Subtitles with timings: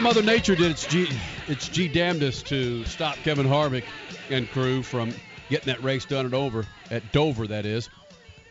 [0.00, 1.08] Mother Nature did its G,
[1.48, 3.84] its G damnedest to stop Kevin Harvick
[4.30, 5.12] and crew from
[5.50, 7.88] getting that race done at over at Dover, that is.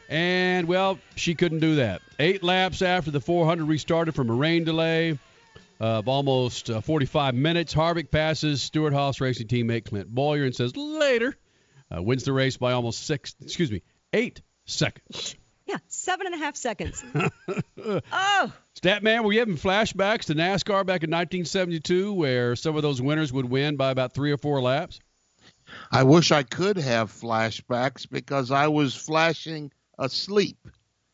[0.10, 2.02] And well, she couldn't do that.
[2.20, 5.18] Eight laps after the 400 restarted from a rain delay
[5.80, 10.76] of almost uh, 45 minutes, Harvick passes Stewart Haas Racing teammate Clint Bowyer and says
[10.76, 11.36] later
[11.96, 15.36] uh, wins the race by almost six, excuse me, eight seconds.
[15.68, 17.04] Yeah, seven and a half seconds.
[17.78, 23.02] oh, Statman, were you having flashbacks to NASCAR back in 1972 where some of those
[23.02, 25.00] winners would win by about three or four laps?
[25.92, 30.58] I wish I could have flashbacks because I was flashing asleep.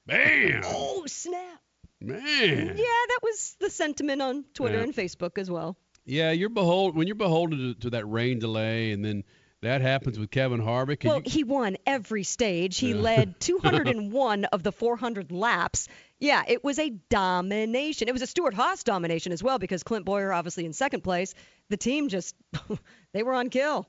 [0.05, 0.61] Bam!
[0.65, 1.59] oh, snap.
[1.99, 2.67] Man.
[2.67, 4.83] Yeah, that was the sentiment on Twitter Yeah.
[4.83, 5.77] and Facebook as well.
[6.05, 9.23] Yeah, you're behold when you're beholden to, to that rain delay, and then
[9.63, 11.03] that happens with Kevin Harvick.
[11.03, 12.77] Well, you- he won every stage.
[12.77, 12.95] He Yeah.
[12.95, 15.87] led 201 of the 400 laps.
[16.19, 18.07] Yeah, it was a domination.
[18.07, 21.33] It was a Stewart Haas domination as well because Clint Bowyer obviously in second place.
[21.69, 22.35] The team just
[23.13, 23.87] they were on kill.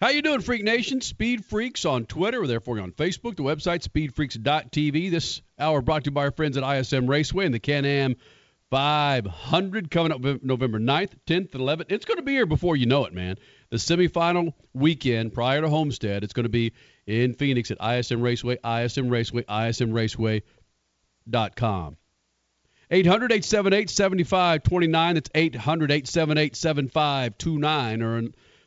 [0.00, 1.00] How you doing, Freak Nation?
[1.00, 2.40] Speed Freaks on Twitter.
[2.40, 3.36] We're there for you on Facebook.
[3.36, 5.10] The website, speedfreaks.tv.
[5.12, 8.16] This hour brought to you by our friends at ISM Raceway and the Can-Am
[8.68, 11.92] 500 coming up November 9th, 10th, and 11th.
[11.92, 13.36] It's going to be here before you know it, man.
[13.72, 16.74] The semifinal weekend prior to Homestead, it's going to be
[17.06, 21.96] in Phoenix at ISM Raceway, ISM Raceway, ISM ISMRaceway.com.
[22.90, 25.14] 800 878 7529.
[25.14, 28.02] That's 800 878 7529.
[28.02, 28.22] Or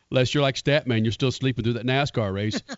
[0.09, 2.59] unless you're like Statman, you're still sleeping through that NASCAR race.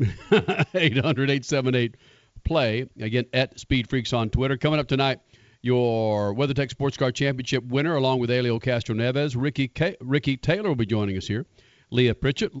[0.74, 1.96] 800 878
[2.42, 2.88] play.
[3.00, 4.56] Again, at Speed Freaks on Twitter.
[4.56, 5.20] Coming up tonight,
[5.62, 9.34] your WeatherTech Sports Car Championship winner, along with Helio Castroneves.
[9.40, 11.46] Ricky, K- Ricky Taylor will be joining us here.
[11.90, 12.52] Leah Pritchett,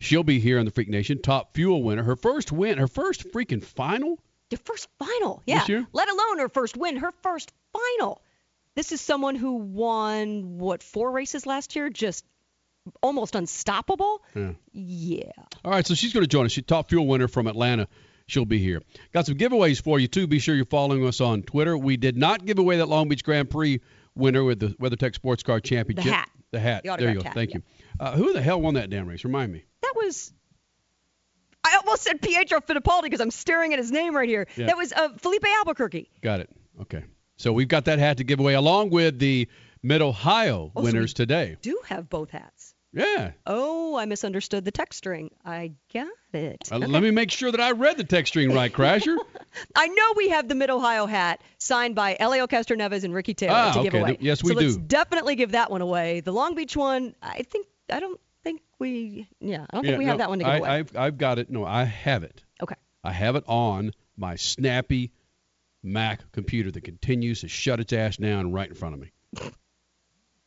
[0.00, 1.20] she'll be here on the Freak Nation.
[1.20, 2.02] Top fuel winner.
[2.02, 4.20] Her first win, her first freaking final.
[4.50, 5.60] The first final, yeah.
[5.60, 5.86] This year?
[5.92, 8.22] Let alone her first win, her first final.
[8.76, 12.24] This is someone who won what four races last year, just
[13.02, 14.22] almost unstoppable.
[14.34, 14.52] Yeah.
[14.72, 15.30] Yeah.
[15.64, 16.52] All right, so she's going to join us.
[16.52, 17.88] She's top fuel winner from Atlanta.
[18.26, 18.80] She'll be here.
[19.12, 20.26] Got some giveaways for you too.
[20.26, 21.76] Be sure you're following us on Twitter.
[21.76, 23.80] We did not give away that Long Beach Grand Prix
[24.14, 26.10] winner with the WeatherTech Sports Car Championship.
[26.12, 26.30] hat.
[26.50, 26.84] The hat.
[26.84, 27.24] The there you go.
[27.24, 27.62] hat, Thank you.
[28.00, 29.24] Uh, who the hell won that damn race?
[29.24, 29.64] Remind me.
[29.82, 30.32] That was.
[31.66, 34.46] I almost said Pietro Fittipaldi because I'm staring at his name right here.
[34.56, 34.66] Yeah.
[34.66, 36.10] That was uh, Filipe Albuquerque.
[36.22, 36.50] Got it.
[36.82, 37.04] Okay.
[37.36, 39.48] So we've got that hat to give away along with the
[39.82, 41.56] Mid Ohio Oh, so winners we- today.
[41.62, 42.73] Do have both hats.
[42.94, 43.32] Yeah.
[43.46, 45.30] Oh, I misunderstood the text string.
[45.44, 46.68] I got it.
[46.70, 49.16] Uh, Let me make sure that I read the text string right, Crasher.
[49.76, 53.54] I know we have the Mid Ohio hat signed by Helio Castroneves and Ricky Taylor
[53.56, 54.00] Ah, to give okay.
[54.00, 54.08] away.
[54.10, 56.20] Th- yes, we so let's definitely give that one away.
[56.20, 59.98] The Long Beach one, I think I don't think we yeah, I don't think Yeah,
[59.98, 60.68] we have that one to give I, away.
[60.68, 61.50] I've, I've got it.
[61.50, 62.42] No, I have it.
[62.62, 62.76] okay.
[63.02, 65.10] I have it on my snappy
[65.82, 69.10] Mac computer that continues to shut its ass down right in front of me.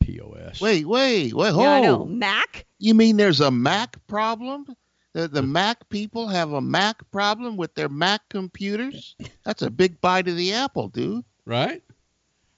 [0.08, 0.60] POS.
[0.60, 1.64] Wait, wait, wait, hold.
[1.64, 2.06] Yeah, I know.
[2.06, 2.64] Mac?
[2.78, 4.66] You mean there's a Mac problem?
[5.12, 9.16] The, the Mac people have a Mac problem with their Mac computers?
[9.44, 11.24] That's a big bite of the apple, dude.
[11.44, 11.82] Right?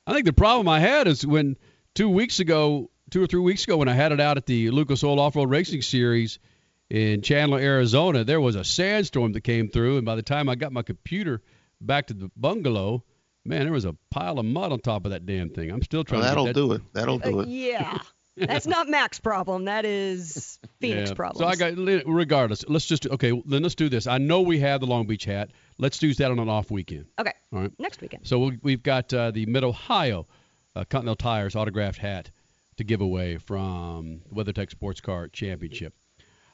[0.07, 1.57] I think the problem I had is when
[1.95, 4.71] two weeks ago, two or three weeks ago, when I had it out at the
[4.71, 6.39] Lucas Oil Off Road Racing Series
[6.89, 10.55] in Chandler, Arizona, there was a sandstorm that came through, and by the time I
[10.55, 11.43] got my computer
[11.81, 13.05] back to the bungalow,
[13.51, 15.71] man, there was a pile of mud on top of that damn thing.
[15.71, 16.83] I'm still trying Well, that'll to get that, do it.
[16.95, 17.49] That'll do Uh, it.
[17.49, 17.99] yeah.
[18.37, 19.67] That's not Mac's problem.
[19.67, 21.15] That is Phoenix Yeah.
[21.15, 21.43] problem.
[21.43, 22.65] So I got regardless.
[22.69, 23.33] Let's just okay.
[23.45, 24.07] Then let's do this.
[24.07, 25.51] I know we have the Long Beach hat.
[25.79, 27.07] Let's use that on an off weekend.
[27.19, 27.33] Okay.
[27.53, 27.73] All right.
[27.79, 28.27] Next weekend.
[28.27, 30.27] So we'll, we've got uh, the Mid Ohio
[30.75, 32.31] uh, Continental Tires autographed hat
[32.79, 35.93] to give away from the WeatherTech Sports Car Championship.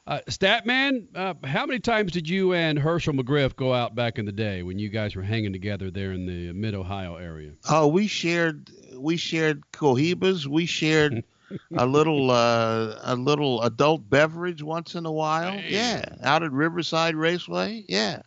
[0.07, 4.25] Uh, Statman, uh, how many times did you and Hershel McGriff go out back in
[4.25, 7.51] the day when you guys were hanging together there in the Mid Ohio area?
[7.69, 10.47] Oh, we shared we shared cohibas.
[10.47, 11.25] We shared
[11.77, 15.51] a little uh, a little adult beverage once in a while.
[15.51, 15.65] Man.
[15.67, 17.83] Yeah, out at Riverside Raceway.
[17.89, 18.21] Yeah.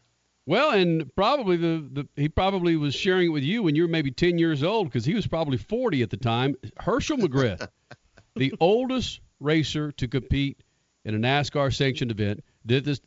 [0.45, 3.89] Well, and probably the, the he probably was sharing it with you when you were
[3.89, 6.57] maybe 10 years old because he was probably 40 at the time.
[6.79, 7.67] Hershel McGriff,
[8.37, 10.63] the oldest racer to compete
[11.05, 13.01] in a NASCAR sanctioned event, did this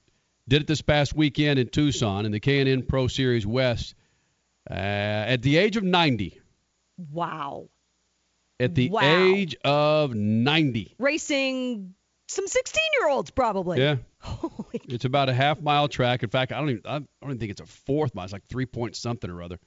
[0.47, 3.95] did it this past weekend in Tucson in the K&N Pro Series West.
[4.69, 6.39] Uh, at the age of 90.
[7.11, 7.69] Wow.
[8.59, 9.01] At the Wow.
[9.03, 10.95] age of 90.
[10.99, 11.93] Racing
[12.27, 13.79] some 16 year olds, probably.
[13.79, 13.97] Yeah.
[14.19, 16.23] Holy It's about a half mile track.
[16.23, 18.23] In fact, I don't even I don't even think it's a fourth mile.
[18.25, 19.59] It's like three point something or other.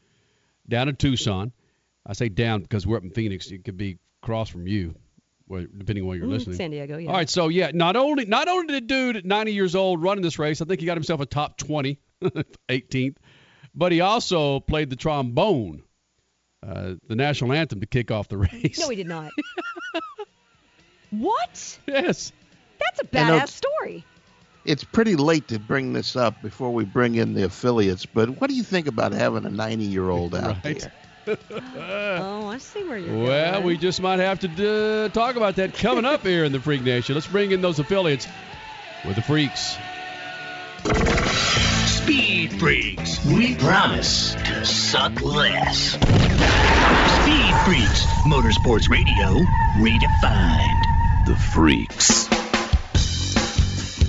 [0.69, 1.53] Down in Tucson.
[2.07, 3.51] I say down because we're up in Phoenix.
[3.51, 4.95] It could be across from you,
[5.47, 6.57] where- depending on where you're Mm, listening.
[6.57, 7.09] San Diego, yeah.
[7.09, 10.39] All right, so yeah, not only not only did dude 90 years old running this
[10.39, 11.99] race, I think he got himself a top 20,
[12.69, 13.17] 18th,
[13.75, 15.83] but he also played the trombone,
[16.67, 18.79] uh, the national anthem to kick off the race.
[18.81, 19.31] No, he did not.
[21.11, 21.79] what?
[21.87, 22.33] yes.
[22.79, 24.05] That's a badass story.
[24.65, 28.51] It's pretty late to bring this up before we bring in the affiliates, but what
[28.51, 30.81] do you think about having a 90 year old out Right.
[30.81, 30.93] there?
[31.29, 33.65] Oh, I see where you're Well, going.
[33.67, 36.83] we just might have to uh, talk about that coming up here in the Freak
[36.83, 37.15] Nation.
[37.15, 38.27] Let's bring in those affiliates
[39.05, 39.77] with the Freaks.
[41.87, 43.25] Speed Freaks.
[43.27, 45.79] We promise to suck less.
[45.93, 48.05] Speed Freaks.
[48.27, 49.45] Motorsports Radio
[49.79, 51.27] redefined.
[51.27, 52.29] The Freaks.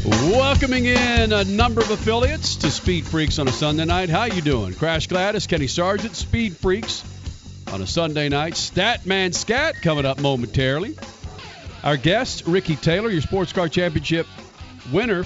[0.07, 4.07] Welcoming in a number of affiliates to Speed Freaks on a Sunday night.
[4.07, 4.73] How you doing?
[4.73, 7.03] Crash Gladys, Kenny Sargent, Speed Freaks
[7.73, 8.53] on a Sunday night.
[8.53, 10.95] Statman Scat coming up momentarily.
[11.83, 14.27] Our guest, Ricky Taylor, your Sports Car Championship
[14.93, 15.25] winner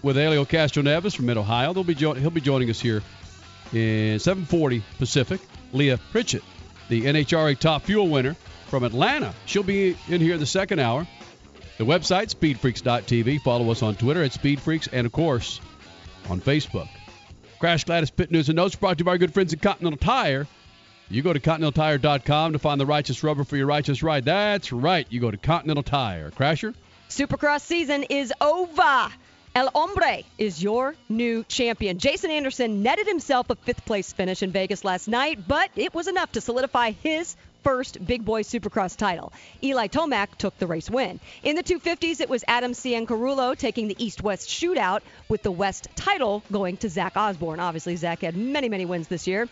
[0.00, 1.72] with Helio Castroneves from Mid Ohio.
[1.72, 3.02] They'll be jo- he'll be joining us here
[3.72, 5.40] in 7:40 Pacific.
[5.72, 6.44] Leah Pritchett,
[6.88, 8.36] the NHRA Top Fuel winner
[8.68, 9.34] from Atlanta.
[9.46, 11.08] She'll be in here the second hour.
[11.80, 13.40] The website, speedfreaks.tv.
[13.40, 15.62] Follow us on Twitter at speedfreaks and, of course,
[16.28, 16.90] on Facebook.
[17.58, 19.96] Crash Gladys Pit News and Notes brought to you by our good friends at Continental
[19.96, 20.46] Tire.
[21.08, 24.26] You go to continentaltire.com to find the righteous rubber for your righteous ride.
[24.26, 25.06] That's right.
[25.08, 26.30] You go to Continental Tire.
[26.30, 26.74] Crasher?
[27.08, 29.08] Supercross season is over.
[29.54, 31.98] El Hombre is your new champion.
[31.98, 36.08] Jason Anderson netted himself a fifth place finish in Vegas last night, but it was
[36.08, 39.32] enough to solidify his first Big Boy Supercross title.
[39.62, 41.20] Eli Tomac took the race win.
[41.42, 46.42] In the 250s, it was Adam Cianciarulo taking the East-West shootout with the West title
[46.50, 47.60] going to Zach Osborne.
[47.60, 49.48] Obviously, Zach had many, many wins this year.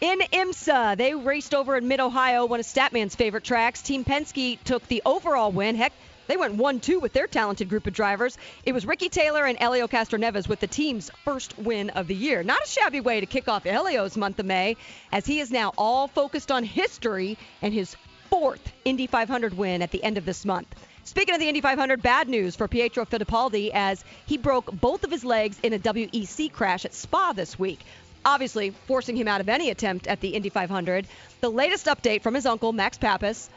[0.00, 3.80] In IMSA, they raced over in Mid Ohio, one of Statman's favorite tracks.
[3.80, 5.74] Team Penske took the overall win.
[5.74, 5.92] Heck,
[6.26, 8.36] they went 1 2 with their talented group of drivers.
[8.64, 12.42] It was Ricky Taylor and Helio Castroneves with the team's first win of the year.
[12.42, 14.76] Not a shabby way to kick off Helio's month of May,
[15.12, 17.96] as he is now all focused on history and his
[18.30, 20.68] fourth Indy 500 win at the end of this month.
[21.04, 25.10] Speaking of the Indy 500, bad news for Pietro Fittipaldi as he broke both of
[25.10, 27.80] his legs in a WEC crash at Spa this week
[28.24, 31.06] obviously forcing him out of any attempt at the Indy 500.
[31.40, 33.48] The latest update from his uncle, Max Papis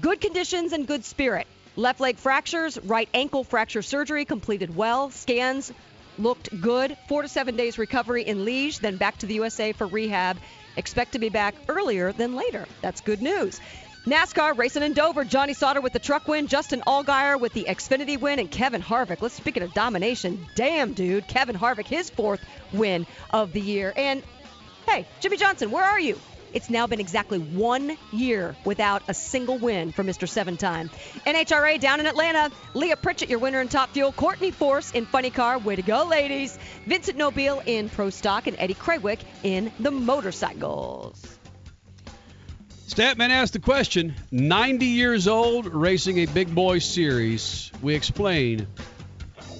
[0.00, 1.46] good conditions and good spirit.
[1.76, 5.10] Left leg fractures, right ankle fracture surgery completed well.
[5.10, 5.72] Scans
[6.18, 6.96] looked good.
[7.06, 10.38] Four to seven days recovery in Liege, then back to the USA for rehab.
[10.76, 12.66] Expect to be back earlier than later.
[12.80, 13.60] That's good news.
[14.06, 15.24] NASCAR racing in Dover.
[15.24, 19.20] Johnny Sauter with the truck win, Justin Allgaier with the Xfinity win, and Kevin Harvick.
[19.20, 20.46] Let's speaking of domination.
[20.54, 22.40] Damn, dude, Kevin Harvick, his fourth
[22.72, 23.92] win of the year.
[23.96, 24.22] And
[24.86, 26.18] hey, Jimmie Johnson, where are you?
[26.52, 30.28] It's now been exactly one year without a single win for Mr.
[30.28, 30.90] Seven Time.
[31.26, 32.50] NHRA down in Atlanta.
[32.74, 34.12] Leah Pritchett, your winner in Top Fuel.
[34.12, 35.58] Courtney Force in Funny Car.
[35.58, 36.58] Way to go, ladies.
[36.86, 38.46] Vincent Nobile in Pro Stock.
[38.46, 41.22] And Eddie Krawiec in the Motorcycles.
[42.88, 47.70] Statman asked the question 90 years old, racing a big boy series.
[47.82, 48.68] We explain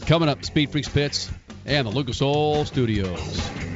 [0.06, 1.30] coming up Speed Freaks Pits
[1.66, 3.75] and the Lucas Oil Studios.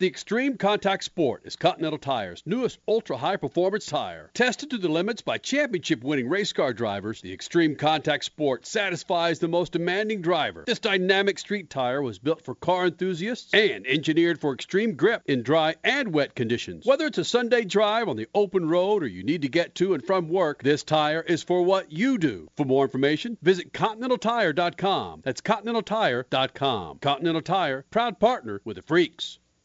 [0.00, 4.30] The Extreme Contact Sport is Continental Tire's newest ultra high performance tire.
[4.32, 9.40] Tested to the limits by championship winning race car drivers, the Extreme Contact Sport satisfies
[9.40, 10.62] the most demanding driver.
[10.68, 15.42] This dynamic street tire was built for car enthusiasts and engineered for extreme grip in
[15.42, 16.86] dry and wet conditions.
[16.86, 19.94] Whether it's a Sunday drive on the open road or you need to get to
[19.94, 22.48] and from work, this tire is for what you do.
[22.56, 25.22] For more information, visit ContinentalTire.com.
[25.24, 26.98] That's ContinentalTire.com.
[26.98, 29.37] Continental Tire, proud partner with the Freaks.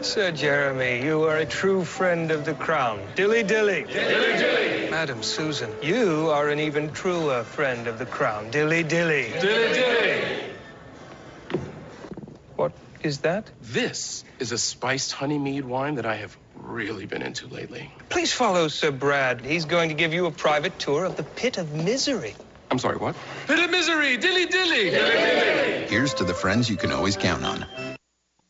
[0.00, 3.00] Sir Jeremy, you are a true friend of the crown.
[3.16, 3.82] Dilly dilly.
[3.82, 4.90] Dilly dilly.
[4.90, 8.50] Madam Susan, you are an even truer friend of the crown.
[8.50, 9.32] Dilly dilly.
[9.40, 10.38] Dilly dilly.
[12.54, 13.50] What is that?
[13.60, 17.90] This is a spiced honey mead wine that I have really been into lately.
[18.08, 19.40] Please follow Sir Brad.
[19.40, 22.36] He's going to give you a private tour of the pit of misery.
[22.70, 23.16] I'm sorry, what?
[23.46, 24.16] Pit of misery.
[24.16, 24.90] Dilly dilly.
[24.90, 25.86] Dilly dilly.
[25.88, 27.66] Here's to the friends you can always count on.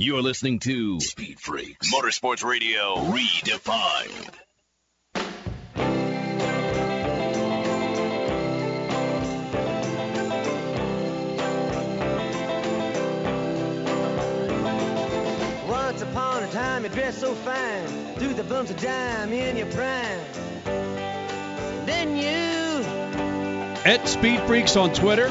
[0.00, 4.30] You're listening to Speed Freaks Motorsports Radio Redefined.
[15.68, 17.88] Once upon a time you dressed so fine,
[18.18, 20.20] threw the bumps of dime in your prime.
[21.86, 22.84] Then you
[23.84, 25.26] At Speed Freaks on Twitter,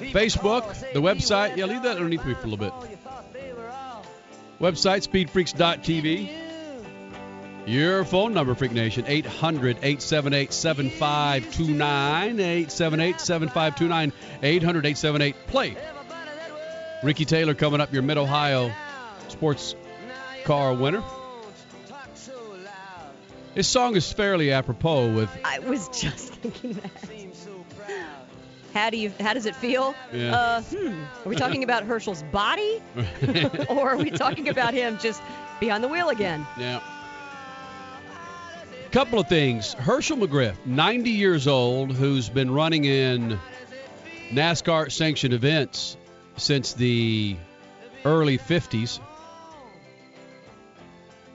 [0.00, 1.56] Facebook, the website.
[1.56, 2.98] Yeah, leave that underneath me for a little bit.
[4.62, 6.30] Website, speedfreaks.tv.
[7.66, 12.38] Your phone number, Freak Nation, 800 878 7529.
[12.38, 14.12] 878 7529.
[14.40, 15.76] 800 878 play.
[17.02, 18.72] Ricky Taylor coming up, your Mid Ohio
[19.26, 19.74] sports
[20.44, 21.02] car winner.
[23.56, 27.31] This song is fairly apropos with I was just thinking that.
[28.72, 29.12] How do you?
[29.20, 29.94] How does it feel?
[30.12, 30.34] Yeah.
[30.34, 31.04] Uh, hmm.
[31.24, 32.82] Are we talking about Hershel's body,
[33.68, 35.22] or are we talking about him just
[35.60, 36.46] behind the wheel again?
[36.58, 36.80] Yeah.
[38.90, 39.74] Couple of things.
[39.74, 43.38] Hershel McGriff, 90 years old, who's been running in
[44.30, 45.96] NASCAR sanctioned events
[46.36, 47.36] since the
[48.04, 49.00] early 50s.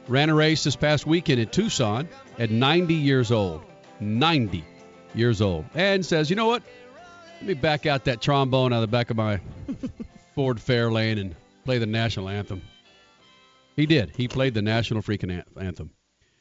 [0.08, 3.64] Ran a race this past weekend in Tucson at 90 years old.
[4.00, 4.64] 90
[5.16, 5.66] years old.
[5.74, 6.62] And says, you know what?
[7.38, 9.40] Let me back out that trombone out of the back of my
[10.36, 12.64] Ford Fairlane and play the national anthem.
[13.76, 14.12] He did.
[14.16, 15.92] He played the national freaking anthem.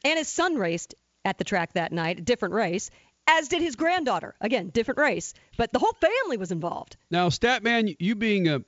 [0.03, 2.89] And his son raced at the track that night, a different race,
[3.27, 4.33] as did his granddaughter.
[4.41, 6.97] Again, different race, but the whole family was involved.
[7.11, 8.63] Now, Statman, you being a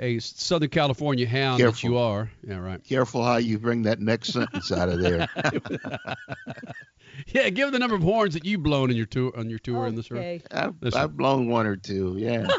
[0.00, 2.82] a Southern California hound that you are, yeah, right.
[2.82, 5.28] Careful how you bring that next sentence out of there.
[7.32, 9.86] Yeah, give the number of horns that you've blown in your tour on your tour
[9.86, 10.40] in this room.
[10.50, 12.16] I've, This I've blown one or two.
[12.18, 12.46] Yeah.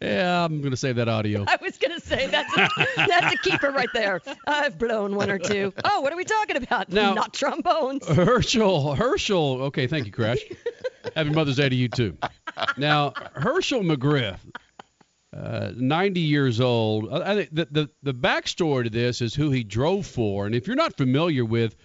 [0.00, 1.44] Yeah, I'm gonna save that audio.
[1.48, 4.20] I was gonna say that's a, that's a keeper right there.
[4.46, 5.72] I've blown one or two.
[5.84, 6.90] Oh, what are we talking about?
[6.90, 8.06] Now- Not trombones.
[8.06, 9.60] Hershel, Hershel.
[9.62, 10.38] Okay, thank you, Crash.
[11.14, 12.16] Happy Mother's Day to you too.
[12.76, 14.38] Now, Hershel McGriff,
[15.36, 17.12] uh, 90 years old.
[17.12, 20.54] I I think the, the the backstory to this is who he drove for, and
[20.54, 21.76] if you're not familiar with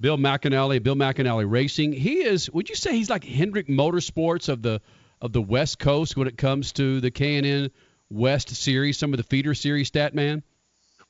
[0.00, 2.48] Bill McAnally, Bill McAnally Racing, he is.
[2.52, 4.80] Would you say he's like Hendrick Motorsports of the
[5.20, 7.70] of the West Coast when it comes to the K&N
[8.08, 10.44] West Series, some of the feeder series, stat man?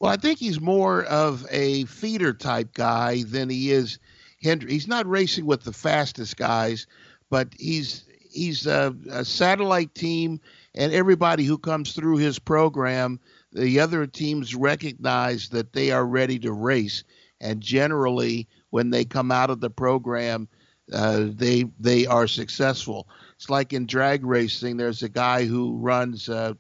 [0.00, 3.99] Well, I think he's more of a feeder type guy than he is
[4.42, 4.73] Hendrick.
[4.73, 6.87] He's not racing with the fastest guys,
[7.28, 10.40] but he's he's a, a satellite team,
[10.75, 13.21] and everybody who comes through his program,
[13.52, 17.04] the other teams recognize that they are ready to race,
[17.40, 20.49] and generally, when they come out of the program,
[20.92, 23.09] uh, they they are successful.
[23.37, 24.76] It's like in drag racing.
[24.76, 26.28] There's a guy who runs.
[26.28, 26.54] Uh,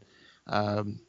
[0.46, 1.00] um,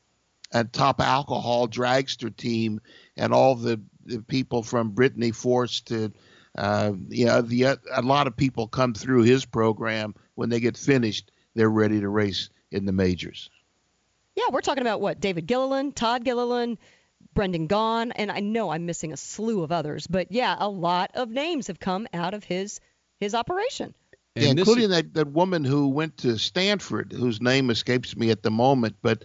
[0.52, 2.82] a top alcohol dragster team,
[3.16, 6.12] and all the, the people from Brittany Force to
[6.58, 10.78] uh, you know, the a lot of people come through his program when they get
[10.78, 13.50] finished, they're ready to race in the majors.
[14.36, 16.78] Yeah, we're talking about what David Gilliland, Todd Gilliland,
[17.40, 21.12] Brendan Gaughan, and I know I'm missing a slew of others, but yeah, a lot
[21.14, 22.82] of names have come out of his
[23.22, 23.94] his operation.
[24.36, 24.90] Yeah, including is...
[24.90, 29.24] that, that woman who went to Stanford, whose name escapes me at the moment, but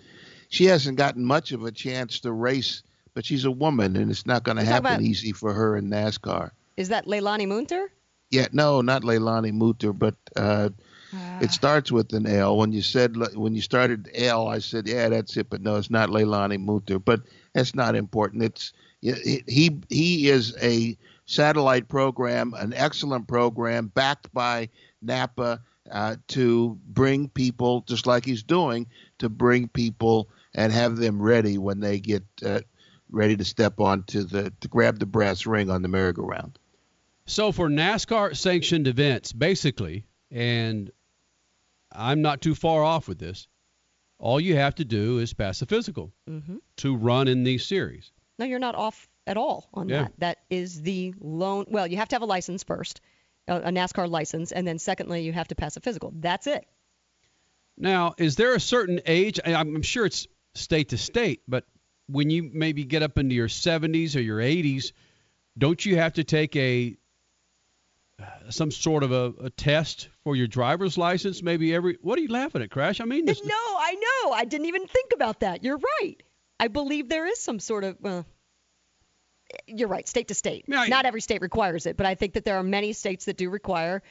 [0.49, 2.85] she hasn't gotten much of a chance to race.
[3.15, 5.03] But she's a woman, and it's not going to happen about...
[5.03, 6.53] easy for her in NASCAR.
[6.77, 7.91] Is that Leilani Munter?
[8.31, 10.69] Yeah, no, not Leilani Munter, but uh,
[11.13, 12.57] uh, it starts with an L.
[12.59, 15.51] When you said when you started L, I said, yeah, that's it.
[15.51, 17.01] But no, it's not Leilani Munter.
[17.01, 17.23] But
[17.55, 18.43] that's not important.
[18.43, 20.97] It's he he is a
[21.27, 24.69] satellite program, an excellent program backed by
[25.01, 28.87] Napa uh, to bring people, just like he's doing,
[29.19, 32.61] to bring people and have them ready when they get uh,
[33.11, 36.59] ready to step onto the to grab the brass ring on the merry-go-round.
[37.27, 40.91] So for NASCAR sanctioned events, basically, and
[41.93, 43.47] I'm not too far off with this.
[44.19, 46.57] All you have to do is pass a physical mm-hmm.
[46.79, 48.11] to run in these series.
[48.39, 50.03] No, you're not off at all on yeah.
[50.03, 50.13] that.
[50.19, 51.67] That is the loan.
[51.69, 53.01] Well, you have to have a license first,
[53.49, 56.13] a NASCAR license, and then secondly, you have to pass a physical.
[56.15, 56.67] That's it.
[57.77, 59.41] Now, is there a certain age?
[59.45, 61.65] I'm sure it's state to state, but
[62.07, 64.93] when you maybe get up into your 70s or your 80s,
[65.57, 66.97] don't you have to take a
[68.51, 72.29] some sort of a, a, test for your driver's license maybe every what are you
[72.29, 73.01] laughing at crash?
[73.01, 74.33] I mean this, no i know.
[74.33, 75.65] I didn't even think about that.
[75.65, 76.17] You're right.
[76.61, 78.27] I believe there is some sort of well
[79.67, 80.65] you're right state to state.
[80.73, 83.37] I, not every state requires it but i think that there are many states that
[83.37, 84.03] do require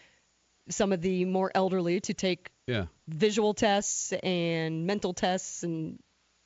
[0.69, 2.85] some of the more elderly to take yeah.
[3.07, 5.99] visual tests and mental tests and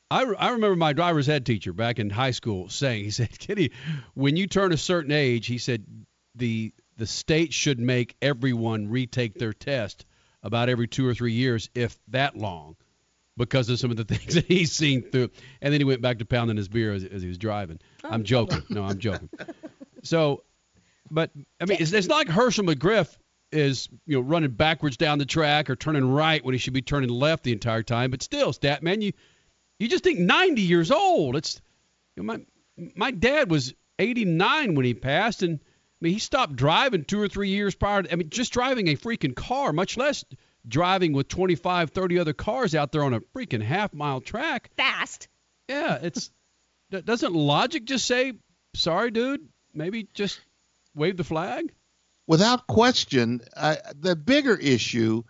[0.09, 3.73] I, I remember my driver's ed teacher back in high school saying, he said, Kitty,
[4.13, 5.85] when you turn a certain age, he said,
[6.33, 10.05] the the state should make everyone retake their test
[10.43, 12.75] about every two or three years, if that long,
[13.37, 15.29] because of some of the things that he's seen through.
[15.61, 17.79] And then he went back to pounding his beer as, as he was driving.
[18.03, 18.63] Oh, I'm joking.
[18.69, 19.29] No, I'm joking.
[20.03, 20.43] So,
[21.11, 23.17] but I mean, it's, it's not like Hershel McGriff
[23.51, 26.81] is you know running backwards down the track or turning right when he should be
[26.81, 28.11] turning left the entire time.
[28.11, 29.11] But still, stat man, you
[29.79, 31.35] you just think 90 years old.
[31.35, 31.61] It's
[32.15, 35.59] you know, my my dad was 89 when he passed, and
[36.01, 38.03] mean, he stopped driving two or three years prior.
[38.03, 40.23] To, I mean, just driving a freaking car, much less
[40.67, 44.69] driving with 25, 30 other cars out there on a freaking half mile track.
[44.77, 45.27] Fast.
[45.67, 46.31] Yeah, it's
[46.91, 48.33] doesn't logic just say,
[48.75, 50.39] "Sorry, dude, maybe just
[50.95, 51.73] wave the flag"?
[52.27, 55.23] Without question, uh, the bigger issue.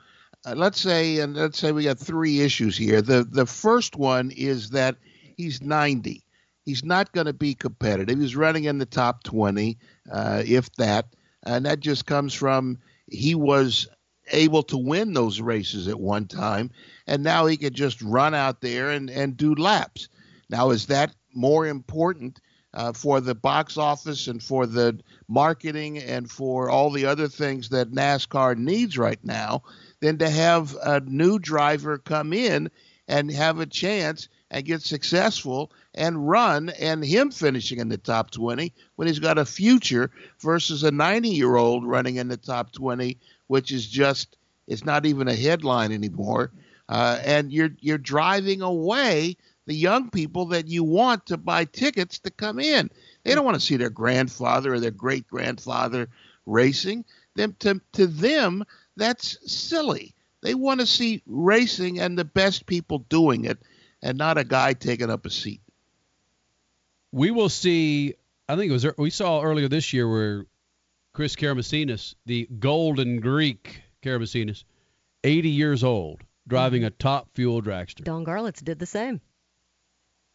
[0.46, 3.02] Uh, let's say, and let's say we got three issues here.
[3.02, 4.98] The the first one is that
[5.36, 6.24] he's 90
[6.68, 8.20] he's not going to be competitive.
[8.20, 9.78] He's running in the top 20,
[10.12, 11.08] uh, if that.
[11.44, 12.78] And that just comes from
[13.10, 13.88] he was
[14.34, 16.70] able to win those races at one time,
[17.08, 20.10] and now he could just run out there and, and do laps.
[20.50, 22.42] Now, is that more important
[22.74, 25.00] uh, for the box office and for the
[25.30, 29.64] marketing and for all the other things that NASCAR needs right now
[30.02, 32.70] than to have a new driver come in
[33.08, 38.32] and have a chance and get successful and run and him finishing in the top
[38.32, 42.72] 20 when he's got a future versus a 90 year old running in the top
[42.72, 46.52] 20 which is just it's not even a headline anymore.
[46.90, 52.20] Uh, and you're you're driving away the young people that you want to buy tickets
[52.20, 52.90] to come in.
[53.24, 56.10] They don't want to see their grandfather or their great grandfather
[56.46, 57.04] racing.
[57.36, 58.64] Them to, to them
[58.96, 60.14] that's silly.
[60.42, 63.60] They want to see racing and the best people doing it
[64.02, 65.62] and not a guy taking up a seat.
[67.12, 68.16] We will see.
[68.50, 70.46] I think it was we saw earlier this year where
[71.14, 74.64] Chris Karamesines, the Golden Greek Karamesines,
[75.24, 78.04] 80 years old, driving a top fuel dragster.
[78.04, 79.20] Don Garlits did the same.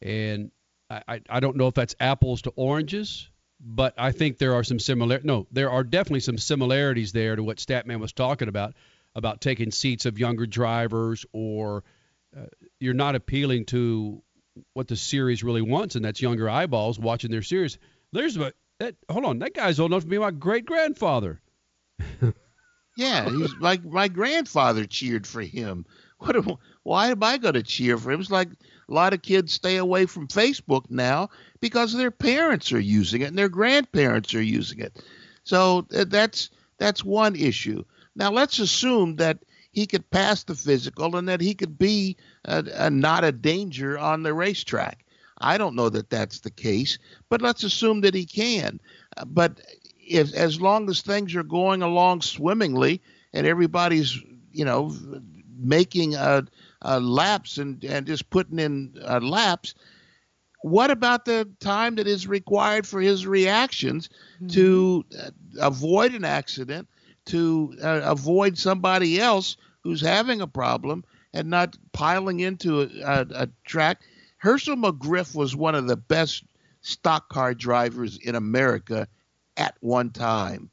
[0.00, 0.50] And
[0.90, 4.64] I, I, I don't know if that's apples to oranges, but I think there are
[4.64, 5.20] some similar.
[5.22, 8.74] No, there are definitely some similarities there to what Statman was talking about
[9.14, 11.84] about taking seats of younger drivers or
[12.36, 12.46] uh,
[12.80, 14.22] you're not appealing to
[14.74, 17.78] what the series really wants, and that's younger eyeballs watching their series.
[18.12, 18.96] There's what that.
[19.10, 21.40] Hold on, that guy's old enough to be my great grandfather.
[22.96, 25.86] yeah, he's my my grandfather cheered for him.
[26.18, 26.36] What?
[26.84, 28.20] Why am I going to cheer for him?
[28.20, 32.80] It's like a lot of kids stay away from Facebook now because their parents are
[32.80, 35.02] using it and their grandparents are using it.
[35.44, 37.84] So uh, that's that's one issue.
[38.14, 39.38] Now let's assume that
[39.72, 43.98] he could pass the physical and that he could be a, a, not a danger
[43.98, 45.04] on the racetrack.
[45.38, 48.78] I don't know that that's the case, but let's assume that he can.
[49.16, 49.60] Uh, but
[49.98, 53.00] if as long as things are going along swimmingly
[53.32, 54.18] and everybody's
[54.52, 54.94] you know
[55.58, 56.44] making a,
[56.82, 59.74] a laps and and just putting in uh, laps,
[60.62, 64.48] what about the time that is required for his reactions mm-hmm.
[64.48, 65.30] to uh,
[65.60, 66.88] avoid an accident,
[67.26, 73.26] to uh, avoid somebody else who's having a problem and not piling into a, a,
[73.34, 74.02] a track?
[74.42, 76.44] Hershel McGriff was one of the best
[76.80, 79.06] stock car drivers in America
[79.56, 80.70] at one time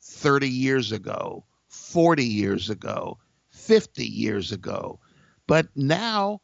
[0.00, 3.18] 30 years ago, 40 years ago,
[3.50, 5.00] 50 years ago.
[5.46, 6.40] But now,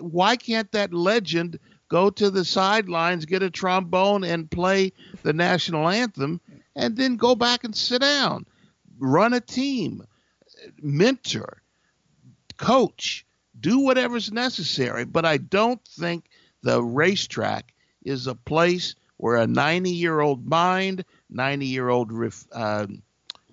[0.00, 4.92] why can't that legend go to the sidelines, get a trombone, and play
[5.22, 6.40] the national anthem,
[6.78, 8.46] and then go back and sit down?
[8.98, 10.04] Run a team,
[10.80, 11.60] mentor,
[12.56, 13.26] coach,
[13.60, 15.04] do whatever's necessary.
[15.04, 16.26] But I don't think
[16.62, 22.46] the racetrack is a place where a 90 year old mind, 90 year old ref,
[22.52, 22.86] uh,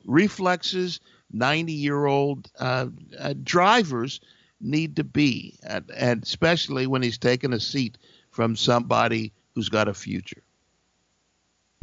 [0.06, 1.00] reflexes,
[1.32, 2.88] 90 year old uh,
[3.20, 4.22] uh, drivers
[4.62, 7.98] need to be, and, and especially when he's taking a seat
[8.30, 10.45] from somebody who's got a future.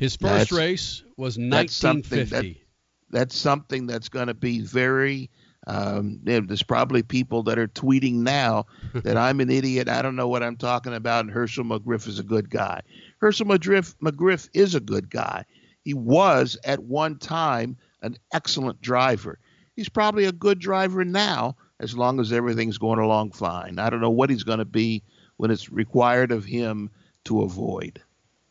[0.02, 1.46] His first that's, race was 1950.
[1.48, 5.30] That's something, that, that's something that's going to be very.
[5.68, 9.88] Um, there's probably people that are tweeting now that I'm an idiot.
[9.88, 11.26] I don't know what I'm talking about.
[11.26, 12.80] And Hershel McGriff is a good guy.
[13.22, 15.44] Hershel McGriff, McGriff is a good guy.
[15.84, 19.38] He was at one time an excellent driver.
[19.76, 23.78] He's probably a good driver now as long as everything's going along fine.
[23.78, 25.04] I don't know what he's going to be
[25.36, 26.90] when it's required of him
[27.26, 28.02] to avoid.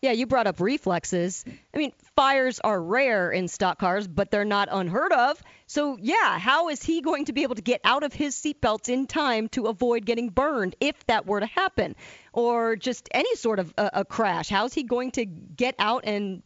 [0.01, 1.45] Yeah, you brought up reflexes.
[1.73, 5.41] I mean, fires are rare in stock cars, but they're not unheard of.
[5.67, 8.89] So, yeah, how is he going to be able to get out of his seatbelts
[8.89, 11.95] in time to avoid getting burned if that were to happen?
[12.33, 14.49] or just any sort of a, a crash?
[14.49, 16.43] How's he going to get out and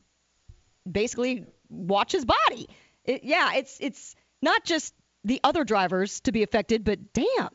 [0.90, 2.68] basically watch his body?
[3.04, 7.50] It, yeah, it's it's not just the other drivers to be affected, but damn,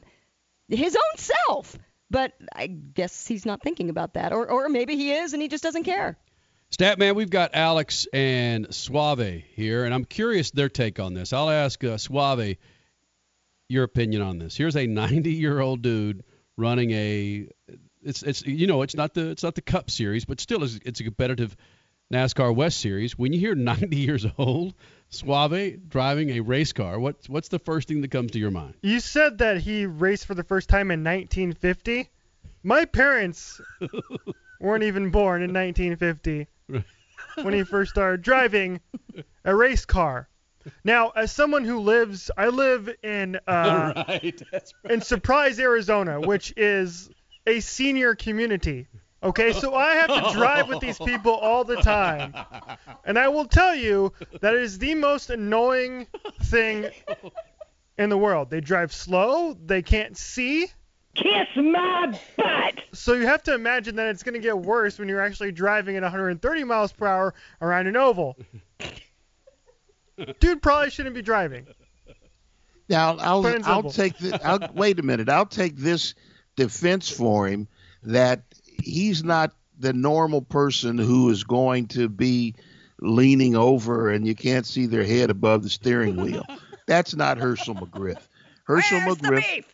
[0.68, 1.76] his own self.
[2.11, 5.49] But I guess he's not thinking about that, or or maybe he is and he
[5.49, 6.18] just doesn't care.
[6.77, 11.33] Statman, we've got Alex and Suave here, and I'm curious their take on this.
[11.33, 12.57] I'll ask uh, Suave
[13.68, 14.57] your opinion on this.
[14.57, 16.25] Here's a 90 year old dude
[16.57, 17.49] running a
[18.03, 20.79] it's it's you know it's not the it's not the Cup Series, but still it's,
[20.85, 21.57] it's a competitive
[22.12, 23.18] NASCAR West Series.
[23.18, 24.75] When you hear 90 years old,
[25.11, 28.75] Suave driving a race car, what's what's the first thing that comes to your mind?
[28.83, 32.09] You said that he raced for the first time in 1950.
[32.62, 33.61] My parents
[34.61, 36.46] weren't even born in 1950
[37.42, 38.81] when he first started driving
[39.44, 40.29] a race car.
[40.85, 44.73] Now, as someone who lives, I live in uh, right, right.
[44.88, 47.11] in Surprise, Arizona, which is
[47.46, 48.87] a senior community.
[49.22, 52.35] Okay, so I have to drive with these people all the time.
[53.04, 56.06] And I will tell you that it is the most annoying
[56.42, 56.90] thing
[57.98, 58.48] in the world.
[58.50, 60.68] They drive slow, they can't see.
[61.14, 62.80] Kiss my butt!
[62.92, 65.96] So you have to imagine that it's going to get worse when you're actually driving
[65.96, 68.38] at 130 miles per hour around an oval.
[70.38, 71.66] Dude probably shouldn't be driving.
[72.88, 75.28] Now I'll I'll take the I'll, wait a minute.
[75.28, 76.14] I'll take this
[76.56, 77.68] defense for him
[78.02, 78.42] that
[78.83, 82.55] he's not the normal person who is going to be
[83.01, 86.45] leaning over and you can't see their head above the steering wheel.
[86.87, 88.21] That's not Hershel McGriff.
[88.69, 89.64] Hershel Where's McGriff.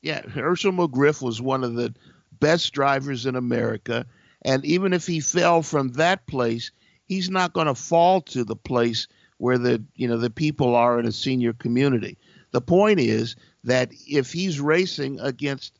[0.00, 1.94] Yeah, Hershel McGriff was one of the
[2.40, 4.06] best drivers in America,
[4.42, 6.72] and even if he fell from that place,
[7.04, 9.06] he's not going to fall to the place
[9.38, 12.18] where the you know the people are in a senior community.
[12.50, 15.78] The point is that if he's racing against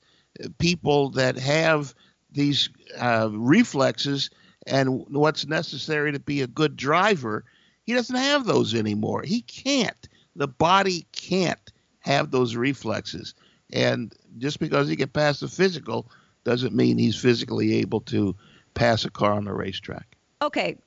[0.59, 1.95] people that have
[2.33, 2.69] these
[2.99, 4.31] uh, reflexes
[4.67, 7.45] and what's necessary to be a good driver,
[7.85, 9.23] he doesn't have those anymore.
[9.23, 10.09] He can't.
[10.37, 13.35] The body can't have those reflexes.
[13.73, 16.11] And just because he can pass the physical
[16.45, 18.37] doesn't mean he's physically able to
[18.75, 20.17] pass a car on the racetrack.
[20.41, 20.79] Okay.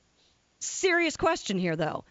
[0.60, 2.04] Serious question here, though.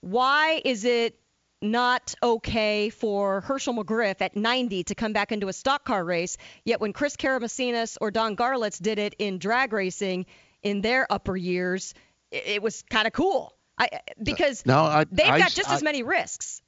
[0.00, 1.18] Why is it
[1.62, 6.36] not okay for Hershel McGriff at 90 to come back into a stock car race.
[6.64, 10.26] Yet when Chris Karamesines or Don Garlits did it in drag racing
[10.62, 11.94] in their upper years,
[12.30, 13.54] it, it was kind of cool.
[13.78, 13.88] I,
[14.22, 16.62] because no, I, they've I, got just as many risks.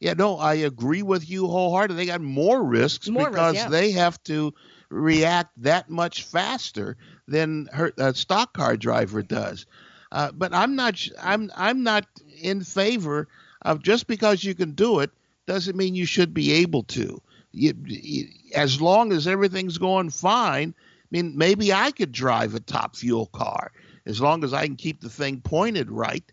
[0.00, 2.04] Yeah, no, I agree with you wholeheartedly.
[2.04, 3.70] They got more risks more because risks, yeah.
[3.70, 4.54] they have to
[4.90, 6.96] react that much faster
[7.26, 9.66] than her, a stock car driver does.
[10.10, 11.06] Uh, but I'm not.
[11.22, 11.50] I'm.
[11.54, 12.06] I'm not
[12.40, 13.28] in favor
[13.68, 15.10] of just because you can do it
[15.46, 17.20] doesn't mean you should be able to.
[17.52, 22.60] You, you, as long as everything's going fine, I mean, maybe I could drive a
[22.60, 23.70] top fuel car
[24.06, 26.24] as long as I can keep the thing pointed right.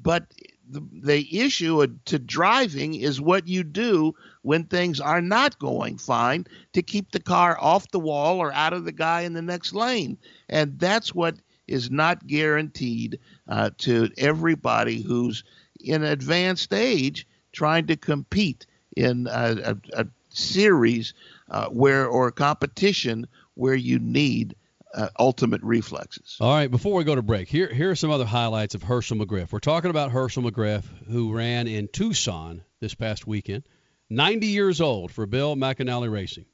[0.00, 0.26] But
[0.68, 6.46] the, the issue to driving is what you do when things are not going fine
[6.74, 9.72] to keep the car off the wall or out of the guy in the next
[9.72, 10.16] lane.
[10.48, 11.34] And that's what
[11.66, 15.42] is not guaranteed uh, to everybody who's
[15.84, 18.66] in advanced age trying to compete
[18.96, 21.14] in a, a, a series
[21.50, 24.56] uh, where or a competition where you need
[24.94, 26.36] uh, ultimate reflexes.
[26.40, 29.20] All right, before we go to break, here here are some other highlights of Hershel
[29.20, 29.52] McGriff.
[29.52, 33.64] We're talking about Hershel McGriff, who ran in Tucson this past weekend.
[34.10, 36.44] 90 years old for Bill McAnally Racing.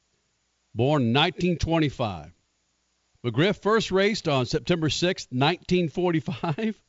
[0.75, 2.33] Born 1925.
[3.25, 6.83] McGriff first raced on September 6, 1945,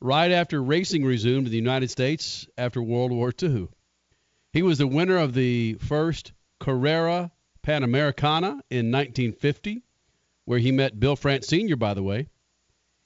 [0.00, 3.68] right after racing resumed in the United States after World War II.
[4.52, 7.32] He was the winner of the first Carrera
[7.62, 9.82] Panamericana in 1950
[10.44, 12.28] where he met Bill France Sr., by the way.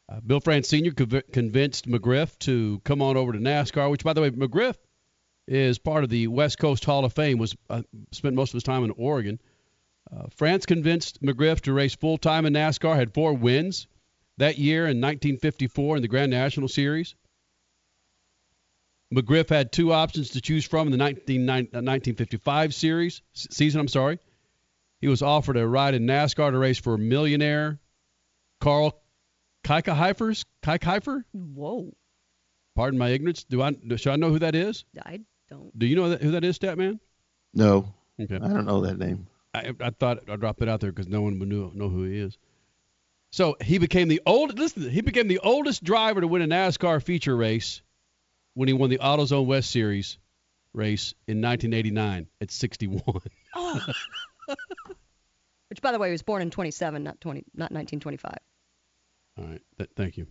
[0.09, 0.91] Uh, Bill France Sr.
[0.91, 4.77] Conv- convinced McGriff to come on over to NASCAR, which, by the way, McGriff
[5.47, 8.63] is part of the West Coast Hall of Fame, was uh, spent most of his
[8.63, 9.41] time in Oregon.
[10.11, 13.87] Uh, France convinced McGriff to race full time in NASCAR, had four wins
[14.39, 17.15] that year in 1954 in the Grand National Series.
[19.15, 23.81] McGriff had two options to choose from in the 19, 1955 uh, series season.
[23.81, 24.19] I'm sorry.
[25.01, 27.79] He was offered a ride in NASCAR to race for millionaire
[28.61, 29.01] Carl
[29.65, 30.45] Kiekhaefer.
[30.63, 31.25] Kiekhaefer?
[31.33, 31.95] Whoa.
[32.75, 33.45] Pardon my ignorance.
[33.45, 34.85] Do I should I know who that is?
[35.05, 35.77] I don't.
[35.79, 37.01] Do you know who that is, Statman?
[37.55, 37.93] No.
[38.21, 38.37] Okay.
[38.37, 39.27] I don't know that name.
[39.55, 42.05] I, I thought I'd drop it out there because no one would know, know who
[42.05, 42.37] he is.
[43.31, 44.59] So he became the old.
[44.59, 47.83] Listen, he became the oldest driver to win a NASCAR feature race
[48.55, 50.19] when he won the AutoZone West Series
[50.73, 53.03] race in 1989 at 61.
[53.55, 53.81] Oh.
[55.69, 58.35] Which, by the way, he was born in 27, not 20, not 1925.
[59.39, 59.61] All right.
[59.77, 60.27] Th- thank you.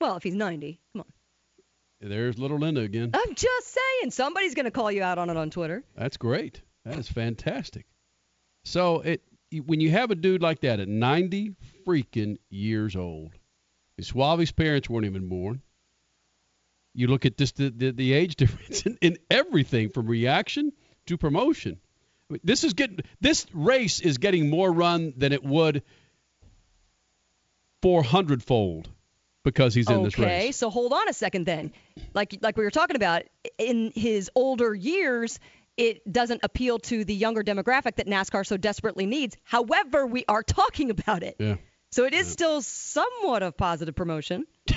[0.00, 2.08] Well, if he's 90, come on.
[2.08, 3.10] There's little Linda again.
[3.14, 5.82] I'm just saying, somebody's going to call you out on it on Twitter.
[5.96, 6.60] That's great.
[6.84, 7.86] That is fantastic.
[8.64, 9.22] So it
[9.64, 11.54] when you have a dude like that at 90
[11.86, 13.32] freaking years old,
[14.00, 15.62] Suave's parents weren't even born.
[16.94, 20.72] You look at just the, the, the age difference in, in everything from reaction
[21.06, 21.78] to promotion.
[22.42, 25.84] This is getting this race is getting more run than it would
[27.82, 28.88] 400 fold
[29.44, 30.26] because he's in okay, this race.
[30.26, 31.72] Okay, so hold on a second then.
[32.14, 33.22] Like like we were talking about
[33.58, 35.38] in his older years,
[35.76, 39.36] it doesn't appeal to the younger demographic that NASCAR so desperately needs.
[39.44, 41.36] However, we are talking about it.
[41.38, 41.56] Yeah.
[41.90, 42.32] So it is yeah.
[42.32, 44.46] still somewhat of positive promotion.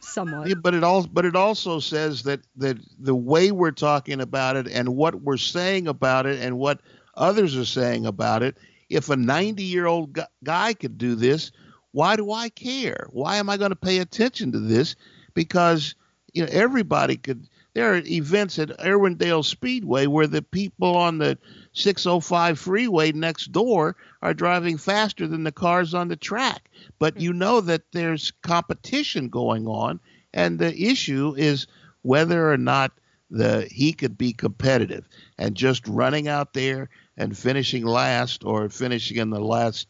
[0.00, 0.48] somewhat.
[0.48, 4.56] Yeah, but it all but it also says that that the way we're talking about
[4.56, 6.80] it and what we're saying about it and what
[7.14, 8.58] others are saying about it,
[8.88, 11.50] if a 90-year-old guy could do this,
[11.92, 13.08] why do I care?
[13.10, 14.96] Why am I going to pay attention to this?
[15.34, 15.94] Because
[16.32, 21.36] you know everybody could there are events at Irwindale Speedway where the people on the
[21.74, 26.70] 605 freeway next door are driving faster than the cars on the track.
[26.98, 27.20] But hmm.
[27.20, 30.00] you know that there's competition going on,
[30.32, 31.66] and the issue is
[32.00, 32.92] whether or not
[33.30, 35.06] the he could be competitive.
[35.36, 39.86] And just running out there and finishing last or finishing in the last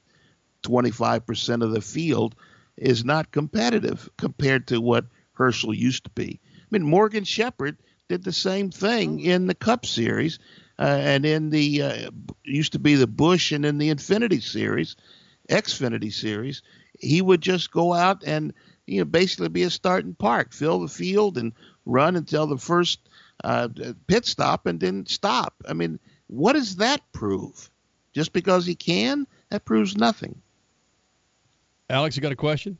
[0.64, 2.34] 25% of the field
[2.76, 6.40] is not competitive compared to what Hershel used to be.
[6.66, 10.38] I mean, Morgan Shepherd did the same thing in the Cup Series
[10.78, 12.10] uh, and in the uh,
[12.44, 14.96] used to be the Busch and in the Infinity Series,
[15.48, 16.62] Xfinity Series.
[16.98, 18.52] He would just go out and
[18.86, 21.52] you know basically be a starting park, fill the field, and
[21.84, 23.00] run until the first
[23.44, 23.68] uh,
[24.06, 25.54] pit stop, and then stop.
[25.68, 27.70] I mean, what does that prove?
[28.12, 30.40] Just because he can, that proves nothing.
[31.88, 32.78] Alex, you got a question?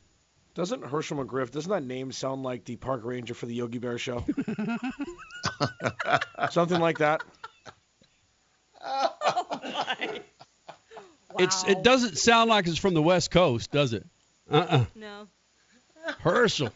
[0.57, 3.99] Doesn't Hershel McGriff, doesn't that name sound like the park ranger for the Yogi Bear
[3.99, 4.25] show?
[6.49, 7.21] Something like that.
[8.83, 9.97] Oh my.
[10.09, 11.35] Wow.
[11.37, 14.03] It's it doesn't sound like it's from the West Coast, does it?
[14.49, 14.85] Uh-uh.
[14.95, 15.27] No.
[16.23, 16.71] Hershel.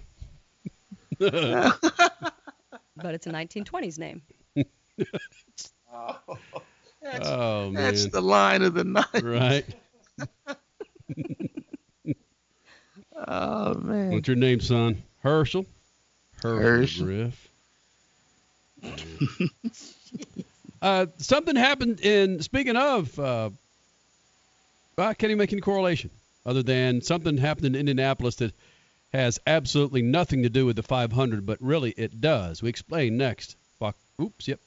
[1.17, 1.79] but
[3.03, 4.21] it's a 1920s name.
[5.93, 6.17] Oh.
[6.29, 6.37] oh,
[7.01, 7.73] that's, oh, man.
[7.73, 9.21] that's the line of the night.
[9.21, 9.65] Right.
[13.33, 14.11] Oh man.
[14.11, 15.01] What's your name, son?
[15.23, 15.65] Hershel.
[16.43, 17.05] Hershel.
[17.05, 17.49] Griff.
[20.81, 22.41] uh, something happened in.
[22.41, 23.51] Speaking of, uh,
[24.97, 26.09] I can't even make any correlation
[26.45, 28.53] other than something happened in Indianapolis that
[29.13, 32.61] has absolutely nothing to do with the 500, but really it does.
[32.61, 33.55] We explain next.
[33.79, 33.95] Fuck.
[34.21, 34.45] Oops.
[34.45, 34.59] Yep.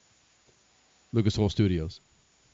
[1.12, 2.00] Lucas Oil Studios.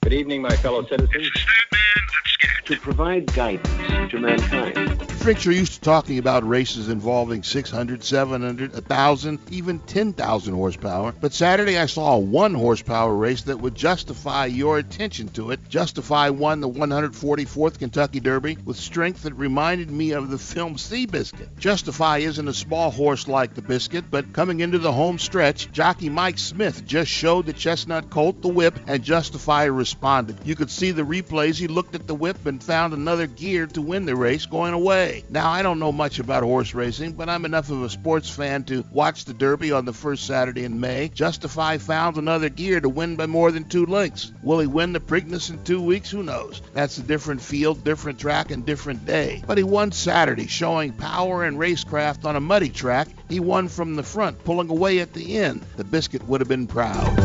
[0.00, 1.12] Good evening, my fellow citizens.
[1.12, 2.00] This is Statman.
[2.24, 2.66] Let's get it.
[2.66, 5.19] to provide guidance to mankind.
[5.20, 11.12] Freaks are used to talking about races involving 600, 700, 1,000, even 10,000 horsepower.
[11.20, 15.60] But Saturday I saw a one horsepower race that would justify your attention to it.
[15.68, 21.58] Justify won the 144th Kentucky Derby with strength that reminded me of the film Seabiscuit.
[21.58, 26.08] Justify isn't a small horse like the Biscuit, but coming into the home stretch, jockey
[26.08, 30.38] Mike Smith just showed the chestnut colt the whip and Justify responded.
[30.44, 31.58] You could see the replays.
[31.58, 35.09] He looked at the whip and found another gear to win the race going away.
[35.28, 38.64] Now, I don't know much about horse racing, but I'm enough of a sports fan
[38.64, 41.08] to watch the Derby on the first Saturday in May.
[41.08, 44.32] Justify found another gear to win by more than two lengths.
[44.42, 46.10] Will he win the Preakness in two weeks?
[46.10, 46.62] Who knows?
[46.74, 49.42] That's a different field, different track, and different day.
[49.46, 53.08] But he won Saturday, showing power and racecraft on a muddy track.
[53.28, 55.62] He won from the front, pulling away at the end.
[55.76, 57.16] The biscuit would have been proud.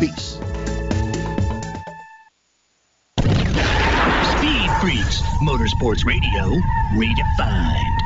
[0.00, 0.38] Peace.
[4.86, 6.52] Freaks, Motorsports Radio,
[6.92, 8.05] redefined.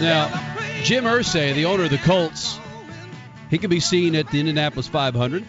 [0.00, 0.28] Now,
[0.82, 2.58] Jim Irsay, the owner of the Colts,
[3.50, 5.44] he can be seen at the Indianapolis 500.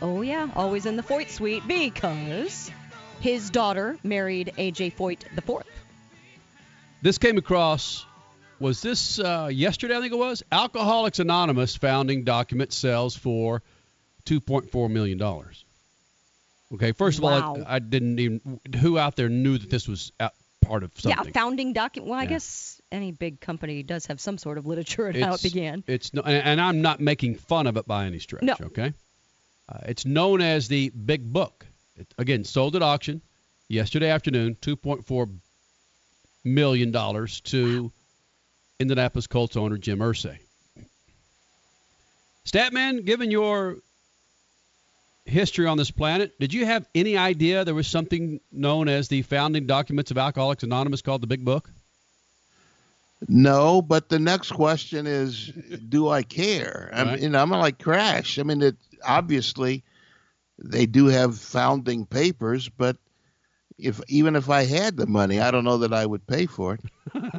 [0.00, 2.70] Oh, yeah, always in the Foyt suite because
[3.20, 4.92] his daughter married A.J.
[4.92, 5.62] Foyt IV.
[7.02, 8.06] This came across,
[8.60, 10.42] was this uh, yesterday, I think it was?
[10.52, 13.62] Alcoholics Anonymous founding document sells for
[14.26, 15.20] $2.4 million.
[16.72, 17.54] Okay, first of Wow.
[17.56, 20.32] all, I, I didn't even, who out there knew that this was out,
[20.62, 21.24] part of something.
[21.26, 22.10] Yeah, founding document.
[22.10, 22.28] Well, I Yeah.
[22.30, 25.84] guess any big company does have some sort of literature on how it began.
[25.86, 28.42] It's no, and, and I'm not making fun of it by any stretch.
[28.42, 28.54] No.
[28.60, 28.92] Okay.
[29.68, 31.66] Uh, it's known as the Big Book.
[31.96, 33.20] It, again, sold at auction
[33.68, 35.30] yesterday afternoon, 2.4
[36.44, 37.92] million dollars to
[38.80, 40.38] Indianapolis Colts owner Jim Irsay.
[42.44, 43.76] Statman, given your
[45.24, 49.22] history on this planet, did you have any idea there was something known as the
[49.22, 51.70] founding documents of Alcoholics Anonymous called the Big Book?
[53.28, 55.46] No, but the next question is,
[55.88, 56.90] do I care?
[56.92, 57.12] I Right.
[57.14, 58.38] mean, you know, I'm like Crash.
[58.38, 59.84] I mean, it obviously
[60.58, 62.96] they do have founding papers, but
[63.78, 66.74] if even if I had the money, I don't know that I would pay for
[66.74, 66.80] it.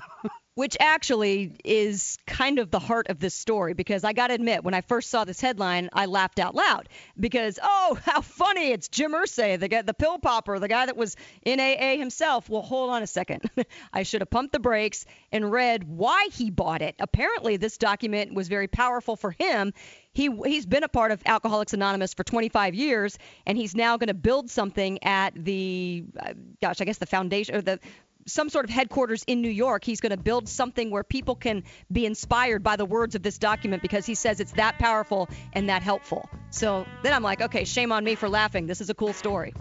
[0.56, 4.64] Which actually is kind of the heart of this story because I got to admit,
[4.64, 6.90] when I first saw this headline, I laughed out loud
[7.20, 8.72] because, oh, how funny.
[8.72, 12.50] It's Jim Irsay, the guy, the pill popper, the guy that was in AA himself.
[12.50, 13.50] Well, hold on a second.
[13.94, 16.96] I should have pumped the brakes and read why he bought it.
[17.00, 19.74] Apparently, this document was very powerful for him.
[20.14, 24.08] He, he's been a part of Alcoholics Anonymous for 25 years, and he's now going
[24.08, 27.80] to build something at the, uh, gosh, I guess the foundation or the
[28.26, 29.84] some sort of headquarters in New York.
[29.84, 33.38] He's going to build something where people can be inspired by the words of this
[33.38, 36.30] document because he says it's that powerful and that helpful.
[36.50, 38.68] So then I'm like, okay, shame on me for laughing.
[38.68, 39.54] This is a cool story.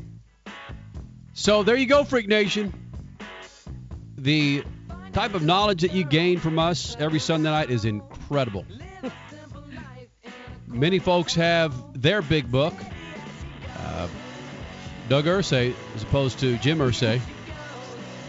[1.34, 2.72] So there you go, Freak Nation.
[4.16, 4.64] The
[5.12, 8.64] type of knowledge that you gain from us every Sunday night is incredible.
[10.66, 12.74] Many folks have their big book.
[13.78, 14.08] Uh,
[15.08, 17.20] Doug Irsay, as opposed to Jim Irsay,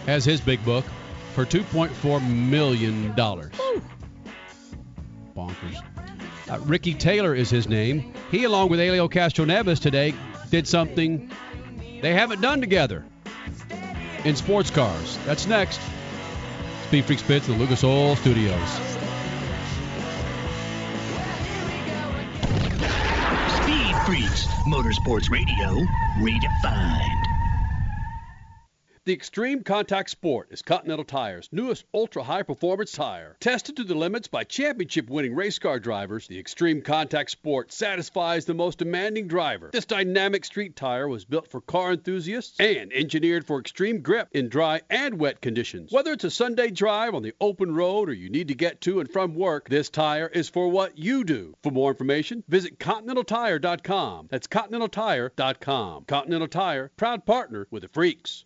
[0.05, 0.85] has his big book
[1.33, 3.13] for $2.4 million.
[5.35, 5.83] Bonkers.
[6.49, 8.13] Uh, Ricky Taylor is his name.
[8.29, 10.13] He, along with Helio Castroneves today,
[10.49, 11.31] did something
[12.01, 13.05] they haven't done together
[14.25, 15.17] in sports cars.
[15.25, 15.79] That's next.
[16.87, 18.69] Speed Freak Spits, the Lucas Oil Studios.
[23.63, 25.79] Speed Freaks, Motorsports Radio,
[26.19, 27.32] redefined.
[29.05, 33.35] The Extreme Contact Sport is Continental Tire's newest ultra high performance tire.
[33.41, 38.45] Tested to the limits by championship winning race car drivers, the Extreme Contact Sport satisfies
[38.45, 39.71] the most demanding driver.
[39.73, 44.47] This dynamic street tire was built for car enthusiasts and engineered for extreme grip in
[44.47, 45.91] dry and wet conditions.
[45.91, 49.01] Whether it's a Sunday drive on the open road or you need to get to
[49.01, 51.57] and from work, this tire is for what you do.
[51.61, 54.27] For more information, visit ContinentalTire.com.
[54.31, 56.05] That's ContinentalTire.com.
[56.05, 58.45] Continental Tire, proud partner with the Freaks.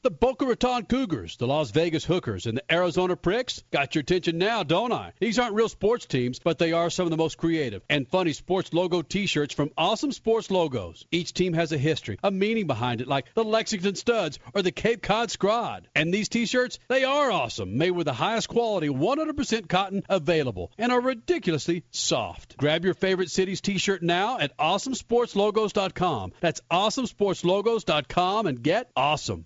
[0.03, 4.39] The Boca Raton Cougars, the Las Vegas Hookers, and the Arizona Pricks got your attention
[4.39, 5.13] now, don't I?
[5.19, 8.33] These aren't real sports teams, but they are some of the most creative and funny
[8.33, 11.05] sports logo t-shirts from Awesome Sports Logos.
[11.11, 14.71] Each team has a history, a meaning behind it, like the Lexington Studs or the
[14.71, 15.83] Cape Cod Scrod.
[15.93, 20.91] And these t-shirts, they are awesome, made with the highest quality 100% cotton available, and
[20.91, 22.57] are ridiculously soft.
[22.57, 26.31] Grab your favorite city's t-shirt now at awesomesportslogos.com.
[26.39, 29.45] That's awesomesportslogos.com and get awesome.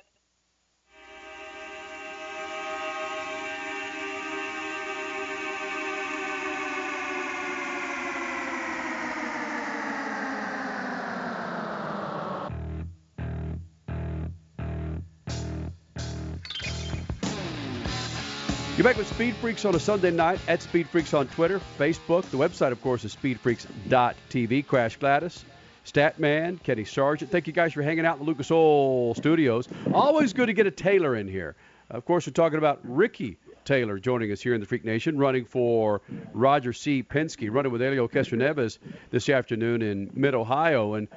[18.77, 22.23] You're back with Speed Freaks on a Sunday night at Speed Freaks on Twitter, Facebook.
[22.31, 24.65] The website, of course, is speedfreaks.tv.
[24.65, 25.43] Crash Gladys,
[25.85, 27.29] Statman, Kenny Sargent.
[27.29, 29.67] Thank you guys for hanging out in the Lucas Oil studios.
[29.93, 31.57] Always good to get a Taylor in here.
[31.89, 35.43] Of course, we're talking about Ricky Taylor joining us here in the Freak Nation, running
[35.43, 36.01] for
[36.31, 37.03] Roger C.
[37.03, 38.77] Penske, running with Helio Castroneves
[39.09, 40.93] this afternoon in Mid Ohio.
[40.93, 41.09] And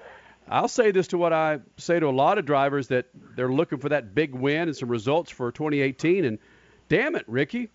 [0.48, 3.78] I'll say this to what I say to a lot of drivers that they're looking
[3.78, 6.24] for that big win and some results for 2018.
[6.24, 6.38] And
[6.95, 7.70] damn it, Ricky,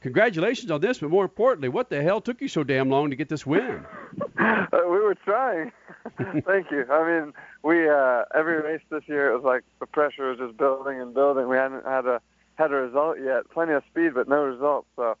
[0.00, 0.98] congratulations on this.
[0.98, 3.84] But more importantly, what the hell took you so damn long to get this win?
[4.38, 5.70] Uh, we were trying.
[6.18, 6.86] Thank you.
[6.90, 10.56] I mean, we uh, every race this year it was like the pressure was just
[10.56, 11.46] building and building.
[11.48, 12.20] We hadn't had a
[12.54, 13.48] had a result yet.
[13.50, 14.88] Plenty of speed, but no results.
[14.96, 15.16] So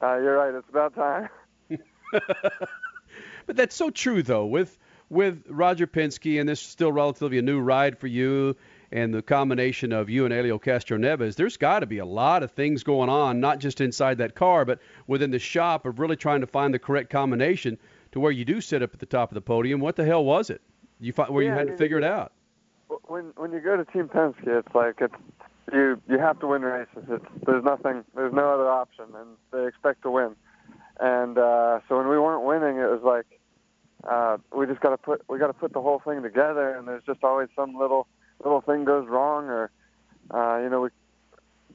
[0.00, 0.54] uh, you're right.
[0.54, 1.28] It's about time.
[3.46, 4.76] But that's so true, though, with
[5.08, 8.56] with Roger Penske, and this is still relatively a new ride for you,
[8.92, 12.52] and the combination of you and Helio Castroneves, there's got to be a lot of
[12.52, 16.40] things going on, not just inside that car, but within the shop of really trying
[16.40, 17.78] to find the correct combination
[18.12, 19.80] to where you do sit up at the top of the podium.
[19.80, 20.60] What the hell was it?
[21.00, 22.32] You find, where you had I to figure it out.
[23.08, 25.14] when when you go to Team Penske, it's like it's
[25.72, 27.04] you you have to win races.
[27.08, 30.36] It's there's nothing there's no other option, and they expect to win.
[30.98, 33.26] And uh, so when we weren't winning, it was like
[34.08, 36.88] uh, we just got to put we got to put the whole thing together, and
[36.88, 38.06] there's just always some little
[38.42, 39.70] little thing goes wrong, or
[40.30, 40.88] uh, you know we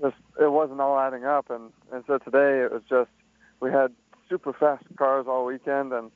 [0.01, 3.09] just it wasn't all adding up, and and so today it was just
[3.59, 3.91] we had
[4.30, 6.12] super fast cars all weekend, and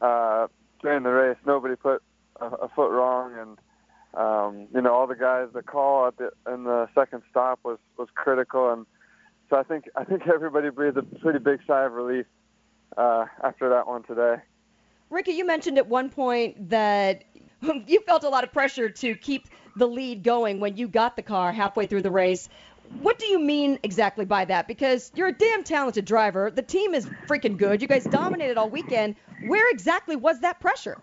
[0.00, 0.46] uh,
[0.80, 2.02] during the race nobody put
[2.40, 3.58] a, a foot wrong, and
[4.14, 7.78] um, you know all the guys the call at the in the second stop was
[7.96, 8.86] was critical, and
[9.50, 12.26] so I think I think everybody breathed a pretty big sigh of relief
[12.96, 14.36] uh, after that one today.
[15.10, 17.24] Ricky, you mentioned at one point that
[17.86, 21.22] you felt a lot of pressure to keep the lead going when you got the
[21.22, 22.48] car halfway through the race.
[23.00, 24.66] What do you mean exactly by that?
[24.66, 26.50] Because you're a damn talented driver.
[26.50, 27.82] The team is freaking good.
[27.82, 29.14] You guys dominated all weekend.
[29.46, 30.98] Where exactly was that pressure?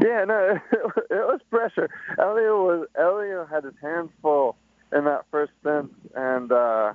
[0.00, 1.90] Yeah, no, it was pressure.
[2.16, 4.56] Helio was Helio had his hands full
[4.92, 6.92] in that first stint, and uh,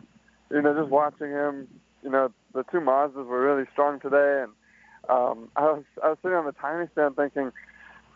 [0.51, 1.67] you know, just watching him,
[2.03, 4.51] you know, the two Mazdas were really strong today, and
[5.09, 7.51] um, I was I was sitting on the timing stand thinking,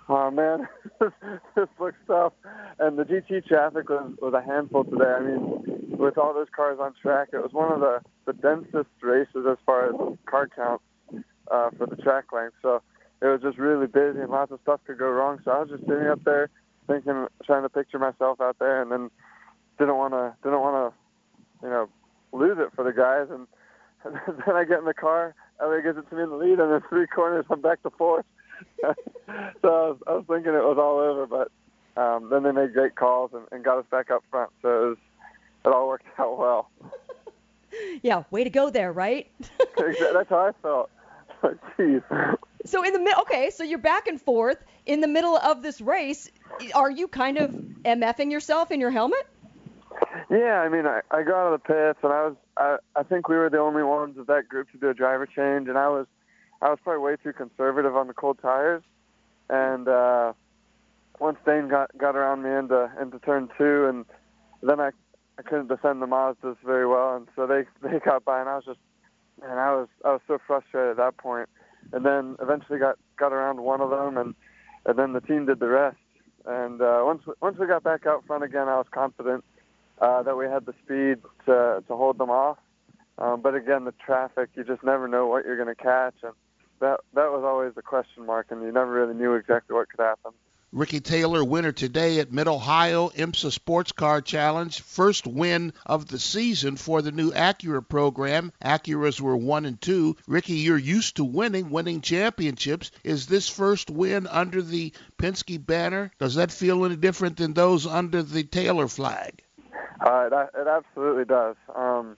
[0.09, 0.67] oh man,
[0.99, 2.33] this, looks tough,
[2.79, 5.05] and the GT traffic was was a handful today.
[5.05, 8.89] I mean, with all those cars on track, it was one of the the densest
[9.01, 10.81] races as far as car count
[11.51, 12.55] uh, for the track length.
[12.61, 12.81] So
[13.21, 15.39] it was just really busy and lots of stuff could go wrong.
[15.45, 16.49] So I was just sitting up there
[16.87, 19.11] thinking, trying to picture myself out there, and then
[19.77, 21.89] didn't want to didn't want to, you know,
[22.31, 23.27] lose it for the guys.
[23.29, 23.47] And
[24.45, 26.71] then I get in the car, Helio gives it to me in the lead, and
[26.71, 28.25] then three corners I'm back to fourth.
[28.81, 28.93] so I
[29.63, 33.31] was, I was thinking it was all over, but um, then they made great calls
[33.33, 34.51] and, and got us back up front.
[34.61, 34.97] So it was
[35.65, 36.69] it all worked out well.
[38.01, 39.31] Yeah, way to go there, right?
[39.77, 40.89] That's how I felt.
[41.79, 42.03] Jeez.
[42.65, 45.79] So in the middle, okay, so you're back and forth in the middle of this
[45.79, 46.29] race.
[46.75, 47.51] Are you kind of
[47.85, 49.25] mfing yourself in your helmet?
[50.29, 53.03] Yeah, I mean, I, I got out of the pits, and I was, I, I
[53.03, 55.77] think we were the only ones of that group to do a driver change, and
[55.77, 56.07] I was,
[56.61, 58.83] I was probably way too conservative on the cold tires,
[59.49, 60.33] and uh,
[61.19, 64.05] once Dane got got around me into into turn two, and
[64.63, 64.91] then I,
[65.37, 68.55] I couldn't defend the Mazdas very well, and so they they got by, and I
[68.55, 68.79] was just,
[69.41, 71.49] man, I was I was so frustrated at that point,
[71.91, 74.35] and then eventually got got around one of them, and
[74.85, 75.97] and then the team did the rest,
[76.45, 79.43] and uh, once once we got back out front again, I was confident
[80.01, 82.57] uh, that we had the speed to to hold them off.
[83.17, 86.33] Um, but again, the traffic, you just never know what you're going to catch, and
[86.79, 90.01] that that was always the question mark, and you never really knew exactly what could
[90.01, 90.31] happen.
[90.73, 94.79] Ricky Taylor, winner today at Mid Ohio IMSA Sports Car Challenge.
[94.79, 98.53] First win of the season for the new Acura program.
[98.63, 100.15] Acuras were one and two.
[100.27, 102.89] Ricky, you're used to winning, winning championships.
[103.03, 106.09] Is this first win under the Penske banner?
[106.19, 109.43] Does that feel any different than those under the Taylor flag?
[110.01, 111.55] Uh, it, it absolutely does.
[111.75, 112.17] Um,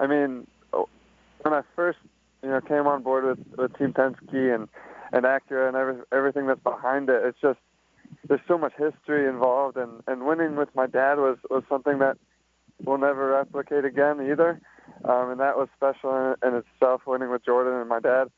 [0.00, 1.98] I mean, when I first,
[2.42, 4.68] you know, came on board with, with Team Penske and
[5.14, 7.58] and Acura and every, everything that's behind it, it's just
[8.28, 12.16] there's so much history involved, and and winning with my dad was was something that
[12.84, 14.60] we'll never replicate again either.
[15.04, 18.28] Um, and that was special in, in itself, winning with Jordan and my dad.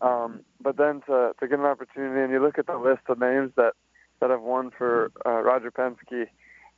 [0.00, 3.18] Um, but then to to get an opportunity, and you look at the list of
[3.18, 3.74] names that
[4.20, 6.26] that have won for uh, Roger Penske,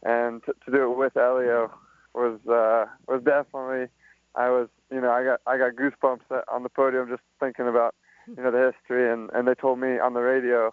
[0.07, 1.71] and to, to do it with Helio
[2.15, 3.89] was uh, was definitely.
[4.37, 7.95] I was, you know, I got I got goosebumps on the podium just thinking about,
[8.29, 10.73] you know, the history, and and they told me on the radio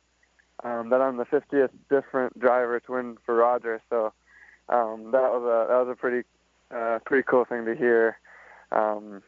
[0.64, 3.82] um, that I'm the 50th different driver to win for Roger.
[3.90, 4.14] So
[4.70, 6.28] um, that was a that was a pretty
[6.70, 8.20] uh, pretty cool thing to hear.
[8.72, 9.24] Um,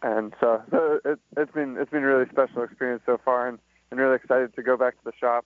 [0.00, 3.58] and so, so it, it's been it's been a really special experience so far, and,
[3.90, 5.44] and really excited to go back to the shop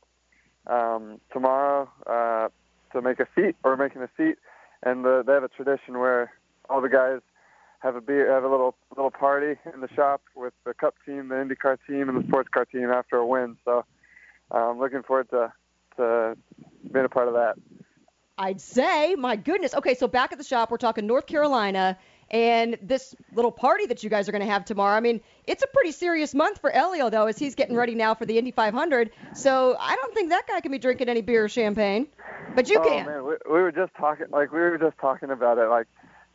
[0.67, 2.49] um, tomorrow uh,
[2.93, 4.37] to make a seat or making a seat.
[4.83, 6.33] And uh, they have a tradition where
[6.69, 7.21] all the guys
[7.81, 11.29] have a beer, have a little little party in the shop with the Cup team,
[11.29, 13.57] the IndyCar team, and the sports car team after a win.
[13.65, 13.85] So
[14.51, 15.53] I'm looking forward to
[15.97, 16.37] to
[16.93, 17.55] being a part of that.
[18.39, 19.75] I'd say, my goodness.
[19.75, 21.99] Okay, so back at the shop, we're talking North Carolina
[22.33, 24.97] and this little party that you guys are going to have tomorrow.
[24.97, 28.15] I mean, it's a pretty serious month for Helio, though, as he's getting ready now
[28.15, 29.11] for the Indy 500.
[29.35, 32.07] So I don't think that guy can be drinking any beer or champagne,
[32.55, 33.07] but you oh, can.
[33.07, 35.87] man, we, we were just talking, like we were just talking about it, like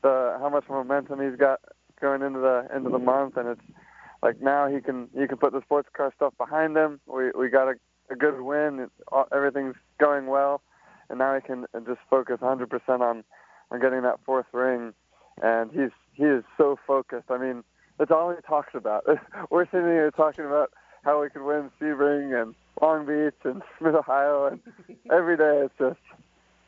[0.04, 1.60] the how much momentum he's got
[2.00, 3.62] going into the end of the month, and it's
[4.22, 7.00] like now he can he can put the sports car stuff behind him.
[7.08, 7.74] We we got a,
[8.12, 8.82] a good win.
[8.82, 8.92] It,
[9.32, 10.62] everything's going well,
[11.10, 12.70] and now he can just focus 100%
[13.02, 13.24] on
[13.72, 14.94] on getting that fourth ring
[15.42, 17.30] and he's he is so focused.
[17.30, 17.64] I mean,
[17.98, 19.06] that's all he talks about.
[19.50, 20.72] We're sitting here talking about
[21.04, 24.60] how we could win Sebring and Long Beach and Mid Ohio, and
[25.12, 26.00] every day it's just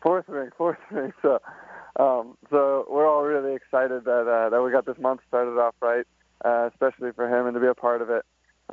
[0.02, 1.14] fourth ring, fourth ring.
[1.22, 1.40] So,
[2.00, 5.76] um, so we're all really excited that uh, that we got this month started off
[5.82, 6.06] right,
[6.46, 8.26] uh, especially for him, and to be a part of it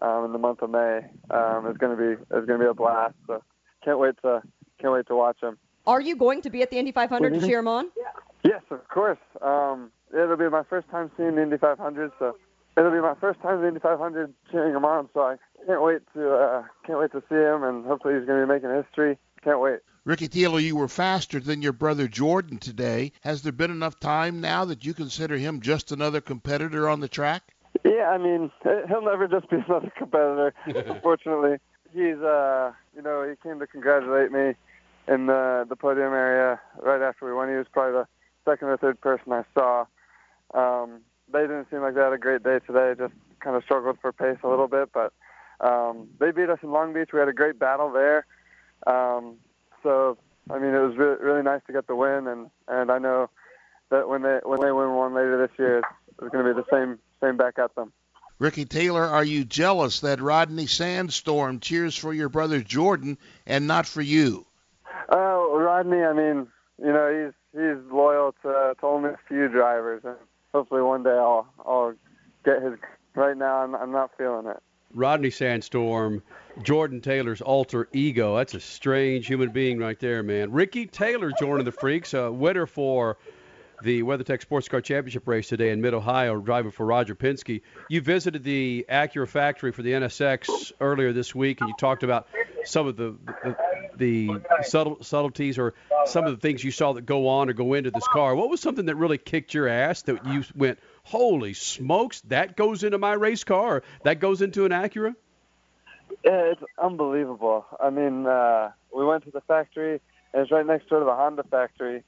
[0.02, 2.70] um, in the month of May um, is going to be is going to be
[2.70, 3.14] a blast.
[3.26, 3.42] So,
[3.84, 4.42] can't wait to
[4.80, 5.58] can't wait to watch him.
[5.86, 7.88] Are you going to be at the Indy 500 to cheer him on?
[7.96, 8.04] Yeah.
[8.44, 9.18] Yes, of course.
[9.42, 12.36] Um, it'll be my first time seeing the Indy 500, so
[12.76, 15.08] it'll be my first time in the Indy 500 cheering him on.
[15.14, 18.40] So I can't wait to uh, can't wait to see him, and hopefully he's going
[18.40, 19.18] to be making history.
[19.42, 19.80] Can't wait.
[20.04, 23.12] Ricky Taylor, you were faster than your brother Jordan today.
[23.22, 27.08] Has there been enough time now that you consider him just another competitor on the
[27.08, 27.42] track?
[27.84, 30.54] Yeah, I mean, he'll never just be another competitor.
[30.66, 31.58] Unfortunately,
[31.92, 34.54] he's uh, you know, he came to congratulate me
[35.08, 37.48] in the the podium area right after we won.
[37.48, 38.06] He was probably the
[38.44, 39.86] second or third person I saw.
[40.54, 41.00] Um,
[41.32, 42.94] they didn't seem like they had a great day today.
[42.96, 45.12] Just kind of struggled for pace a little bit, but
[45.60, 47.10] um, they beat us in Long Beach.
[47.12, 48.26] We had a great battle there.
[48.86, 49.36] Um,
[49.82, 50.18] so
[50.50, 53.30] I mean, it was really, really nice to get the win, and and I know
[53.90, 55.88] that when they when they win one later this year, it's,
[56.22, 57.92] it's going to be the same same back at them.
[58.38, 63.86] Ricky Taylor, are you jealous that Rodney Sandstorm cheers for your brother Jordan and not
[63.86, 64.45] for you?
[65.76, 66.46] Rodney, I mean,
[66.78, 70.16] you know, he's he's loyal to, to only a few drivers, and
[70.54, 71.94] hopefully one day I'll I'll
[72.44, 72.78] get his.
[73.14, 74.56] Right now, I'm I'm not feeling it.
[74.94, 76.22] Rodney Sandstorm,
[76.62, 78.36] Jordan Taylor's alter ego.
[78.36, 80.50] That's a strange human being right there, man.
[80.52, 83.18] Ricky Taylor joining the Freaks, a winner for
[83.82, 87.60] the WeatherTech Sports Car Championship race today in Mid Ohio, driving for Roger Penske.
[87.90, 92.28] You visited the Acura factory for the NSX earlier this week, and you talked about
[92.64, 93.56] some of the the,
[93.98, 95.74] the subtle, subtleties or
[96.06, 98.34] some of the things you saw that go on or go into this car.
[98.34, 102.84] What was something that really kicked your ass that you went, "Holy smokes, that goes
[102.84, 103.82] into my race car.
[104.04, 105.14] That goes into an Acura."
[106.24, 107.66] Yeah, it's unbelievable.
[107.80, 110.00] I mean, uh, we went to the factory,
[110.32, 112.02] and it's right next door to the Honda factory.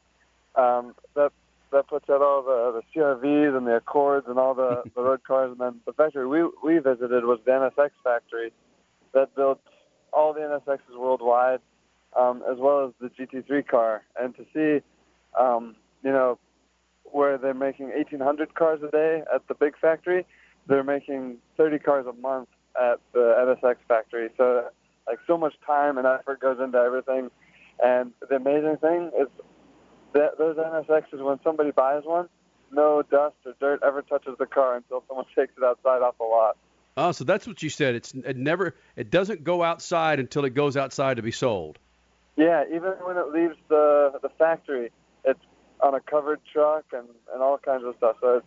[0.54, 1.32] Um, that
[1.70, 5.22] that puts out all the, the CRVs and the Accords and all the, the road
[5.22, 5.52] cars.
[5.52, 8.52] And then the factory we, we visited was the NSX factory
[9.12, 9.60] that built
[10.12, 11.60] all the NSXs worldwide,
[12.16, 14.02] um, as well as the GT3 car.
[14.18, 14.84] And to see,
[15.38, 16.38] um, you know,
[17.04, 20.26] where they're making 1,800 cars a day at the big factory,
[20.66, 22.48] they're making 30 cars a month
[22.80, 24.28] at the NSX factory.
[24.36, 24.68] So,
[25.06, 27.30] like, so much time and effort goes into everything.
[27.82, 29.28] And the amazing thing is
[30.14, 32.28] that, those NSXs, when somebody buys one,
[32.70, 36.24] no dust or dirt ever touches the car until someone takes it outside off the
[36.24, 36.56] lot.
[36.96, 37.94] Oh, so that's what you said.
[37.94, 41.78] It's it never it doesn't go outside until it goes outside to be sold.
[42.38, 44.92] Yeah, even when it leaves the the factory,
[45.24, 45.40] it's
[45.80, 48.16] on a covered truck and and all kinds of stuff.
[48.20, 48.46] So it's,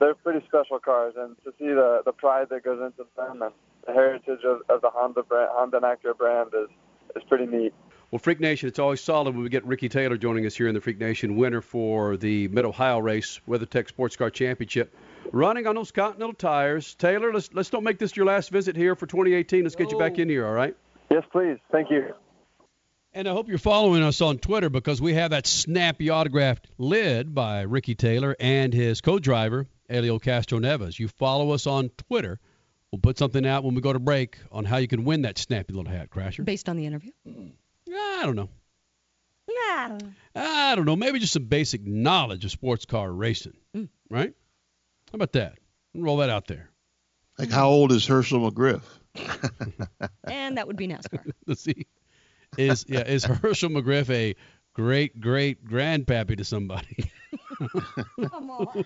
[0.00, 3.52] they're pretty special cars, and to see the the pride that goes into them and
[3.86, 6.70] the heritage of, of the Honda brand, Honda and Acura brand is
[7.14, 7.74] is pretty neat.
[8.10, 10.74] Well, Freak Nation, it's always solid when we get Ricky Taylor joining us here in
[10.74, 14.94] the Freak Nation, winner for the Mid Ohio race, WeatherTech Sports Car Championship,
[15.32, 16.94] running on those Continental tires.
[16.94, 19.64] Taylor, let's let's don't make this your last visit here for 2018.
[19.64, 20.74] Let's get you back in here, all right?
[21.10, 21.58] Yes, please.
[21.70, 22.14] Thank you.
[23.14, 27.34] And I hope you're following us on Twitter because we have that snappy autographed lid
[27.34, 30.98] by Ricky Taylor and his co-driver Helio Castroneves.
[30.98, 32.40] You follow us on Twitter.
[32.90, 35.36] We'll put something out when we go to break on how you can win that
[35.36, 36.44] snappy little hat, Crasher.
[36.44, 37.12] Based on the interview?
[37.26, 38.48] I don't know.
[39.46, 39.98] Yeah.
[40.34, 40.96] I don't know.
[40.96, 43.88] Maybe just some basic knowledge of sports car racing, Mm.
[44.08, 44.32] right?
[45.10, 45.58] How about that?
[45.94, 46.70] Roll that out there.
[47.38, 48.82] Like how old is Hershel McGriff?
[50.24, 51.30] And that would be NASCAR.
[51.46, 51.86] Let's see.
[52.58, 54.34] Is yeah is Hershel McGriff a
[54.74, 57.10] great great grandpappy to somebody?
[58.30, 58.84] Come on.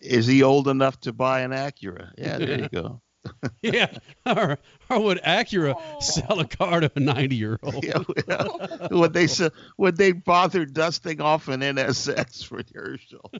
[0.00, 2.10] Is he old enough to buy an Acura?
[2.18, 3.00] Yeah, there you go.
[3.62, 3.86] yeah.
[4.26, 4.58] Or,
[4.90, 6.00] or would Acura Oh.
[6.00, 7.84] sell a car to a 90 year old?
[7.84, 9.48] Yeah, well, would they s-
[9.78, 13.30] would they bother dusting off an NSX for Hershel?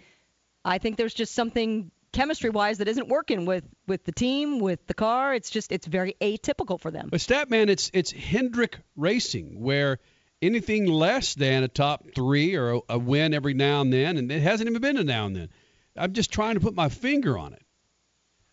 [0.65, 4.95] I think there's just something chemistry-wise that isn't working with with the team, with the
[4.95, 5.35] car.
[5.35, 7.09] It's just it's very atypical for them.
[7.11, 9.99] But Statman, it's it's Hendrick Racing, where
[10.43, 14.31] anything less than a top three or a, a win every now and then, and
[14.31, 15.49] it hasn't even been a now and then.
[15.97, 17.63] I'm just trying to put my finger on it.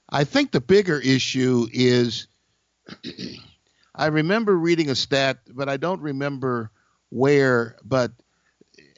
[0.07, 2.27] I think the bigger issue is
[3.95, 6.71] I remember reading a stat, but I don't remember
[7.09, 7.77] where.
[7.83, 8.11] But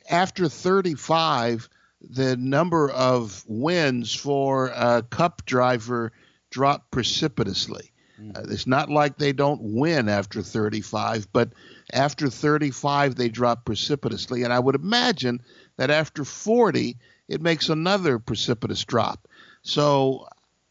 [0.10, 1.70] after 35,
[2.02, 6.12] the number of wins for a cup driver
[6.50, 7.91] dropped precipitously.
[8.36, 11.54] Uh, it's not like they don't win after 35, but
[11.94, 14.44] after 35, they drop precipitously.
[14.44, 15.42] And I would imagine
[15.78, 16.98] that after 40,
[17.28, 19.28] it makes another precipitous drop.
[19.64, 20.28] So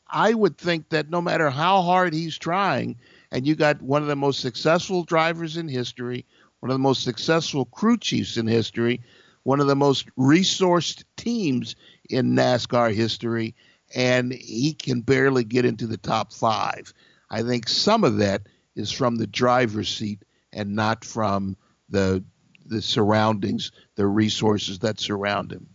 [0.08, 2.96] I would think that no matter how hard he's trying,
[3.30, 6.26] and you got one of the most successful drivers in history,
[6.60, 9.02] one of the most successful crew chiefs in history,
[9.42, 11.76] one of the most resourced teams
[12.10, 13.54] in NASCAR history,
[13.94, 16.92] and he can barely get into the top five.
[17.30, 18.42] I think some of that
[18.74, 21.56] is from the driver's seat and not from
[21.88, 22.24] the
[22.66, 25.68] the surroundings, the resources that surround him.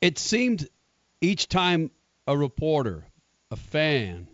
[0.00, 0.68] It seemed
[1.20, 1.90] each time
[2.26, 3.06] a reporter,
[3.50, 4.28] a fan,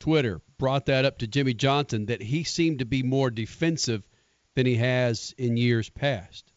[0.00, 4.06] Twitter brought that up to Jimmie Johnson that he seemed to be more defensive
[4.54, 6.52] than he has in years past.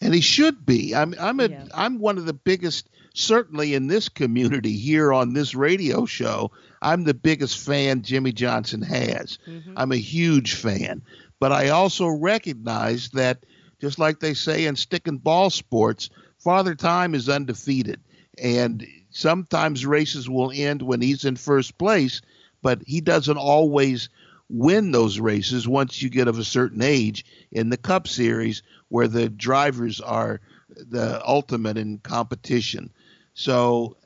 [0.00, 0.94] and he should be.
[0.94, 5.54] I'm I'm a am one of the biggest certainly in this community here on this
[5.54, 6.50] radio show.
[6.82, 9.38] I'm the biggest fan Jimmie Johnson has.
[9.46, 9.74] Mm-hmm.
[9.76, 11.00] I'm a huge fan,
[11.40, 13.46] but I also recognize that
[13.80, 18.00] just like they say in stick and ball sports, Father Time is undefeated,
[18.36, 22.20] and sometimes races will end when he's in first place,
[22.62, 24.08] but he doesn't always
[24.50, 29.08] win those races once you get of a certain age in the Cup Series where
[29.08, 32.90] the drivers are the ultimate in competition.
[33.34, 33.96] So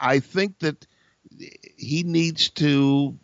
[0.00, 0.86] I think that
[1.76, 3.18] he needs to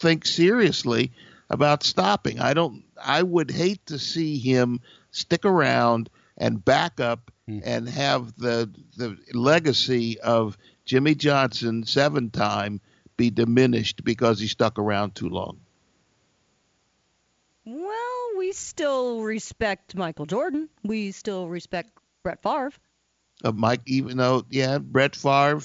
[0.00, 1.12] think seriously
[1.50, 2.40] about stopping.
[2.40, 4.80] I don't I would hate to see him
[5.10, 7.60] stick around and back up hmm.
[7.64, 12.80] and have the the legacy of Jimmie Johnson seven time
[13.16, 15.60] be diminished because he stuck around too long.
[17.64, 20.68] Well, we still respect Michael Jordan.
[20.82, 21.90] We still respect
[22.22, 22.72] Brett Favre.
[23.44, 25.62] Uh, Mike, even though, yeah, Brett Favre,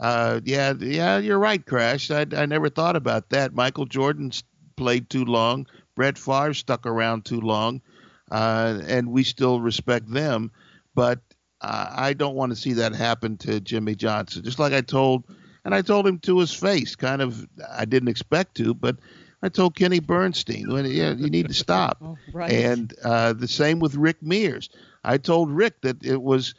[0.00, 2.10] uh, yeah, yeah, you're right, Crash.
[2.10, 3.54] I, I never thought about that.
[3.54, 4.30] Michael Jordan
[4.76, 5.66] played too long.
[5.94, 7.80] Brett Favre stuck around too long,
[8.30, 10.50] uh, and we still respect them.
[10.94, 11.20] But
[11.60, 14.44] uh, I don't want to see that happen to Jimmie Johnson.
[14.44, 15.24] Just like I told,
[15.64, 18.96] and I told him to his face, kind of, I didn't expect to, but
[19.42, 21.98] I told Kenny Bernstein, when you, you need to stop.
[22.02, 22.50] Oh, right.
[22.50, 24.68] And uh, the same with Rick Mears.
[25.04, 26.54] I told Rick that it was,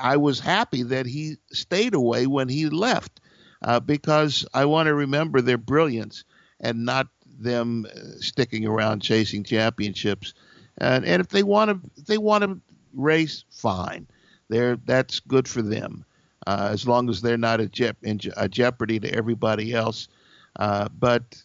[0.00, 3.20] I was happy that he stayed away when he left
[3.62, 6.24] uh, because I want to remember their brilliance
[6.60, 7.08] and not
[7.38, 10.34] them uh, sticking around chasing championships.
[10.78, 12.60] And, and if they want to, they want to
[12.94, 14.06] race, fine.
[14.48, 16.04] They're, that's good for them,
[16.46, 17.92] uh, as long as they're not a, je-
[18.36, 20.08] a jeopardy to everybody else.
[20.56, 21.40] Uh, but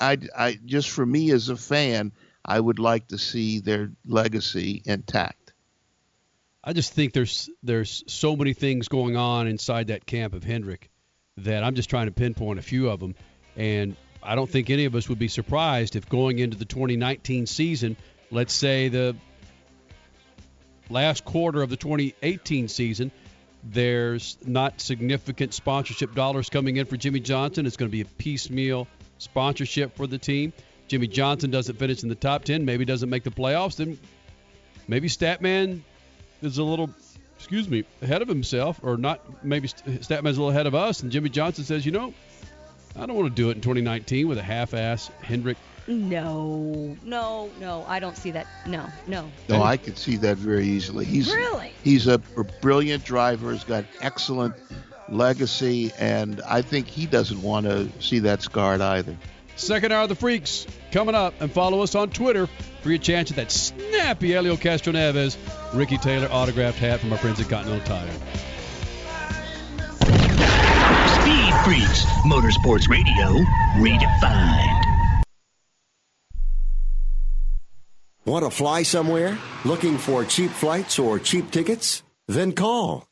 [0.00, 2.12] I, I just for me as a fan,
[2.44, 5.43] I would like to see their legacy intact.
[6.66, 10.90] I just think there's there's so many things going on inside that camp of Hendrick
[11.36, 13.14] that I'm just trying to pinpoint a few of them,
[13.54, 17.46] and I don't think any of us would be surprised if going into the 2019
[17.46, 17.98] season,
[18.30, 19.14] let's say the
[20.88, 23.10] last quarter of the 2018 season,
[23.62, 27.66] there's not significant sponsorship dollars coming in for Jimmie Johnson.
[27.66, 28.88] It's going to be a piecemeal
[29.18, 30.54] sponsorship for the team.
[30.88, 33.98] Jimmie Johnson doesn't finish in the top 10, maybe doesn't make the playoffs, then
[34.88, 35.82] maybe Statman
[36.44, 36.90] is a little,
[37.36, 41.10] excuse me, ahead of himself, or not, maybe Statman's a little ahead of us, and
[41.10, 42.14] Jimmie Johnson says, you know,
[42.96, 45.56] I don't want to do it in 2019 with a half-ass Hendrick.
[45.86, 47.84] No, no, no.
[47.86, 48.46] I don't see that.
[48.66, 49.30] No, no.
[49.48, 51.04] No, I could see that very easily.
[51.04, 52.18] He's really he's a
[52.62, 53.52] brilliant driver.
[53.52, 54.54] He's got excellent
[55.10, 59.14] legacy, and I think he doesn't want to see that scarred either.
[59.56, 62.48] Second hour of the Freaks coming up, and follow us on Twitter
[62.82, 65.36] for your chance at that snappy Helio Castro Castroneves
[65.72, 68.10] Ricky Taylor autographed hat from our friends at Continental Tire.
[71.20, 73.44] Speed Freaks, Motorsports Radio,
[73.76, 74.84] redefined.
[78.24, 79.38] Want to fly somewhere?
[79.64, 82.02] Looking for cheap flights or cheap tickets?
[82.26, 83.06] Then call.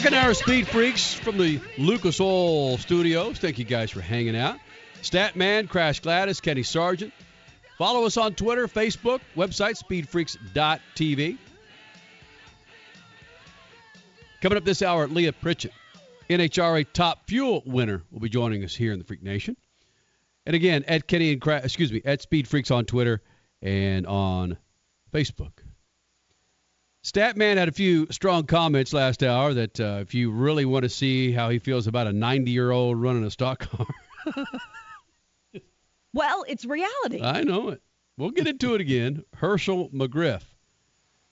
[0.00, 3.36] Second hour Speed Freaks from the Lucas Oil Studios.
[3.36, 4.56] Thank you guys for hanging out.
[5.02, 7.12] Statman, Crash Gladys, Kenny Sargent.
[7.76, 11.36] Follow us on Twitter, Facebook, website, speedfreaks.tv.
[14.40, 15.72] Coming up this hour, Leah Pritchett,
[16.30, 19.54] NHRA Top Fuel winner, will be joining us here in the Freak Nation.
[20.46, 23.20] And again, at Kenny and Crash, excuse me, at Speed Freaks on Twitter
[23.60, 24.56] and on
[25.12, 25.59] Facebook.
[27.02, 30.88] Statman had a few strong comments last hour that uh, if you really want to
[30.88, 33.86] see how he feels about a 90 year old running a stock car,
[36.12, 37.22] Well, it's reality.
[37.22, 37.82] I know it.
[38.16, 39.24] We'll get into it again.
[39.36, 40.42] Hershel McGriff.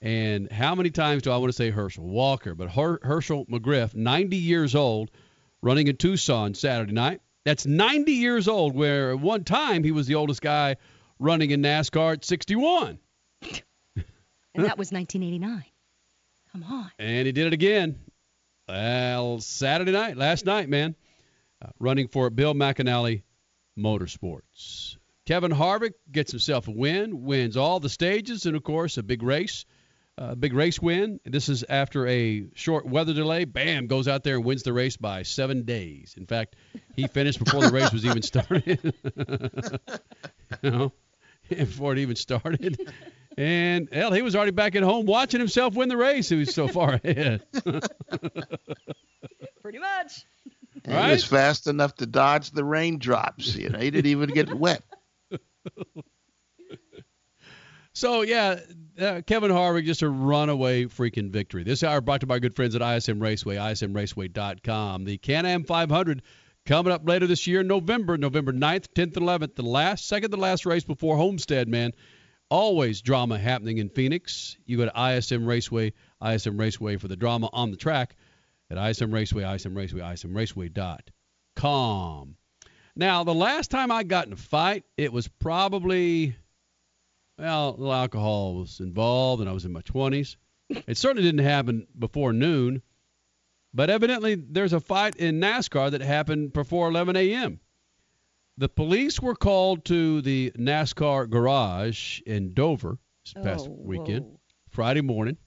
[0.01, 2.05] And how many times do I want to say Herschel?
[2.05, 5.11] Walker, but Her- Hershel McGriff, 90 years old,
[5.61, 7.19] running in Tucson Saturday night.
[7.43, 10.77] That's 90 years old, where at one time he was the oldest guy
[11.19, 12.97] running in NASCAR at 61.
[14.55, 15.63] And that was 1989.
[16.51, 16.91] Come on.
[16.97, 17.99] And he did it again.
[18.67, 20.95] Well, Saturday night, last night, man,
[21.61, 23.23] uh, running for Bill McAnally
[23.77, 24.97] Motorsports.
[25.25, 29.21] Kevin Harvick gets himself a win, wins all the stages, and of course, a big
[29.21, 29.65] race.
[30.17, 31.21] A big race win.
[31.23, 33.45] This is after a short weather delay.
[33.45, 36.15] Bam, goes out there and wins the race by seven days.
[36.17, 36.57] In fact,
[36.93, 38.93] he finished before the race was even started.
[40.61, 40.91] you know,
[41.49, 42.91] before it even started.
[43.37, 46.29] And hell, he was already back at home watching himself win the race.
[46.29, 47.43] He was so far ahead.
[49.61, 50.25] Pretty much.
[50.85, 53.55] And He was fast enough to dodge the raindrops.
[53.55, 54.83] You know, he didn't even get wet.
[57.99, 58.59] So yeah,
[58.97, 61.63] uh, Kevin Harvick just a runaway freaking victory.
[61.63, 65.03] This hour brought to my good friends at ISM Raceway, ismraceway.com.
[65.03, 66.21] The Can-Am 500
[66.65, 70.37] coming up later this year, November, November 9th, 10th, and 11th, the last, second to
[70.37, 71.91] last race before Homestead, man.
[72.49, 74.57] Always drama happening in Phoenix.
[74.65, 75.93] You go to ISM Raceway,
[76.25, 78.15] ISM Raceway for the drama on the track
[78.71, 82.35] at ISM Raceway, ISM Raceway, ISM Raceway.com.
[82.95, 86.35] Now, the last time I got in a fight, it was probably
[87.39, 90.35] well, alcohol was involved, and I was in my 20s.
[90.69, 92.81] It certainly didn't happen before noon,
[93.73, 97.59] but evidently there's a fight in NASCAR that happened before 11 a.m.
[98.59, 104.39] The police were called to the NASCAR garage in Dover this past Oh, weekend, whoa.
[104.67, 105.37] Friday morning,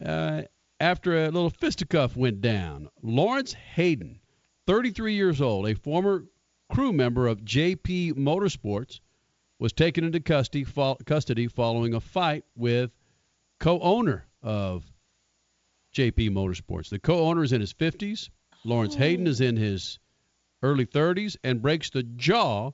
[0.00, 0.44] uh,
[0.80, 2.88] after a little fisticuff went down.
[3.02, 4.20] Lawrence Hayden,
[4.66, 6.24] 33 years old, a former
[6.72, 9.00] crew member of JP Motorsports,
[9.58, 12.90] was taken into custody, fol- custody following a fight with
[13.60, 14.90] co-owner of
[15.94, 16.88] JP Motorsports.
[16.88, 18.30] The co-owner is in his 50s.
[18.64, 19.98] Lawrence Hayden is in his
[20.62, 22.72] early 30s and breaks the jaw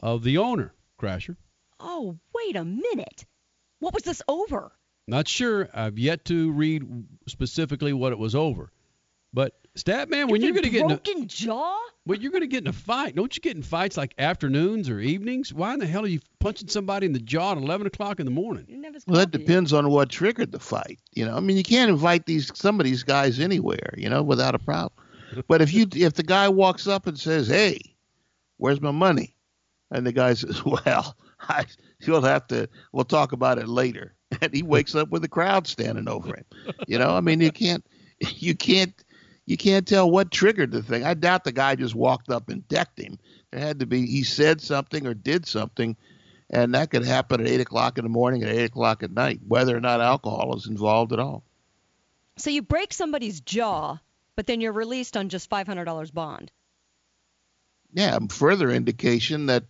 [0.00, 1.36] of the owner, Crasher.
[1.80, 3.24] Oh, wait a minute.
[3.80, 4.72] What was this over?
[5.06, 5.68] Not sure.
[5.72, 6.84] I've yet to read
[7.28, 8.70] specifically what it was over.
[9.32, 11.78] But Statman, when you're going to get in a, broken jaw?
[12.04, 14.88] when you're going to get in a fight, don't you get in fights like afternoons
[14.88, 15.52] or evenings?
[15.52, 18.24] Why in the hell are you punching somebody in the jaw at 11 o'clock in
[18.24, 18.66] the morning?
[19.06, 21.00] Well, that depends on what triggered the fight.
[21.12, 24.22] You know, I mean, you can't invite these some of these guys anywhere, you know,
[24.22, 24.92] without a problem.
[25.48, 27.78] But if you if the guy walks up and says, "Hey,
[28.56, 29.36] where's my money?"
[29.90, 31.66] and the guy says, "Well, I,
[32.00, 32.68] you'll have to.
[32.92, 36.44] We'll talk about it later," and he wakes up with a crowd standing over him.
[36.86, 37.84] You know, I mean, you can't
[38.20, 38.94] you can't
[39.46, 41.04] you can't tell what triggered the thing.
[41.04, 43.18] I doubt the guy just walked up and decked him.
[43.50, 45.96] There had to be he said something or did something,
[46.50, 49.40] and that could happen at eight o'clock in the morning and eight o'clock at night,
[49.46, 51.44] whether or not alcohol is involved at all.
[52.38, 53.98] So you break somebody's jaw,
[54.36, 56.52] but then you're released on just $500 bond.
[57.92, 59.64] yeah, further indication that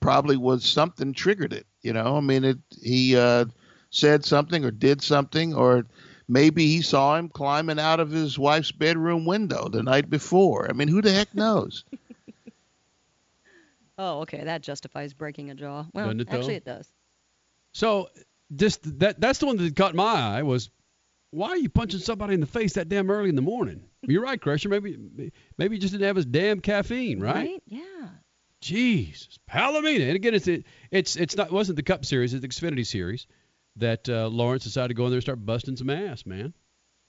[0.00, 1.66] probably was something triggered it.
[1.82, 3.44] You know, I mean, it he uh,
[3.90, 5.86] said something or did something, or
[6.28, 10.68] maybe he saw him climbing out of his wife's bedroom window the night before.
[10.68, 11.84] I mean, who the heck knows?
[13.98, 15.86] Oh, okay, that justifies breaking a jaw.
[15.94, 16.36] Well, Doesn't it, though?
[16.36, 16.86] actually, it does.
[17.72, 18.10] So
[18.54, 20.68] just that that's the one that caught my eye was
[21.36, 23.82] why are you punching somebody in the face that damn early in the morning?
[24.02, 24.70] You're right, Crusher.
[24.70, 27.34] Maybe maybe he just didn't have his damn caffeine, right?
[27.34, 27.62] Right.
[27.66, 28.08] Yeah.
[28.62, 30.06] Jesus, Palomino.
[30.06, 32.86] And again, it's it, it's it's not it wasn't the Cup Series, it's the Xfinity
[32.86, 33.26] Series
[33.76, 36.54] that uh, Lawrence decided to go in there and start busting some ass, man.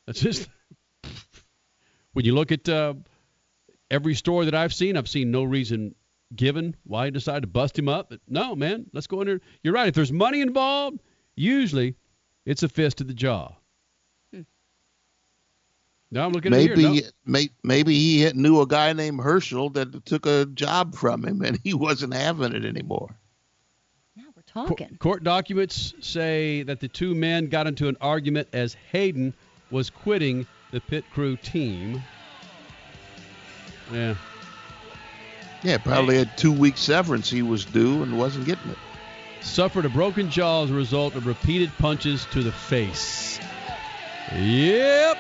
[0.06, 0.50] That's just
[2.14, 2.96] when you look at uh,
[3.90, 5.96] every story that I've seen, I've seen no reason
[6.36, 8.10] given why he decided to bust him up.
[8.10, 9.40] But no, man, let's go in there.
[9.64, 9.88] You're right.
[9.88, 11.00] If there's money involved,
[11.38, 11.96] usually
[12.46, 13.54] it's a fist to the jaw.
[16.12, 17.04] Now I'm looking maybe at here.
[17.04, 17.10] No.
[17.26, 21.60] may, maybe he knew a guy named Hershel that took a job from him and
[21.64, 23.16] he wasn't having it anymore.
[24.16, 24.98] Now we're Talking.
[25.00, 29.34] court documents say that the two men got into an argument as Hayden
[29.70, 32.02] was quitting the pit crew team.
[33.92, 34.16] Yeah.
[35.64, 38.78] Yeah, probably a two week severance he was due and wasn't getting it.
[39.42, 43.40] Suffered a broken jaw as a result of repeated punches to the face.
[44.36, 45.18] Yep.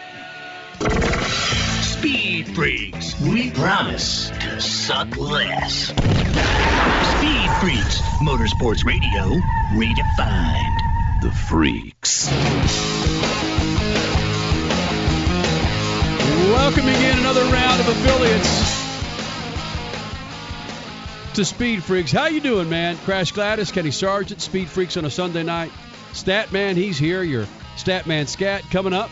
[1.97, 5.87] Speed Freaks, we promise to suck less.
[5.87, 9.41] Speed Freaks, Motorsports Radio,
[9.71, 10.77] redefined.
[11.21, 12.29] The Freaks.
[16.51, 18.77] Welcoming in another round of affiliates
[21.33, 22.11] to Speed Freaks.
[22.11, 22.95] How you doing, man?
[22.97, 25.71] Crash Gladys, Kenny Sargent, Speed Freaks on a Sunday night.
[26.13, 27.23] Stat Man, he's here.
[27.23, 29.09] Your Stat Man Scat coming up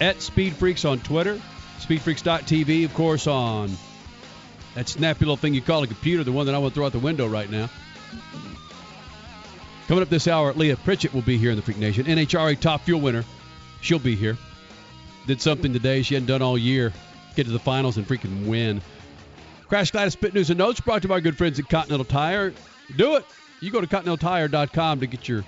[0.00, 1.40] at Speed Freaks on Twitter.
[1.86, 3.70] SpeedFreaks.tv, of course, on
[4.74, 6.86] that snappy little thing you call a computer, the one that I want to throw
[6.86, 7.68] out the window right now.
[9.88, 12.06] Coming up this hour, Leah Pritchett will be here in the Freak Nation.
[12.06, 13.24] NHRA Top Fuel winner.
[13.80, 14.38] She'll be here.
[15.26, 16.92] Did something today she hadn't done all year.
[17.36, 18.80] Get to the finals and freaking win.
[19.68, 22.04] Crash Gladys Spit News and Notes brought to you by our good friends at Continental
[22.04, 22.52] Tire.
[22.96, 23.24] Do it.
[23.60, 25.44] You go to ContinentalTire.com to get your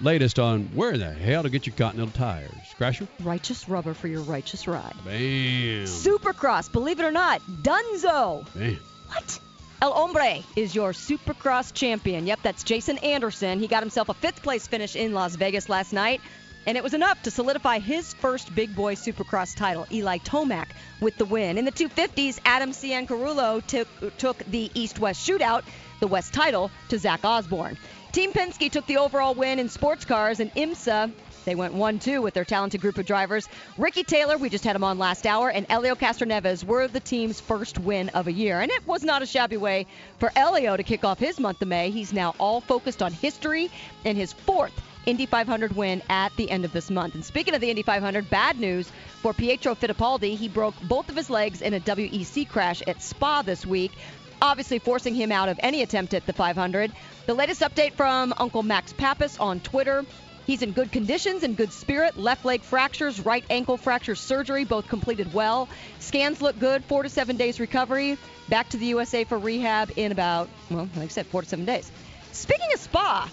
[0.00, 2.50] latest on where the hell to get your Continental tires.
[2.78, 3.08] Crasher?
[3.22, 4.94] Righteous rubber for your righteous ride.
[5.04, 5.84] Bam.
[5.84, 8.46] Supercross, believe it or not, Dunzo.
[8.54, 8.78] Bam.
[9.08, 9.40] What?
[9.82, 12.26] El Hombre is your Supercross champion.
[12.26, 13.60] Yep, that's Jason Anderson.
[13.60, 16.22] He got himself a fifth place finish in Las Vegas last night,
[16.66, 19.86] and it was enough to solidify his first big boy Supercross title.
[19.92, 20.68] Eli Tomac
[21.00, 21.58] with the win.
[21.58, 25.62] In the 250s, Adam Cianciarulo took, took the East West shootout,
[26.00, 27.76] the West title, to Zach Osborne.
[28.16, 31.12] Team Penske took the overall win in sports cars, and IMSA
[31.44, 33.46] they went 1 2 with their talented group of drivers.
[33.76, 37.42] Ricky Taylor, we just had him on last hour, and Helio Castroneves were the team's
[37.42, 38.62] first win of a year.
[38.62, 39.86] And it was not a shabby way
[40.18, 41.90] for Helio to kick off his month of May.
[41.90, 43.70] He's now all focused on history
[44.06, 44.72] and his fourth
[45.04, 47.16] Indy 500 win at the end of this month.
[47.16, 48.90] And speaking of the Indy 500, bad news
[49.20, 50.36] for Pietro Fittipaldi.
[50.36, 53.92] He broke both of his legs in a WEC crash at Spa this week
[54.40, 56.92] obviously forcing him out of any attempt at the 500.
[57.26, 60.04] The latest update from Uncle Max Papis on Twitter.
[60.46, 62.16] He's in good conditions and good spirit.
[62.16, 65.68] Left leg fractures, right ankle fracture surgery, both completed well.
[65.98, 68.16] Scans look good, four to seven days recovery.
[68.48, 71.64] Back to the USA for rehab in about, well, like I said, four to seven
[71.64, 71.90] days.
[72.30, 73.28] Speaking of Spa,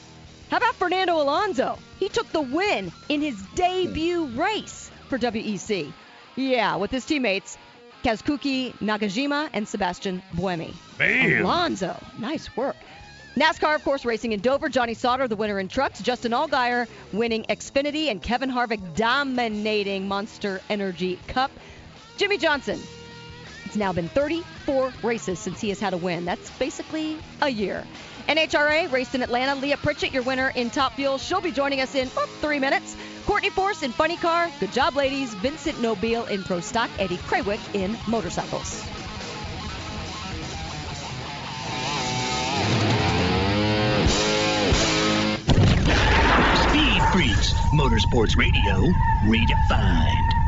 [0.49, 1.77] how about Fernando Alonso?
[1.99, 5.93] He took the win in his debut race for WEC.
[6.35, 7.57] Yeah, with his teammates
[8.03, 10.73] Kazuki Nakajima and Sebastian Buemi.
[10.97, 11.43] Bam.
[11.43, 12.75] Alonso, nice work.
[13.35, 14.69] NASCAR, of course, racing in Dover.
[14.69, 16.01] Johnny Sauter, the winner in trucks.
[16.01, 21.49] Justin Allgaier winning Xfinity, and Kevin Harvick dominating Monster Energy Cup.
[22.17, 22.79] Jimmie Johnson.
[23.65, 26.25] It's now been 34 races since he has had a win.
[26.25, 27.83] That's basically a year.
[28.27, 29.55] NHRA raced in Atlanta.
[29.59, 31.17] Leah Pritchett, your winner in Top Fuel.
[31.17, 32.07] She'll be joining us in
[32.39, 32.95] three minutes.
[33.25, 34.51] Courtney Force in Funny Car.
[34.59, 35.33] Good job, ladies.
[35.35, 36.89] Vincent Nobile in Pro Stock.
[36.99, 38.83] Eddie Krawiec in Motorcycles.
[46.67, 48.91] Speed Freaks, Motorsports Radio,
[49.25, 50.42] redefined.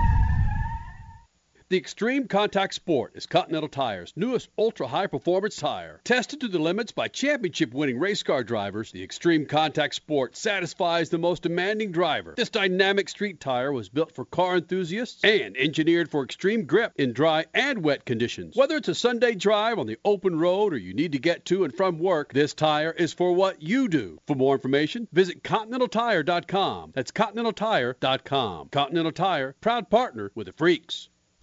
[1.67, 5.99] The Extreme Contact Sport is Continental Tire's newest ultra high performance tire.
[6.03, 11.09] Tested to the limits by championship winning race car drivers, the Extreme Contact Sport satisfies
[11.09, 12.35] the most demanding driver.
[12.37, 17.13] This dynamic street tire was built for car enthusiasts and engineered for extreme grip in
[17.13, 18.55] dry and wet conditions.
[18.55, 21.63] Whether it's a Sunday drive on the open road or you need to get to
[21.63, 24.19] and from work, this tire is for what you do.
[24.27, 26.91] For more information, visit ContinentalTire.com.
[26.93, 28.69] That's ContinentalTire.com.
[28.69, 31.09] Continental Tire, proud partner with the Freaks.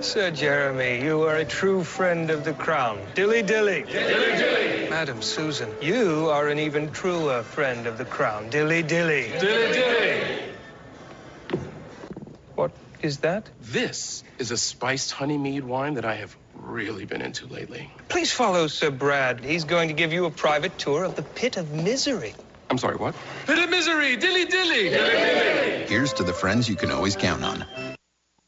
[0.00, 2.98] Sir Jeremy, you are a true friend of the crown.
[3.14, 3.82] Dilly dilly.
[3.82, 4.90] Dilly dilly.
[4.90, 8.50] Madam Susan, you are an even truer friend of the crown.
[8.50, 9.30] Dilly dilly.
[9.38, 10.38] Dilly dilly.
[12.54, 12.72] What
[13.02, 13.48] is that?
[13.60, 17.90] This is a spiced honey mead wine that I have really been into lately.
[18.08, 19.40] Please follow Sir Brad.
[19.44, 22.34] He's going to give you a private tour of the pit of misery.
[22.68, 23.14] I'm sorry, what?
[23.46, 24.16] Pit of misery.
[24.16, 24.90] Dilly dilly.
[24.90, 25.86] Dilly dilly.
[25.86, 27.64] Here's to the friends you can always count on.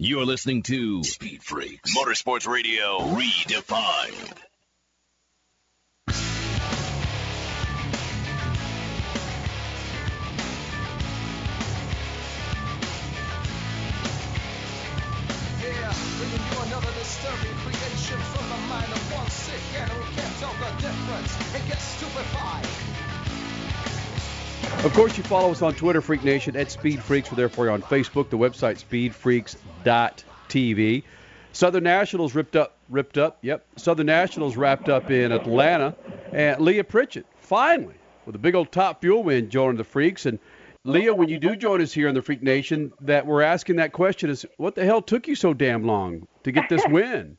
[0.00, 4.32] You're listening to Speed Freaks Motorsports Radio Redefined.
[15.58, 20.36] Yeah, bringing you another disturbing creation from the mind of one sick and who can't
[20.38, 22.77] tell the difference and gets stupefied.
[24.84, 27.32] Of course, you follow us on Twitter, Freak Nation, at Speed Freaks.
[27.32, 28.78] We're there for you on Facebook, the website
[29.84, 31.02] speedfreaks.tv.
[31.52, 33.66] Southern Nationals ripped up, ripped up, yep.
[33.74, 35.96] Southern Nationals wrapped up in Atlanta.
[36.32, 40.26] And Leah Pritchett, finally, with a big old top fuel win, joining the Freaks.
[40.26, 40.38] And
[40.84, 43.92] Leah, when you do join us here in the Freak Nation, that we're asking that
[43.92, 47.36] question is, what the hell took you so damn long to get this win?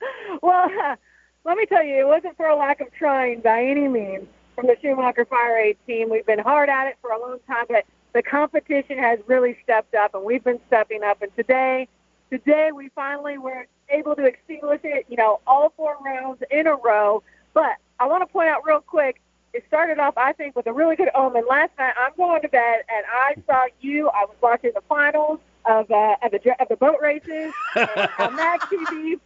[0.40, 0.70] Well,
[1.44, 4.28] let me tell you, it wasn't for a lack of trying by any means
[4.58, 6.10] from the Schumacher FireAde team.
[6.10, 9.94] We've been hard at it for a long time, but the competition has really stepped
[9.94, 11.22] up, and we've been stepping up.
[11.22, 11.86] And today,
[12.28, 16.74] today we finally were able to extinguish it, you know, all four rounds in a
[16.74, 17.22] row.
[17.54, 19.20] But I want to point out real quick,
[19.54, 21.44] it started off, I think, with a really good omen.
[21.48, 24.08] Last night, I'm going to bed, and I saw you.
[24.08, 29.20] I was watching the finals of uh, of the of the boat races on MAVTV,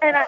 [0.00, 0.26] and I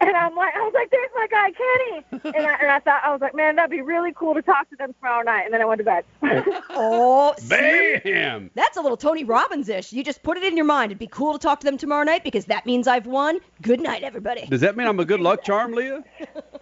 [0.00, 3.02] and I'm like, I was like, there's my guy Kenny, and I, and I thought,
[3.04, 5.52] I was like, man, that'd be really cool to talk to them tomorrow night, and
[5.52, 6.04] then I went to bed.
[6.80, 7.98] Oh, see?
[8.04, 8.50] Bam!
[8.54, 9.92] That's a little Tony Robbins ish.
[9.92, 10.92] You just put it in your mind.
[10.92, 13.40] It'd be cool to talk to them tomorrow night because that means I've won.
[13.62, 14.46] Good night, everybody.
[14.46, 16.04] Does that mean I'm a good luck charm, Leah?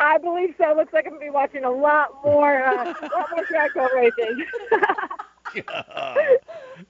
[0.01, 0.73] I believe so.
[0.75, 3.91] Looks like I'm gonna be watching a lot more, uh, a lot more track boat
[3.95, 4.39] races.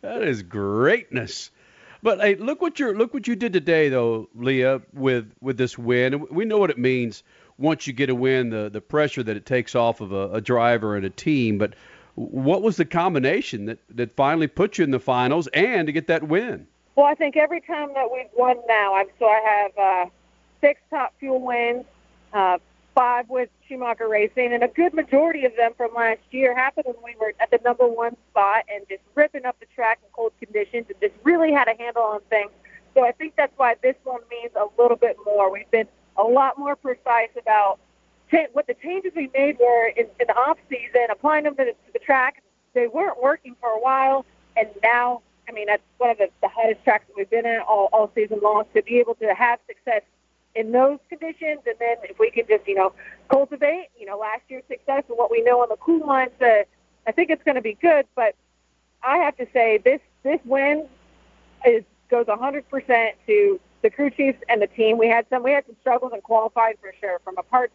[0.03, 1.51] That is greatness.
[2.07, 5.77] But hey, look what you look what you did today, though, Leah, with with this
[5.77, 6.25] win.
[6.31, 7.25] We know what it means
[7.59, 10.41] once you get a win, the the pressure that it takes off of a, a
[10.41, 11.59] driver and a team.
[11.59, 11.75] But
[12.15, 16.07] what was the combination that that finally put you in the finals and to get
[16.07, 16.69] that win?
[16.95, 20.11] Well, I think every time that we've won now, I've, so I have uh,
[20.61, 21.87] six top fuel wins,
[22.33, 22.59] uh,
[22.97, 26.97] five with Schumacher Racing, and a good majority of them from last year happened when
[27.05, 30.33] we were at the number one spot and just ripping up the track in cold
[30.41, 32.51] conditions and just really had a handle on things.
[32.95, 35.53] So I think that's why this one means a little bit more.
[35.53, 35.87] We've been
[36.17, 37.79] a lot more precise about
[38.31, 41.65] cha- what the changes we made were in, in the off season, applying them to
[41.67, 42.43] the, to the track.
[42.73, 44.25] They weren't working for a while,
[44.57, 47.61] and now, I mean, that's one of the, the hottest tracks that we've been in
[47.61, 48.65] all, all season long.
[48.75, 50.01] To be able to have success
[50.57, 52.93] in those conditions, and then if we can just, you know,
[53.31, 56.65] cultivate, you know, last year's success and what we know on the cool lines, uh,
[57.07, 58.07] I think it's going to be good.
[58.15, 58.35] But
[59.03, 60.89] I have to say this this win
[61.65, 64.99] is goes 100% to the crew chiefs and the team.
[64.99, 67.73] We had some we had some struggles in qualifying for sure, from a parts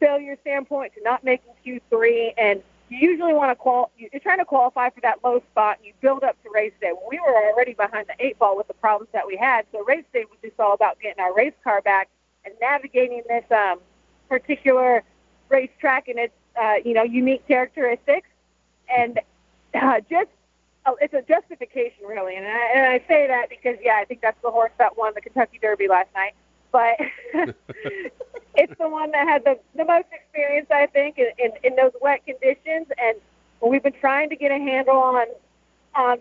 [0.00, 4.44] failure standpoint to not making Q3, and you usually want to qual you're trying to
[4.44, 6.92] qualify for that low spot and you build up to race day.
[6.92, 9.84] Well, we were already behind the eight ball with the problems that we had, so
[9.84, 12.08] race day was just all about getting our race car back
[12.44, 13.80] and navigating this um,
[14.28, 15.02] particular
[15.48, 18.28] racetrack and its uh, you know unique characteristics,
[18.88, 19.20] and
[19.74, 20.30] uh, just
[20.86, 24.20] uh, it's a justification really, and I, and I say that because yeah, I think
[24.20, 26.34] that's the horse that won the Kentucky Derby last night,
[26.76, 26.96] but.
[28.56, 31.92] it's the one that had the, the most experience, I think, in, in, in those
[32.00, 32.86] wet conditions.
[32.98, 33.16] And
[33.60, 35.26] we've been trying to get a handle on,
[35.94, 36.18] on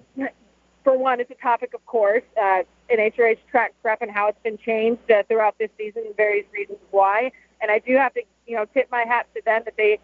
[0.84, 4.58] for one, it's a topic, of course, uh, NHRA track prep and how it's been
[4.58, 7.32] changed uh, throughout this season and various reasons why.
[7.62, 10.00] And I do have to, you know, tip my hat to them that they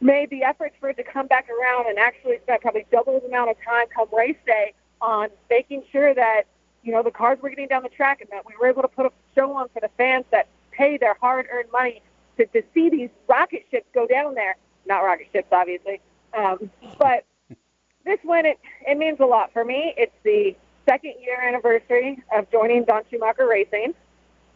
[0.00, 3.26] made the efforts for it to come back around and actually spent probably double the
[3.26, 6.44] amount of time come race day on making sure that,
[6.88, 8.88] you know, the cars were getting down the track and that we were able to
[8.88, 12.00] put a show on for the fans that pay their hard-earned money
[12.38, 14.56] to, to see these rocket ships go down there.
[14.86, 16.00] Not rocket ships, obviously,
[16.32, 17.26] um, but
[18.06, 19.92] this win it it means a lot for me.
[19.98, 20.56] It's the
[20.88, 23.92] second year anniversary of joining Don Schumacher Racing,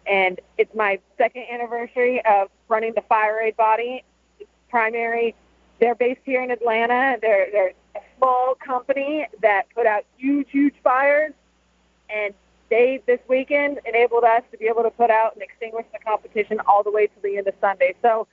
[0.06, 4.04] and it's my second anniversary of running the FireAde body.
[4.70, 5.34] primary.
[5.80, 7.18] They're based here in Atlanta.
[7.20, 11.34] They're they're a small company that put out huge, huge fires,
[12.11, 12.35] and
[12.70, 16.61] they this weekend enabled us to be able to put out and extinguish the competition
[16.66, 17.95] all the way to the end of Sunday.
[18.03, 18.27] So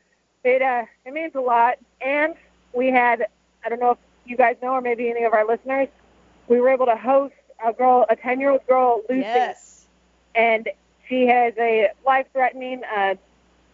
[0.44, 1.78] it uh, it means a lot.
[2.02, 2.36] And
[2.74, 3.28] we had
[3.66, 5.88] I don't know if you guys know or maybe any of our listeners,
[6.48, 7.34] we were able to host
[7.66, 9.88] a girl, a 10 year old girl, Lucy, Yes.
[10.36, 10.70] and
[11.08, 13.16] she has a life threatening uh,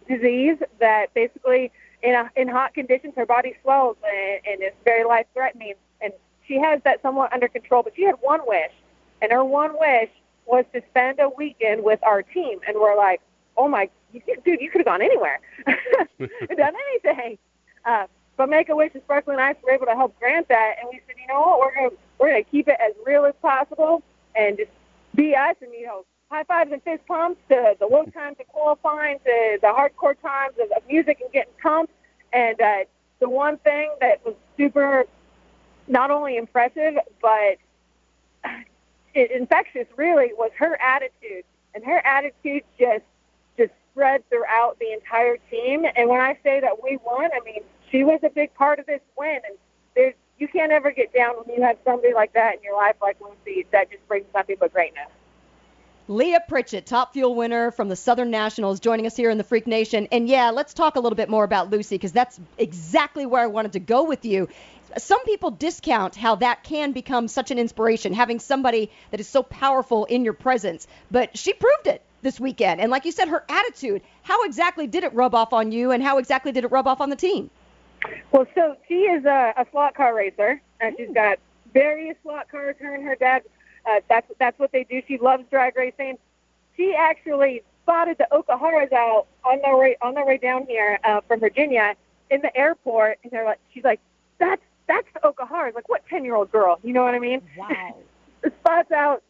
[0.08, 5.04] disease that basically in a, in hot conditions her body swells and, and it's very
[5.04, 5.74] life threatening.
[6.02, 6.14] And
[6.48, 8.72] she has that somewhat under control, but she had one wish,
[9.22, 10.10] and her one wish
[10.46, 12.60] was to spend a weekend with our team.
[12.68, 13.22] And we're like,
[13.58, 15.74] oh my, dude, you could have gone anywhere, done
[16.92, 17.38] anything.
[17.86, 20.90] Uh, but Make a Wish and Sparkling Ice were able to help grant that, and
[20.92, 21.90] we said, you know what, we're gonna
[22.20, 24.04] we're gonna keep it as real as possible
[24.36, 24.72] and just
[25.16, 28.48] be us, and you know, high fives and fist pumps to the low times of
[28.48, 31.94] qualifying to the hardcore times of, of music and getting pumped.
[32.34, 32.80] And uh,
[33.20, 35.06] the one thing that was super,
[35.88, 37.58] not only impressive but
[39.16, 41.44] infectious, really, was her attitude,
[41.74, 43.04] and her attitude just
[43.58, 45.86] just spread throughout the entire team.
[45.96, 48.86] And when I say that we won, I mean she was a big part of
[48.86, 49.40] this win.
[49.48, 49.58] And
[49.96, 52.96] there's you can't ever get down when you have somebody like that in your life,
[53.02, 53.66] like Lucy.
[53.72, 55.10] That just brings nothing but greatness.
[56.08, 59.66] Leah Pritchett, top fuel winner from the Southern Nationals, joining us here in the Freak
[59.66, 60.08] Nation.
[60.12, 63.48] And yeah, let's talk a little bit more about Lucy because that's exactly where I
[63.48, 64.48] wanted to go with you.
[65.00, 69.42] Some people discount how that can become such an inspiration, having somebody that is so
[69.42, 70.86] powerful in your presence.
[71.10, 72.82] But she proved it this weekend.
[72.82, 76.04] And like you said, her attitude, how exactly did it rub off on you and
[76.04, 77.50] how exactly did it rub off on the team?
[78.32, 81.40] Well, so she is a, a slot car racer, and she's got
[81.74, 82.76] various slot cars.
[82.80, 83.42] Her and her dad,
[83.88, 85.02] uh, that's that's what they do.
[85.08, 86.18] She loves drag racing.
[86.76, 91.22] She actually spotted the Okuharas out on their way on their way down here uh,
[91.28, 91.96] from Virginia
[92.30, 94.00] in the airport, and they're like, she's like,
[94.40, 95.76] that's that's the Okuharas.
[95.76, 96.80] Like, what ten year old girl?
[96.84, 97.42] You know what I mean?
[97.58, 97.96] Wow.
[98.60, 99.24] spots out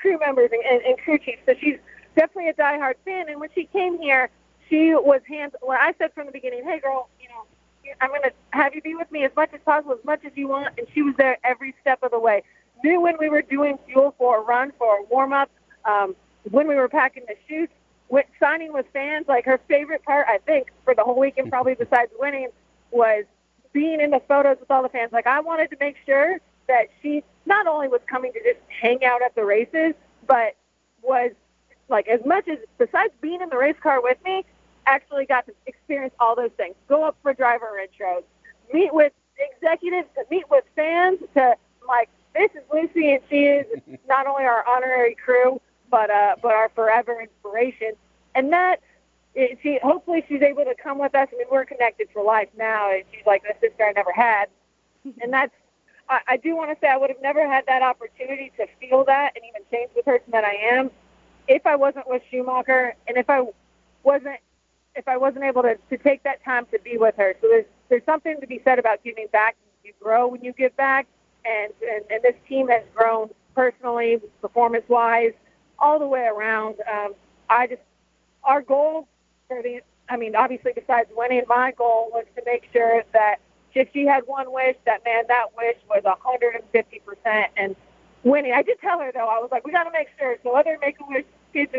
[0.00, 1.42] crew members and, and, and crew chiefs.
[1.46, 1.76] So she's
[2.16, 3.28] definitely a diehard fan.
[3.28, 4.30] And when she came here,
[4.68, 5.54] she was hands.
[5.60, 8.82] When I said from the beginning, "Hey, girl, you know, I'm going to have you
[8.82, 11.14] be with me as much as possible, as much as you want," and she was
[11.16, 12.42] there every step of the way.
[12.82, 15.50] Knew when we were doing fuel for a run, for a warm up,
[15.84, 16.14] um,
[16.50, 17.72] when we were packing the chutes,
[18.08, 19.26] went signing with fans.
[19.28, 22.48] Like her favorite part, I think, for the whole weekend, probably besides winning,
[22.90, 23.24] was
[23.72, 25.12] being in the photos with all the fans.
[25.12, 26.38] Like I wanted to make sure
[26.68, 29.94] that she not only was coming to just hang out at the races,
[30.26, 30.56] but
[31.02, 31.32] was
[31.88, 34.44] like as much as besides being in the race car with me,
[34.86, 36.74] actually got to experience all those things.
[36.88, 38.22] Go up for driver intros,
[38.72, 43.66] meet with executives, to meet with fans, to like this is Lucy and she is
[44.08, 47.92] not only our honorary crew, but uh, but our forever inspiration.
[48.34, 48.80] And that
[49.34, 51.28] it, she hopefully she's able to come with us.
[51.32, 54.46] I mean, we're connected for life now, and she's like the sister I never had,
[55.22, 55.52] and that's.
[56.08, 59.04] I, I do want to say I would have never had that opportunity to feel
[59.04, 60.90] that and even change the person that I am
[61.48, 63.42] if I wasn't with Schumacher, and if I
[64.02, 64.38] wasn't
[64.96, 67.34] if I wasn't able to, to take that time to be with her.
[67.40, 69.56] So there's there's something to be said about giving back.
[69.84, 71.06] You grow when you give back,
[71.44, 75.32] and and, and this team has grown personally, performance wise,
[75.78, 76.76] all the way around.
[76.90, 77.14] Um,
[77.48, 77.82] I just
[78.44, 79.08] our goal
[79.48, 83.36] for the, I mean, obviously besides winning, my goal was to make sure that
[83.74, 87.76] if she had one wish, that man, that wish was 150% and
[88.24, 88.52] winning.
[88.52, 90.36] I did tell her though, I was like, we got to make sure.
[90.42, 91.72] So other Make a Wish kids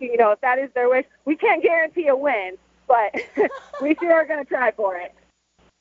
[0.00, 2.56] you know, if that is their wish, we can't guarantee a win,
[2.86, 3.14] but
[3.82, 5.14] we sure are going to try for it.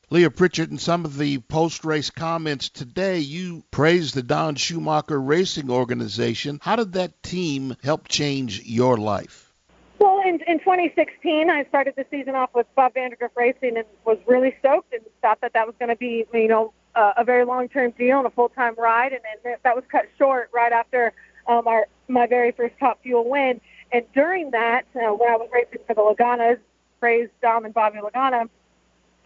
[0.10, 5.20] Leah Pritchett, in some of the post race comments today, you praised the Don Schumacher
[5.20, 6.60] Racing Organization.
[6.62, 9.52] How did that team help change your life?
[10.00, 14.18] Well, in, in 2016, I started the season off with Bob Vandergriff Racing and was
[14.26, 17.44] really stoked and thought that that was going to be, you know, uh, a very
[17.44, 19.12] long-term deal and a full-time ride.
[19.12, 21.12] And then that was cut short right after
[21.48, 23.60] um, our my very first Top Fuel win.
[23.92, 26.60] And during that, uh, when I was racing for the Laganas,
[27.02, 28.48] praised Dom and Bobby Lagana,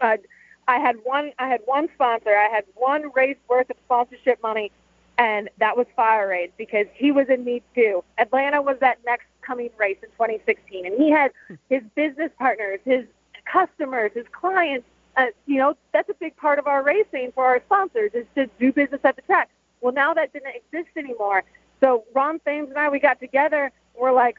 [0.00, 0.16] uh,
[0.68, 2.30] I had one I had one sponsor.
[2.30, 4.70] I had one race worth of sponsorship money,
[5.18, 8.04] and that was FireAde because he was in need too.
[8.18, 11.32] Atlanta was that next coming race in 2016, and he had
[11.68, 13.04] his business partners, his
[13.44, 14.86] customers, his clients.
[15.16, 18.46] Uh, you know, that's a big part of our racing for our sponsors is to
[18.58, 19.50] do business at the track.
[19.82, 21.44] Well, now that didn't exist anymore.
[21.80, 23.72] So Ron Thames and I, we got together.
[23.98, 24.38] We're like,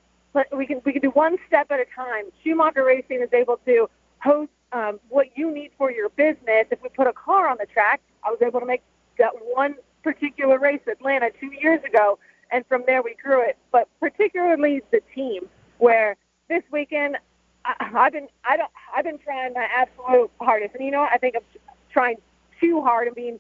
[0.51, 2.25] we can we can do one step at a time.
[2.41, 3.89] Schumacher Racing is able to
[4.23, 6.65] host um, what you need for your business.
[6.71, 8.81] If we put a car on the track, I was able to make
[9.19, 12.17] that one particular race, Atlanta, two years ago,
[12.51, 13.57] and from there we grew it.
[13.71, 15.47] But particularly the team,
[15.77, 16.15] where
[16.49, 17.17] this weekend
[17.65, 21.11] I, I've been I don't I've been trying my absolute hardest, and you know what?
[21.11, 21.43] I think I'm
[21.91, 22.17] trying
[22.59, 23.39] too hard and being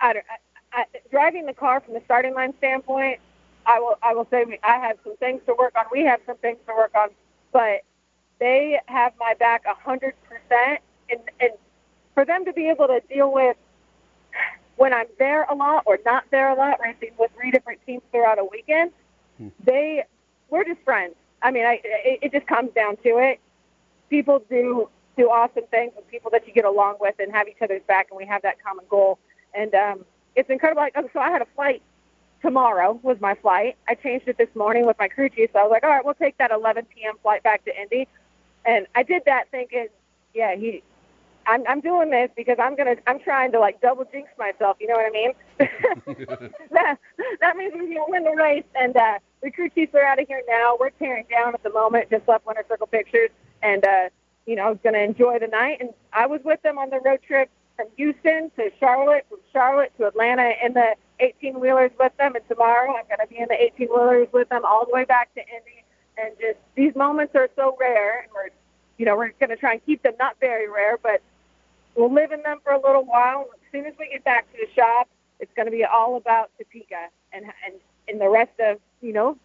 [0.00, 0.24] I don't.
[0.72, 3.20] I, I, driving the car from the starting line standpoint,
[3.64, 5.86] I will I will say we, I have some things to work on.
[5.90, 7.08] We have some things to work on,
[7.52, 7.82] but
[8.38, 10.80] they have my back a hundred percent,
[11.10, 11.50] and and
[12.14, 13.56] for them to be able to deal with
[14.76, 18.02] when I'm there a lot or not there a lot, racing with three different teams
[18.12, 18.92] throughout a weekend,
[19.64, 20.04] they
[20.50, 21.14] we're just friends.
[21.42, 23.40] I mean, I it, it just comes down to it.
[24.10, 27.62] People do do awesome things with people that you get along with and have each
[27.62, 29.18] other's back, and we have that common goal.
[29.54, 30.04] And um,
[30.34, 30.82] it's incredible.
[30.82, 31.82] Like, so I had a flight
[32.42, 33.76] tomorrow was my flight.
[33.88, 36.04] I changed it this morning with my crew chief, so I was like, all right,
[36.04, 37.14] we'll take that 11 p.m.
[37.22, 38.06] flight back to Indy.
[38.66, 39.88] And I did that thinking,
[40.34, 40.82] yeah, he,
[41.46, 44.76] I'm, I'm doing this because I'm gonna, I'm trying to like double jinx myself.
[44.80, 45.32] You know what I mean?
[46.72, 46.98] that,
[47.40, 48.64] that means we're gonna win the race.
[48.74, 50.76] And uh, the crew chiefs are out of here now.
[50.78, 52.10] We're tearing down at the moment.
[52.10, 53.30] Just left Winter Circle Pictures,
[53.62, 54.08] and uh,
[54.46, 55.78] you know, I was gonna enjoy the night.
[55.80, 59.92] And I was with them on the road trip from Houston to Charlotte, from Charlotte
[59.98, 62.34] to Atlanta in the 18 wheelers with them.
[62.34, 65.04] And tomorrow I'm going to be in the 18 wheelers with them all the way
[65.04, 65.84] back to Indy.
[66.18, 68.48] And just these moments are so rare, and we're,
[68.96, 71.20] you know, we're going to try and keep them not very rare, but
[71.94, 73.48] we'll live in them for a little while.
[73.52, 75.08] As soon as we get back to the shop,
[75.40, 77.74] it's going to be all about Topeka and and
[78.08, 79.36] and the rest of you know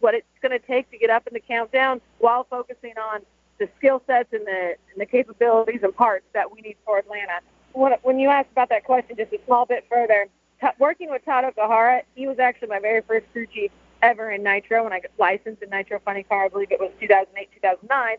[0.00, 3.20] what it's going to take to get up in the countdown while focusing on
[3.58, 7.40] the skill sets and the and the capabilities and parts that we need for Atlanta.
[7.72, 10.26] When, when you asked about that question just a small bit further,
[10.60, 13.70] t- working with Todd Okuhara, he was actually my very first crew chief
[14.02, 16.44] ever in Nitro when I got licensed in Nitro Funny Car.
[16.44, 18.16] I believe it was 2008, 2009.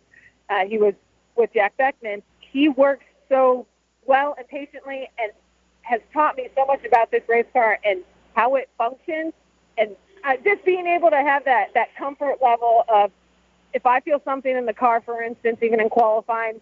[0.50, 0.94] Uh, he was
[1.36, 2.22] with Jack Beckman.
[2.40, 3.66] He works so
[4.06, 5.32] well and patiently and
[5.82, 8.04] has taught me so much about this race car and
[8.34, 9.34] how it functions
[9.78, 13.12] and uh, just being able to have that that comfort level of
[13.74, 16.60] if I feel something in the car, for instance, even in qualifying,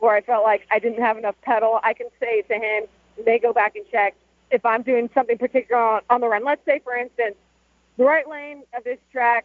[0.00, 2.84] where I felt like I didn't have enough pedal, I can say to him,
[3.24, 4.14] they go back and check
[4.50, 6.44] if I'm doing something particular on, on the run.
[6.44, 7.36] Let's say, for instance,
[8.00, 9.44] the right lane of this track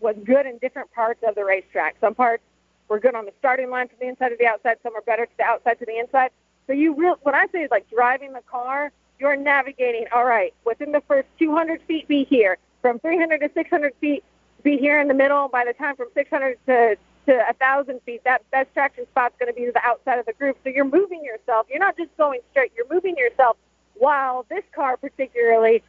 [0.00, 1.96] was good in different parts of the racetrack.
[2.00, 2.42] Some parts
[2.88, 4.78] were good on the starting line from the inside to the outside.
[4.82, 6.30] Some are better to the outside to the inside.
[6.66, 10.06] So you real when I say is like driving the car, you're navigating.
[10.14, 12.56] All right, within the first 200 feet, be here.
[12.80, 14.24] From 300 to 600 feet,
[14.62, 15.48] be here in the middle.
[15.48, 16.96] By the time from 600 to
[17.26, 20.24] to a thousand feet, that best traction spot's going to be to the outside of
[20.24, 20.56] the group.
[20.64, 21.66] So you're moving yourself.
[21.68, 22.72] You're not just going straight.
[22.74, 23.58] You're moving yourself.
[23.92, 25.82] While this car particularly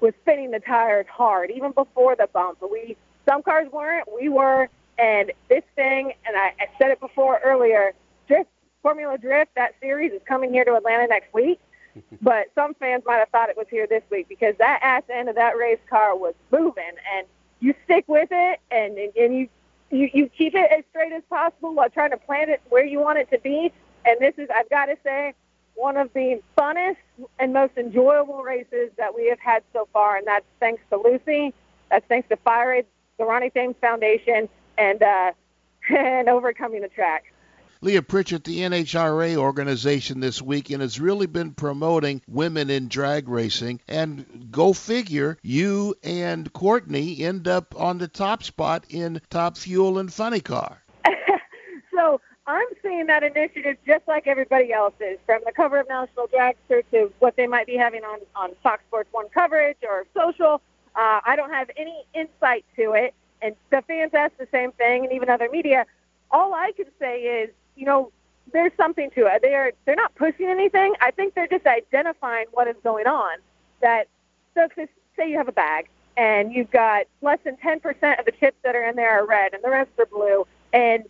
[0.00, 2.58] was spinning the tires hard, even before the bump.
[2.62, 2.96] We
[3.28, 4.08] some cars weren't.
[4.12, 4.68] We were.
[4.98, 7.92] And this thing, and I, I said it before earlier,
[8.26, 8.50] Drift
[8.82, 11.60] Formula Drift, that series is coming here to Atlanta next week.
[12.22, 15.28] but some fans might have thought it was here this week because that ass end
[15.28, 17.26] of that race car was moving, and
[17.60, 19.48] you stick with it, and and you
[19.90, 23.00] you you keep it as straight as possible while trying to plant it where you
[23.00, 23.72] want it to be.
[24.04, 25.34] And this is, I've got to say,
[25.78, 26.96] one of the funnest
[27.38, 31.54] and most enjoyable races that we have had so far, and that's thanks to Lucy.
[31.88, 32.84] That's thanks to FireAde,
[33.16, 35.32] the Ronnie Thames Foundation, and uh,
[35.96, 37.32] and overcoming the track.
[37.80, 43.28] Leah Pritchett, the NHRA organization this week, and has really been promoting women in drag
[43.28, 43.80] racing.
[43.86, 49.98] And go figure, you and Courtney end up on the top spot in Top Fuel
[49.98, 50.82] and Funny Car.
[51.94, 56.26] so I'm seeing that initiative just like everybody else is, from the cover of National
[56.28, 60.62] Dragster to what they might be having on, on Fox Sports 1 coverage or social.
[60.96, 63.12] Uh, I don't have any insight to it.
[63.42, 65.84] And the fans ask the same thing, and even other media.
[66.30, 68.10] All I can say is, you know,
[68.50, 69.42] there's something to it.
[69.42, 70.94] They're they're not pushing anything.
[71.02, 73.38] I think they're just identifying what is going on.
[73.82, 74.08] That
[74.54, 78.32] so if, say you have a bag and you've got less than 10% of the
[78.32, 81.04] chips that are in there are red and the rest are blue, and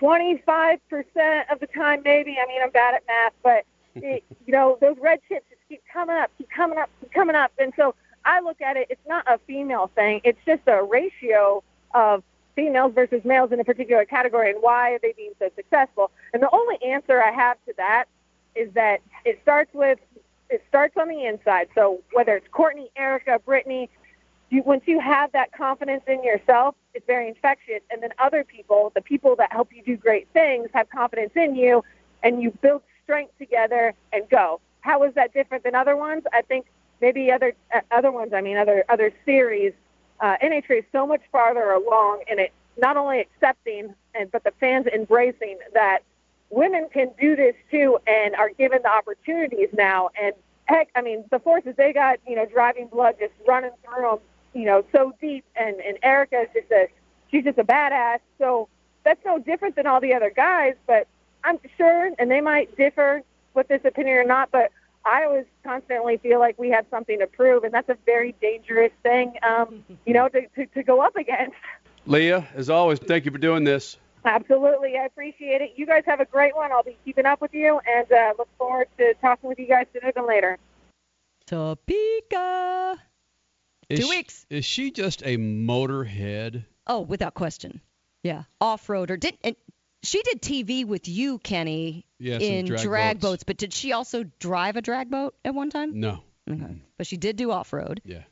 [0.00, 0.78] 25%
[1.50, 2.38] of the time, maybe.
[2.42, 3.64] I mean, I'm bad at math, but
[3.96, 7.36] it, you know, those red chips just keep coming up, keep coming up, keep coming
[7.36, 7.94] up, and so
[8.24, 8.86] I look at it.
[8.90, 10.20] It's not a female thing.
[10.24, 11.62] It's just a ratio
[11.94, 12.22] of
[12.54, 16.10] females versus males in a particular category, and why are they being so successful?
[16.32, 18.04] And the only answer I have to that
[18.54, 19.98] is that it starts with
[20.50, 21.68] it starts on the inside.
[21.76, 23.88] So whether it's Courtney, Erica, Brittany,
[24.50, 27.80] you, once you have that confidence in yourself, it's very infectious.
[27.90, 31.54] And then other people, the people that help you do great things, have confidence in
[31.54, 31.84] you,
[32.22, 34.60] and you build strength together and go.
[34.80, 36.24] How is that different than other ones?
[36.32, 36.66] I think
[37.00, 38.32] maybe other uh, other ones.
[38.34, 39.72] I mean, other other series.
[40.20, 44.52] Uh, NHRA is so much farther along in it, not only accepting and but the
[44.60, 46.00] fans embracing that
[46.50, 50.10] women can do this too, and are given the opportunities now.
[50.20, 54.02] And heck, I mean, the forces they got, you know, driving blood just running through
[54.02, 54.18] them
[54.52, 55.44] you know, so deep.
[55.56, 56.88] And and Erica is just a
[57.30, 58.20] she's just a badass.
[58.38, 58.68] So
[59.04, 60.74] that's no different than all the other guys.
[60.86, 61.06] But
[61.44, 63.22] I'm sure, and they might differ
[63.54, 64.70] with this opinion or not, but
[65.04, 68.92] I always constantly feel like we have something to prove, and that's a very dangerous
[69.02, 71.56] thing, um, you know, to, to, to go up against.
[72.06, 73.96] Leah, as always, thank you for doing this.
[74.24, 75.72] Absolutely, I appreciate it.
[75.76, 76.72] You guys have a great one.
[76.72, 79.86] I'll be keeping up with you, and uh, look forward to talking with you guys
[79.94, 80.58] sooner than later.
[81.46, 82.98] Topeka.
[83.90, 84.46] Is Two she- weeks.
[84.48, 86.64] Is she just a motorhead?
[86.86, 87.80] Oh, without question.
[88.22, 89.18] Yeah, off-roader.
[89.18, 89.56] Did and
[90.02, 93.30] she did TV with you, Kenny, Yes, in in drag drag boats.
[93.30, 93.44] boats.
[93.44, 96.00] But did she also drive a drag boat at one time?
[96.00, 96.22] No.
[96.50, 96.76] Okay.
[96.98, 98.00] But she did do off-road.
[98.04, 98.22] Yeah.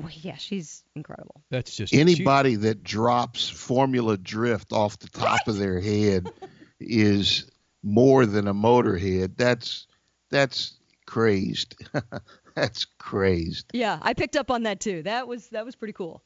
[0.00, 1.42] Well, yeah, she's incredible.
[1.50, 6.30] That's just Anybody that drops Formula Drift off the top of their head
[6.78, 7.50] is
[7.82, 9.32] more than a motorhead.
[9.36, 9.86] That's
[10.30, 10.74] that's
[11.06, 11.74] crazed.
[12.60, 13.66] that's crazed.
[13.72, 15.02] Yeah, I picked up on that too.
[15.02, 16.22] That was that was pretty cool.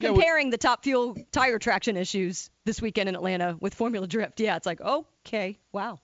[0.00, 4.06] Yeah, we- Comparing the top fuel tire traction issues this weekend in Atlanta with Formula
[4.06, 4.40] Drift.
[4.40, 5.98] Yeah, it's like, okay, wow.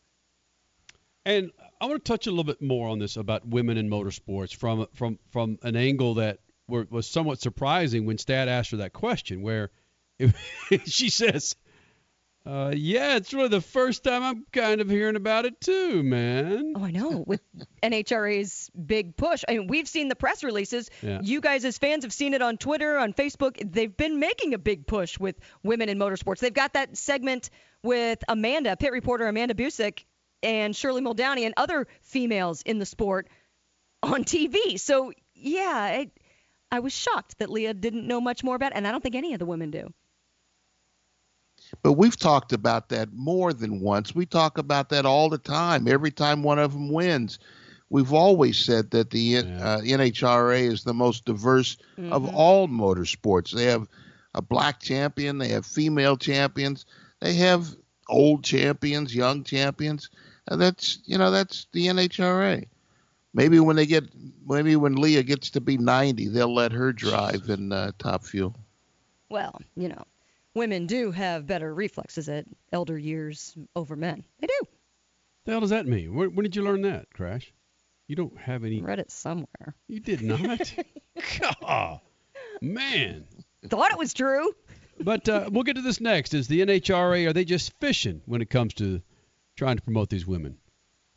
[1.24, 1.50] And
[1.80, 4.86] I want to touch a little bit more on this about women in motorsports from
[4.94, 6.38] from from an angle that
[6.68, 9.70] were, was somewhat surprising when Stat asked her that question, where
[10.86, 11.54] she says,
[12.44, 16.74] uh, "Yeah, it's really the first time I'm kind of hearing about it too, man."
[16.76, 17.24] Oh, I know.
[17.26, 17.40] With
[17.82, 19.44] NHRA's big push.
[19.48, 20.90] I mean, we've seen the press releases.
[21.02, 21.20] Yeah.
[21.22, 23.56] You guys, as fans, have seen it on Twitter, on Facebook.
[23.64, 26.38] They've been making a big push with women in motorsports.
[26.38, 27.50] They've got that segment
[27.82, 30.04] with Amanda, pit reporter Amanda Busick,
[30.42, 33.28] and Shirley Muldowney, and other females in the sport
[34.02, 34.78] on TV.
[34.78, 36.10] So, yeah, I,
[36.70, 39.14] I was shocked that Leah didn't know much more about it, and I don't think
[39.14, 39.92] any of the women do.
[41.80, 44.14] But we've talked about that more than once.
[44.14, 45.86] We talk about that all the time.
[45.88, 47.38] Every time one of them wins,
[47.88, 51.76] we've always said that the uh, NHRA is the most diverse
[52.10, 52.30] of Mhm.
[52.32, 53.52] all motorsports.
[53.52, 53.86] They have
[54.34, 56.84] a black champion, they have female champions,
[57.20, 57.76] they have
[58.08, 60.10] old champions, young champions.
[60.46, 62.66] And that's you know that's the NHRA.
[63.34, 64.04] Maybe when they get
[64.46, 68.54] maybe when Leah gets to be 90, they'll let her drive in uh, Top Fuel.
[69.28, 70.04] Well, you know,
[70.54, 74.24] women do have better reflexes at elder years over men.
[74.40, 74.60] They do.
[75.44, 76.14] The hell does that mean?
[76.14, 77.52] When, when did you learn that, Crash?
[78.06, 78.80] You don't have any.
[78.80, 79.74] Read it somewhere.
[79.88, 80.74] You did not.
[81.60, 82.00] God,
[82.60, 83.24] man.
[83.68, 84.52] Thought it was true.
[85.00, 86.34] But uh, we'll get to this next.
[86.34, 89.00] Is the NHRA are they just fishing when it comes to
[89.56, 90.58] trying to promote these women?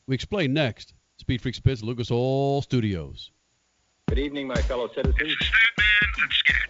[0.08, 0.94] We explain next.
[1.18, 3.32] Speed Freaks Pits, Lucas Oil Studios.
[4.08, 5.36] Good evening, my fellow citizens.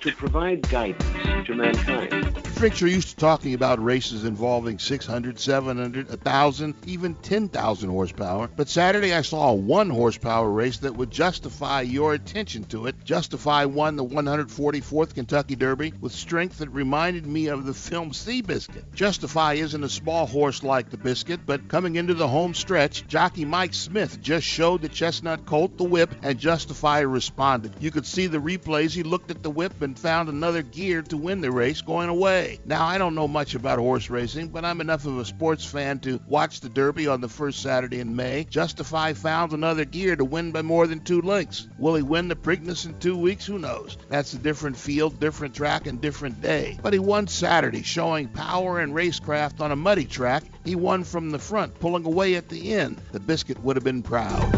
[0.02, 2.45] To provide guidance to mankind.
[2.56, 8.50] Freaks are used to talking about races involving 600, 700, 1,000, even 10,000 horsepower.
[8.56, 12.96] But Saturday I saw a one horsepower race that would justify your attention to it.
[13.04, 18.86] Justify won the 144th Kentucky Derby with strength that reminded me of the film Seabiscuit.
[18.94, 23.44] Justify isn't a small horse like the Biscuit, but coming into the home stretch, jockey
[23.44, 27.74] Mike Smith just showed the chestnut colt the whip and Justify responded.
[27.82, 28.96] You could see the replays.
[28.96, 32.45] He looked at the whip and found another gear to win the race going away.
[32.66, 36.00] Now, I don't know much about horse racing, but I'm enough of a sports fan
[36.00, 40.26] to watch the Derby on the first Saturday in May, justify found another gear to
[40.26, 41.68] win by more than two lengths.
[41.78, 43.46] Will he win the Preakness in two weeks?
[43.46, 43.98] Who knows?
[44.10, 46.78] That's a different field, different track, and different day.
[46.82, 50.44] But he won Saturday, showing power and racecraft on a muddy track.
[50.64, 53.02] He won from the front, pulling away at the end.
[53.12, 54.52] The biscuit would have been proud.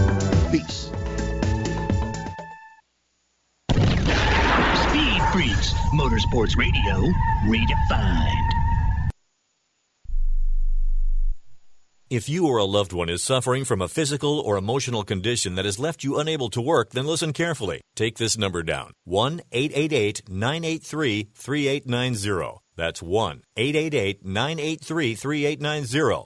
[0.51, 0.89] Peace.
[5.38, 7.14] Freaks, Motorsports Radio,
[7.45, 8.49] redefined.
[12.09, 15.65] If you or a loved one is suffering from a physical or emotional condition that
[15.65, 17.81] has left you unable to work, then listen carefully.
[17.95, 22.59] Take this number down 1 888 983 3890.
[22.76, 26.26] That's 1 888 983 3890.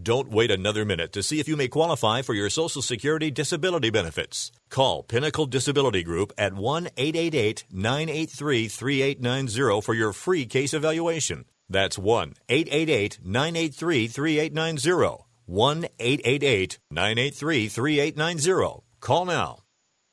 [0.00, 3.90] Don't wait another minute to see if you may qualify for your Social Security disability
[3.90, 4.50] benefits.
[4.70, 11.44] Call Pinnacle Disability Group at 1 888 983 3890 for your free case evaluation.
[11.68, 15.24] That's 1 888 983 3890.
[15.44, 18.82] 1 888 983 3890.
[19.00, 19.58] Call now.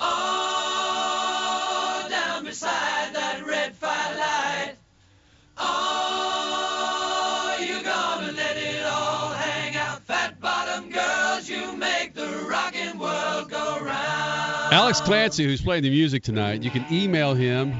[0.00, 0.06] Oh,
[2.08, 4.76] down beside that red firelight.
[5.56, 10.00] Oh, you gonna let it all hang out?
[10.02, 14.72] Fat bottom girls, you make the rockin' world go round.
[14.72, 17.74] Alex Clancy, who's playing the music tonight, you can email him.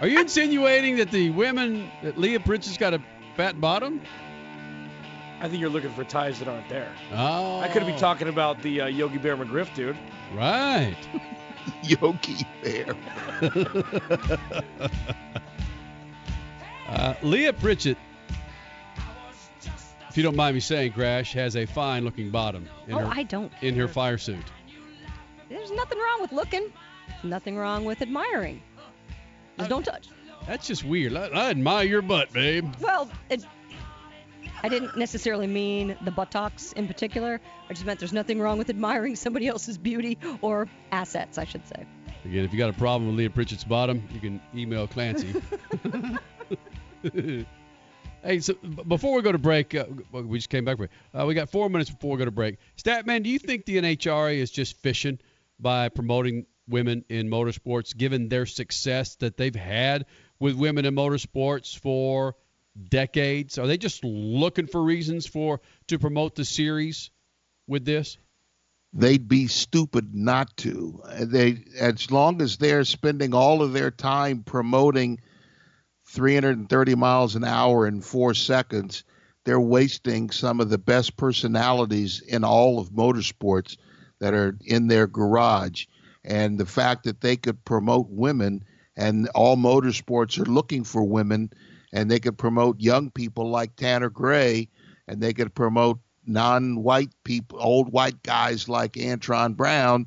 [0.00, 3.02] Are you insinuating that the women, that Leah Prince has got a
[3.36, 4.00] fat bottom?
[5.40, 6.92] I think you're looking for ties that aren't there.
[7.12, 7.60] Oh.
[7.60, 9.96] I could be talking about the uh, Yogi Bear McGriff dude.
[10.34, 10.96] Right.
[11.82, 12.94] Yogi Bear.
[16.88, 17.96] uh, Leah Pritchett,
[20.08, 23.06] if you don't mind me saying, Crash, has a fine looking bottom in Oh, her
[23.06, 24.44] I don't in her fire suit.
[25.48, 26.72] There's nothing wrong with looking.
[27.22, 28.62] Nothing wrong with admiring.
[29.58, 30.08] Just don't touch.
[30.46, 31.16] That's just weird.
[31.16, 32.72] I, I admire your butt, babe.
[32.80, 33.44] Well, it,
[34.62, 37.40] I didn't necessarily mean the buttocks in particular.
[37.68, 41.66] I just meant there's nothing wrong with admiring somebody else's beauty or assets, I should
[41.66, 41.86] say.
[42.24, 45.34] Again, if you got a problem with Leah Pritchett's bottom, you can email Clancy.
[48.22, 48.54] hey, so
[48.86, 50.76] before we go to break, uh, we just came back.
[50.76, 52.58] From, uh, we got four minutes before we go to break.
[52.76, 55.18] Statman, do you think the NHRA is just fishing
[55.60, 60.06] by promoting women in motorsports, given their success that they've had
[60.38, 62.34] with women in motorsports for
[62.90, 63.58] decades?
[63.58, 67.10] Are they just looking for reasons for to promote the series
[67.66, 68.18] with this?
[68.92, 71.02] They'd be stupid not to.
[71.20, 75.20] They, as long as they're spending all of their time promoting
[76.08, 79.04] 330 miles an hour in four seconds,
[79.44, 83.76] they're wasting some of the best personalities in all of motorsports
[84.20, 85.86] that are in their garage.
[86.24, 88.64] And the fact that they could promote women,
[88.96, 91.50] and all motorsports are looking for women,
[91.92, 94.68] and they could promote young people like Tanner Gray,
[95.06, 100.06] and they could promote non-white people, old white guys like Antron Brown,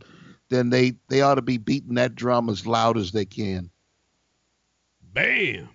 [0.49, 3.69] then they they ought to be beating that drum as loud as they can.
[5.01, 5.69] Bam.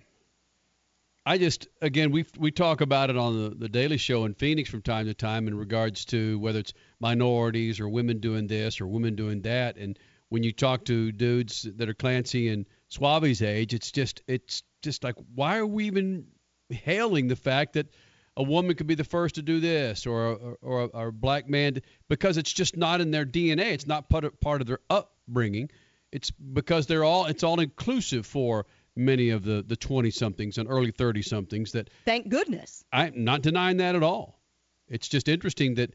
[1.25, 4.69] I just again we we talk about it on the, the Daily Show in Phoenix
[4.69, 8.87] from time to time in regards to whether it's minorities or women doing this or
[8.87, 13.73] women doing that, and when you talk to dudes that are Clancy and Suave's age,
[13.73, 16.27] it's just it's just like why are we even
[16.69, 17.87] hailing the fact that
[18.35, 21.13] a woman could be the first to do this or or, or, a, or a
[21.13, 23.73] black man because it's just not in their DNA.
[23.73, 25.69] It's not part of, part of their upbringing.
[26.11, 28.65] It's because they're all it's all inclusive for
[28.95, 32.83] many of the the 20 somethings and early 30 somethings that Thank goodness.
[32.93, 34.39] I'm not denying that at all.
[34.87, 35.93] It's just interesting that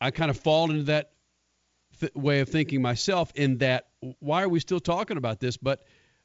[0.00, 1.12] I kind of fall into that
[2.00, 3.88] th- way of thinking myself in that
[4.20, 5.84] why are we still talking about this but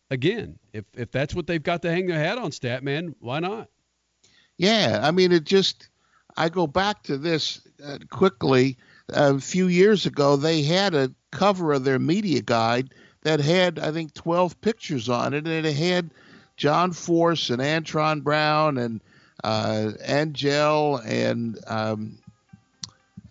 [0.09, 3.39] again if if that's what they've got to hang their hat on stat man why
[3.39, 3.69] not
[4.57, 5.89] Yeah, I mean, it just,
[6.37, 8.77] I go back to this uh, quickly.
[9.09, 12.93] a few years ago, they had a cover of their media guide
[13.23, 16.11] that had, I think, 12 pictures on it, and it had
[16.57, 19.01] John Force and Antron Brown and
[19.43, 22.19] uh, Angelle and um,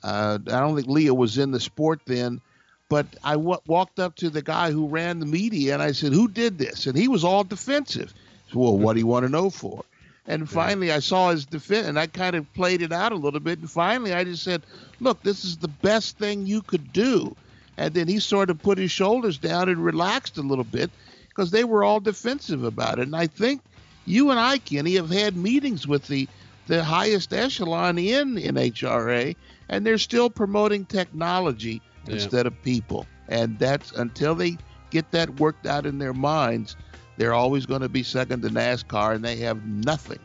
[0.02, 2.40] uh, I don't think Leah was in the sport then,
[2.88, 6.12] but I w- walked up to the guy who ran the media and I said,
[6.12, 8.12] "Who did this?" And he was all defensive.
[8.48, 9.84] Said, well, what do you want to know for?
[10.26, 13.40] And finally, I saw his defense, and I kind of played it out a little
[13.40, 13.58] bit.
[13.58, 14.62] And finally, I just said,
[15.00, 17.36] "Look, this is the best thing you could do."
[17.76, 20.90] And then he sort of put his shoulders down and relaxed a little bit
[21.28, 23.02] because they were all defensive about it.
[23.02, 23.62] And I think
[24.04, 26.28] you and I, Kenny, have had meetings with the
[26.66, 29.34] the highest echelon in NHRA,
[29.70, 32.14] and they're still promoting technology Yeah.
[32.14, 33.06] instead of people.
[33.28, 34.58] And that's until they
[34.90, 36.76] get that worked out in their minds,
[37.16, 40.18] they're always going to be second to NASCAR, and they have nothing,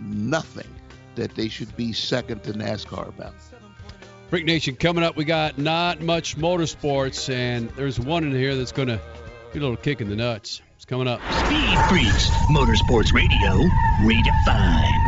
[0.00, 0.68] nothing
[1.14, 3.34] that they should be second to NASCAR about.
[4.30, 5.16] Freak Nation coming up.
[5.16, 9.00] We got not much motorsports, and there's one in here that's going to
[9.52, 10.60] be a little kick in the nuts.
[10.76, 11.20] It's coming up.
[11.32, 13.54] Speed Freaks, Motorsports Radio,
[14.00, 15.07] redefined.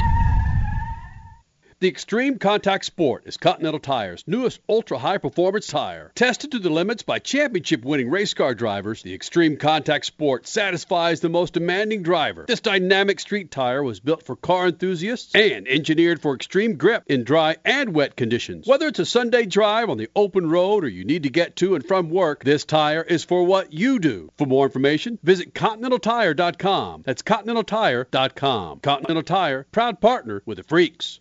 [1.81, 6.13] The Extreme Contact Sport is Continental Tire's newest ultra high performance tire.
[6.15, 11.21] Tested to the limits by championship winning race car drivers, the Extreme Contact Sport satisfies
[11.21, 12.45] the most demanding driver.
[12.47, 17.25] This dynamic street tire was built for car enthusiasts and engineered for extreme grip in
[17.25, 18.67] dry and wet conditions.
[18.67, 21.77] Whether it's a Sunday drive on the open road or you need to get to
[21.77, 24.31] and from work, this tire is for what you do.
[24.37, 27.05] For more information, visit ContinentalTire.com.
[27.07, 28.81] That's ContinentalTire.com.
[28.81, 31.21] Continental Tire, proud partner with the Freaks.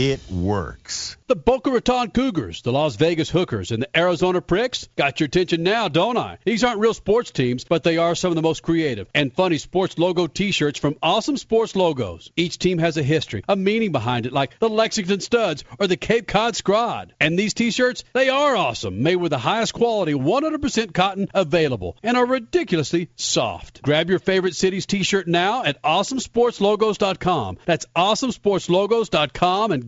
[0.00, 1.16] It works.
[1.26, 5.64] The Boca Raton Cougars, the Las Vegas Hookers, and the Arizona Pricks got your attention
[5.64, 6.38] now, don't I?
[6.44, 9.58] These aren't real sports teams, but they are some of the most creative and funny
[9.58, 12.30] sports logo t-shirts from Awesome Sports Logos.
[12.36, 15.96] Each team has a history, a meaning behind it, like the Lexington Studs or the
[15.96, 17.10] Cape Cod Scrod.
[17.18, 22.16] And these t-shirts, they are awesome, made with the highest quality 100% cotton available, and
[22.16, 23.82] are ridiculously soft.
[23.82, 27.58] Grab your favorite city's t-shirt now at awesomesportslogos.com.
[27.66, 29.87] That's awesomesportslogos.com and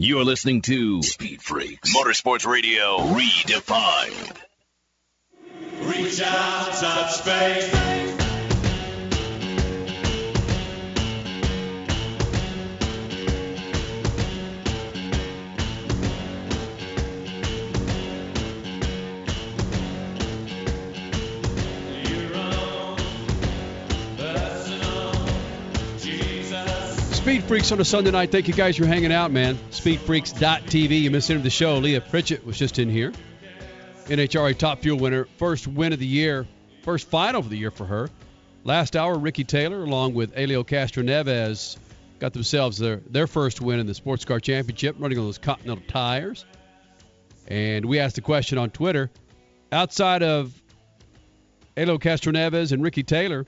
[0.00, 4.36] You're listening to Speed Freaks Motorsports Radio Redefined.
[5.80, 8.17] Reach out, touch space.
[27.28, 28.32] Speed Freaks on a Sunday night.
[28.32, 29.56] Thank you guys for hanging out, man.
[29.70, 31.02] Speedfreaks.tv.
[31.02, 31.76] You missed into the show.
[31.76, 33.12] Leah Pritchett was just in here.
[34.06, 35.28] NHRA Top Fuel winner.
[35.36, 36.46] First win of the year.
[36.84, 38.08] First final of the year for her.
[38.64, 41.76] Last hour, Ricky Taylor, along with Helio Castroneves,
[42.18, 45.84] got themselves their, their first win in the Sports Car Championship, running on those Continental
[45.86, 46.46] tires.
[47.46, 49.10] And we asked the question on Twitter
[49.70, 50.58] outside of
[51.76, 53.44] Helio Castroneves and Ricky Taylor,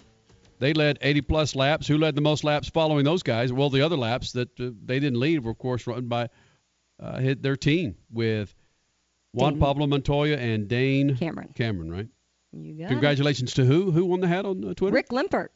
[0.61, 1.89] they led 80 plus laps.
[1.89, 3.53] Who led the most laps following those guys?
[3.53, 6.29] Well, the other laps that uh, they didn't lead were, of course, run by
[7.01, 8.55] uh, hit their team with
[9.33, 9.61] Juan Dane.
[9.61, 11.53] Pablo Montoya and Dane Cameron.
[11.55, 12.09] Cameron, right?
[12.53, 12.89] You got it.
[12.89, 13.91] Congratulations to who?
[13.91, 14.95] Who won the hat on uh, Twitter?
[14.95, 15.49] Rick Limpert.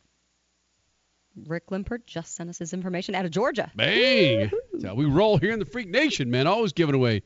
[1.47, 3.71] Rick Limpert just sent us his information out of Georgia.
[3.75, 4.51] Bang!
[4.73, 6.47] That's how we roll here in the Freak Nation, man.
[6.47, 7.23] Always giving away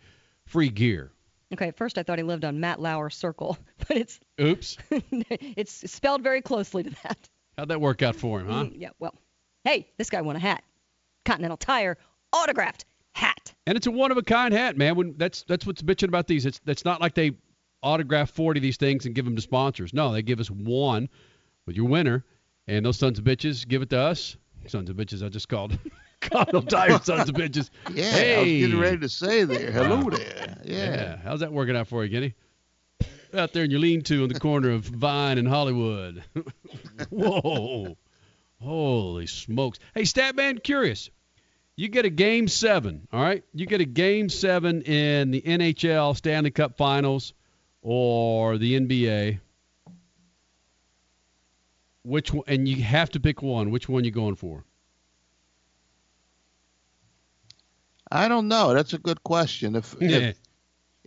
[0.47, 1.13] free gear.
[1.53, 4.79] Okay, at first I thought he lived on Matt Lauer Circle, but it's Oops.
[4.91, 7.29] it's spelled very closely to that.
[7.59, 8.65] How'd that work out for him, huh?
[8.65, 9.15] Mm, yeah, well,
[9.65, 10.63] hey, this guy won a hat.
[11.25, 11.99] Continental Tire
[12.33, 13.53] autographed hat.
[13.67, 14.95] And it's a one of a kind hat, man.
[14.95, 16.47] When that's that's what's bitching about these.
[16.47, 17.33] It's that's not like they
[17.83, 19.93] autograph 40 of these things and give them to sponsors.
[19.93, 21.09] No, they give us one
[21.67, 22.25] with your winner,
[22.69, 24.37] and those sons of bitches give it to us.
[24.69, 25.77] Sons of bitches, I just called.
[26.21, 27.71] Continental Tire sons of bitches.
[27.93, 28.37] Yeah, hey.
[28.37, 29.73] I was getting ready to say there.
[29.73, 30.59] Hello there.
[30.65, 31.17] Yeah.
[31.25, 32.35] How's that working out for you, Kenny?
[33.35, 36.25] Out there in your lean-to in the corner of Vine and Hollywood.
[37.11, 37.97] Whoa.
[38.61, 39.79] Holy smokes.
[39.95, 41.11] Hey, Statman, curious.
[41.77, 43.45] You get a game seven, all right?
[43.55, 47.35] You get a game seven in the NHL Stanley Cup Finals
[47.83, 49.39] or the NBA.
[52.03, 52.45] Which one?
[52.49, 53.71] And you have to pick one.
[53.71, 54.65] Which one you going for?
[58.11, 58.75] I don't know.
[58.75, 59.77] That's a good question.
[59.77, 60.09] If Yeah.
[60.19, 60.39] if,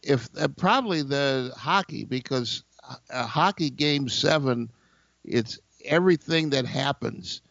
[0.03, 2.64] if uh, probably the hockey because
[3.10, 4.69] a hockey game seven,
[5.23, 7.41] it's everything that happens,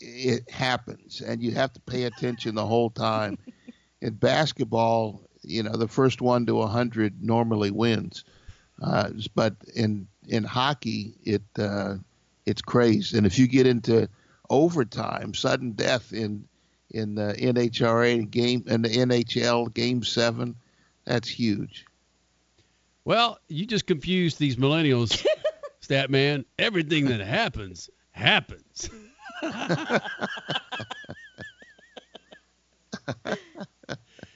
[0.00, 3.38] it happens, and you have to pay attention the whole time.
[4.02, 8.24] In basketball, you know, the first one to a hundred normally wins,
[8.82, 11.94] uh, but in in hockey, it uh,
[12.44, 13.16] it's crazy.
[13.16, 14.06] And if you get into
[14.50, 16.46] overtime, sudden death in
[16.90, 20.56] in the NHRA game and the NHL game seven,
[21.06, 21.86] that's huge.
[23.06, 25.24] Well, you just confused these millennials,
[25.80, 26.44] stat man.
[26.58, 28.90] Everything that happens happens.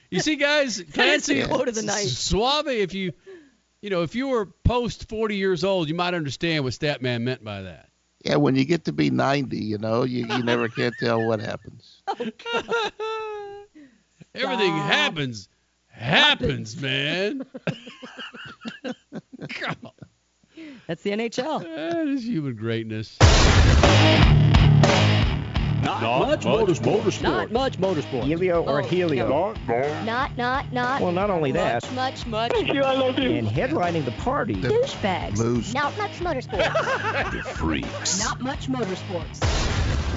[0.09, 2.07] you see, guys, Clancy, the quote of the night.
[2.07, 2.69] Suave.
[2.69, 3.11] If you,
[3.81, 7.43] you know, if you were post forty years old, you might understand what Statman meant
[7.43, 7.89] by that.
[8.23, 11.41] Yeah, when you get to be 90, you know, you, you never can't tell what
[11.41, 12.03] happens.
[12.07, 12.29] Oh,
[14.33, 15.49] Everything happens,
[15.89, 17.43] happens, man.
[20.87, 21.63] That's the NHL.
[21.63, 23.17] That is human greatness.
[25.83, 27.21] Not, much motorsport.
[27.21, 28.23] Not much motorsport.
[28.23, 29.53] Helio or Oh, Helio.
[30.05, 31.01] Not, not, not.
[31.01, 31.93] Well, not only much, that.
[31.93, 32.51] Much, much.
[32.55, 34.55] And headlining the party.
[34.55, 35.35] Douchebags.
[35.35, 35.73] Blues.
[35.73, 37.31] Not much motorsports.
[37.31, 38.19] The Freaks.
[38.23, 40.07] not much motorsports.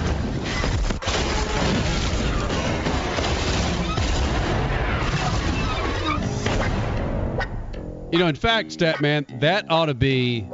[8.15, 10.47] You know, in fact, Statman, that ought to be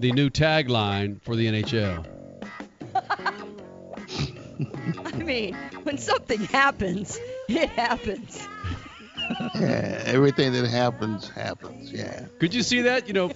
[0.00, 2.04] the new tagline for the NHL.
[5.14, 5.54] I mean,
[5.84, 8.48] when something happens, it happens.
[9.54, 11.92] yeah, everything that happens happens.
[11.92, 12.26] Yeah.
[12.40, 13.06] Could you see that?
[13.06, 13.30] You know,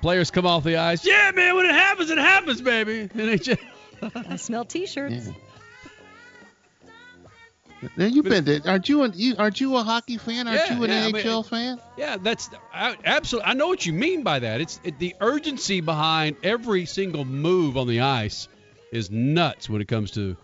[0.00, 1.04] players come off the ice.
[1.04, 3.00] Yeah, man, when it happens, it happens, baby.
[3.00, 3.60] And they just,
[4.00, 5.26] I smell T-shirts.
[5.26, 5.32] Yeah.
[7.96, 8.60] Now you've been there.
[8.64, 10.46] aren't you an, you aren't you a hockey fan?
[10.46, 11.80] Aren't Yeah, you an yeah, I NHL mean, fan?
[11.96, 13.50] yeah, that's I, absolutely.
[13.50, 14.60] I know what you mean by that.
[14.60, 18.48] It's it, the urgency behind every single move on the ice
[18.92, 20.36] is nuts when it comes to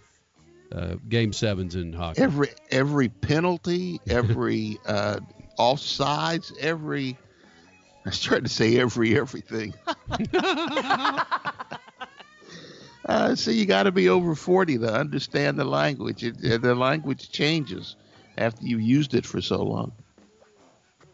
[0.73, 2.23] uh, game sevens in hockey.
[2.23, 5.21] Every every penalty, every uh,
[5.59, 7.17] offsides, every
[8.05, 9.75] I was trying to say every everything.
[13.09, 16.23] uh, so you got to be over 40 to understand the language.
[16.23, 17.97] It, uh, the language changes
[18.37, 19.93] after you've used it for so long.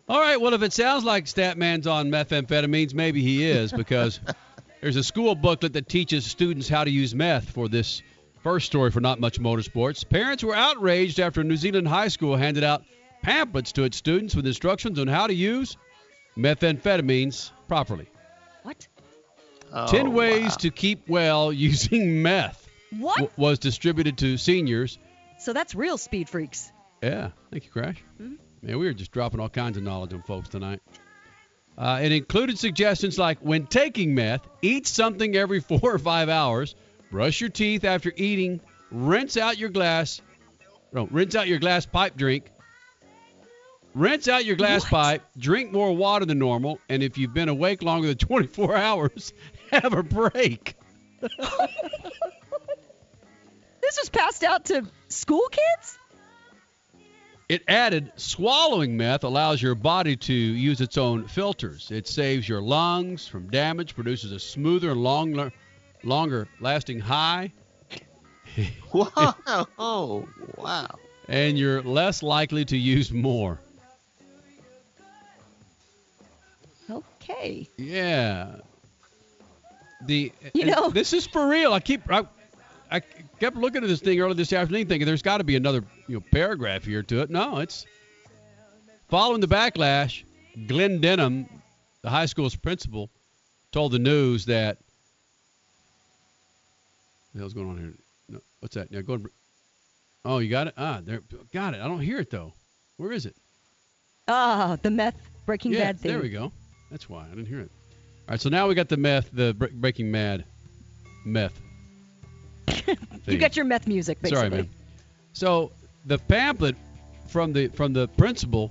[0.08, 4.20] All right, well, if it sounds like Statman's on methamphetamines, maybe he is because
[4.82, 8.02] there's a school booklet that teaches students how to use meth for this
[8.42, 10.06] first story for Not Much Motorsports.
[10.06, 12.84] Parents were outraged after a New Zealand high school handed out
[13.22, 15.78] pamphlets to its students with instructions on how to use
[16.36, 18.06] methamphetamines properly.
[18.62, 18.86] What?
[19.76, 20.56] Oh, 10 ways wow.
[20.60, 23.16] to keep well using meth What?
[23.18, 24.98] w- was distributed to seniors.
[25.40, 26.70] So that's real speed freaks.
[27.02, 28.02] Yeah, thank you, Crash.
[28.22, 28.38] Mhm.
[28.62, 30.80] Man, we were just dropping all kinds of knowledge on folks tonight.
[31.76, 36.74] Uh, it included suggestions like when taking meth, eat something every four or five hours,
[37.10, 38.60] brush your teeth after eating,
[38.92, 40.22] rinse out your glass,
[40.92, 42.44] no, rinse out your glass pipe drink,
[43.94, 44.90] rinse out your glass What?
[44.90, 49.32] pipe, drink more water than normal, and if you've been awake longer than 24 hours,
[49.70, 50.76] have a break.
[53.80, 55.98] This was passed out to school kids?
[57.50, 61.90] It added swallowing meth allows your body to use its own filters.
[61.90, 65.52] It saves your lungs from damage, produces a smoother and longer,
[66.02, 67.52] longer lasting high,
[68.92, 69.34] Wow!
[69.78, 70.98] Oh, wow!
[71.28, 73.60] and you're less likely to use more.
[76.90, 77.68] Okay.
[77.76, 78.56] Yeah.
[80.06, 81.72] The You know- this is for real.
[81.72, 82.24] I keep I,
[82.90, 83.00] I
[83.40, 86.16] kept looking at this thing earlier this afternoon, thinking there's got to be another you
[86.16, 87.30] know paragraph here to it.
[87.30, 87.86] No, it's
[89.08, 90.24] following the backlash.
[90.68, 91.46] Glenn Denham,
[92.02, 93.10] the high school's principal,
[93.72, 94.78] told the news that.
[97.32, 97.94] The hell's going on here?
[98.28, 98.92] No, what's that?
[98.92, 99.14] Yeah, go.
[99.14, 99.28] and-
[100.24, 100.74] Oh, you got it.
[100.78, 101.20] Ah, there.
[101.52, 101.80] Got it.
[101.80, 102.52] I don't hear it though.
[102.96, 103.34] Where is it?
[104.28, 106.12] Ah, the meth Breaking yeah, Bad thing.
[106.12, 106.52] there we go.
[106.90, 107.70] That's why I didn't hear it.
[108.26, 110.44] All right, so now we got the meth, the Breaking Mad
[111.26, 111.60] meth.
[113.26, 114.36] You got your meth music, basically.
[114.38, 114.68] Sorry, man.
[115.32, 115.72] So
[116.04, 116.76] the pamphlet
[117.28, 118.70] from the from the principal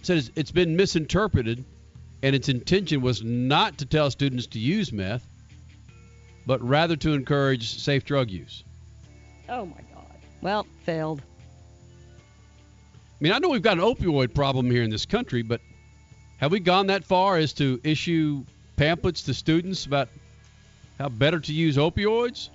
[0.00, 1.62] says it's been misinterpreted,
[2.22, 5.26] and its intention was not to tell students to use meth,
[6.46, 8.64] but rather to encourage safe drug use.
[9.48, 10.06] Oh my God.
[10.40, 11.20] Well, failed.
[11.20, 15.60] I mean, I know we've got an opioid problem here in this country, but
[16.42, 18.44] have we gone that far as to issue
[18.76, 20.08] pamphlets to students about
[20.98, 22.48] how better to use opioids?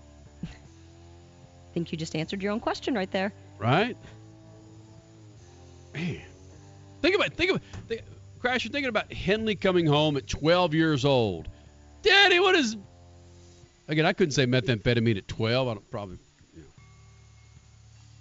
[0.43, 0.47] I
[1.73, 3.31] think you just answered your own question right there.
[3.57, 3.95] Right?
[5.93, 6.21] Man,
[7.01, 8.01] think about think about think,
[8.39, 8.65] Crash.
[8.65, 11.47] You're thinking about Henley coming home at 12 years old.
[12.01, 12.75] Daddy, what is?
[13.87, 15.65] Again, I couldn't say methamphetamine at 12.
[15.65, 16.17] I don't probably.
[16.53, 16.67] You know.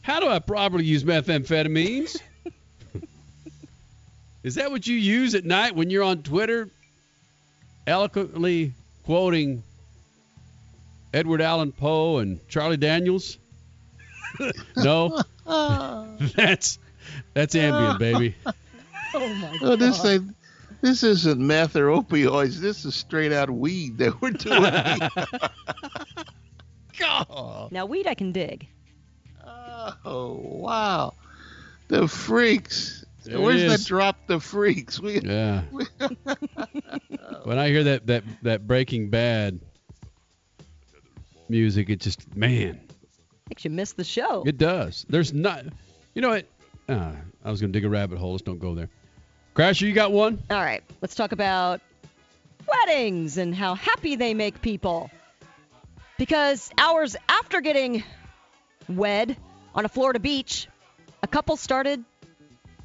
[0.03, 2.23] How do I properly use methamphetamines?
[4.47, 6.69] is that what you use at night when you're on Twitter,
[7.85, 8.73] eloquently
[9.05, 9.65] quoting
[11.13, 13.39] Edward Allan Poe and Charlie Daniels?
[14.77, 15.21] no,
[16.37, 16.79] that's
[17.35, 18.37] that's Ambien, baby.
[19.15, 20.35] Oh my Oh, this thing,
[20.83, 22.57] this isn't meth or opioids.
[22.57, 25.09] This is straight out weed that we're doing.
[26.99, 27.73] God.
[27.73, 28.69] Now, weed I can dig.
[30.05, 31.15] Oh wow,
[31.89, 33.06] the freaks.
[33.27, 33.85] There Where's that is.
[33.87, 34.27] drop?
[34.27, 34.99] The freaks.
[35.07, 35.63] We, Yeah.
[35.73, 35.85] we-
[37.45, 39.61] When I hear that that that Breaking Bad
[41.49, 42.81] music, it just man,
[43.49, 44.43] Makes you miss the show.
[44.47, 45.07] it does.
[45.09, 45.65] There's not,
[46.15, 46.47] you know what?
[46.89, 47.13] Uh,
[47.45, 48.33] I was gonna dig a rabbit hole.
[48.33, 48.89] Let's don't go there.
[49.55, 50.43] Crasher, you got one?
[50.51, 51.81] All right, let's talk about
[52.69, 55.11] weddings and how happy they make people.
[56.19, 58.03] Because hours after getting
[58.89, 59.37] wed
[59.75, 60.67] on a Florida beach,
[61.23, 62.05] a couple started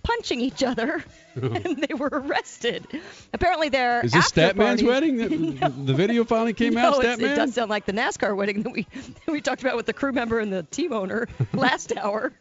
[0.04, 1.04] punching each other
[1.36, 2.86] and they were arrested.
[3.34, 5.18] Apparently, their Is this after Statman's wedding?
[5.18, 7.00] The, the video finally came no, out.
[7.04, 7.36] it's- it Statman.
[7.36, 8.84] does sound like the NASCAR wedding that we
[9.26, 12.34] that we talked about with the crew member and the team owner last hour.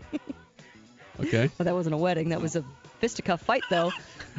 [1.20, 1.50] Okay.
[1.58, 2.30] Well, that wasn't a wedding.
[2.30, 2.64] That was a
[3.00, 3.92] fisticuff fight, though.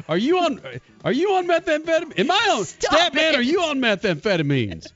[0.08, 0.60] Are you on?
[1.04, 2.18] Are you on methamphetamine?
[2.18, 2.64] Am I on?
[2.64, 3.34] Stop Statman, it.
[3.36, 4.90] are you on methamphetamines?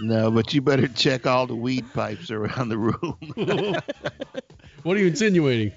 [0.00, 3.16] no, but you better check all the weed pipes around the room.
[4.84, 5.72] what are you insinuating?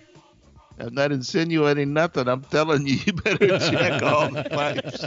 [0.79, 2.27] I'm not insinuating nothing.
[2.27, 5.05] I'm telling you, you better check all the pipes.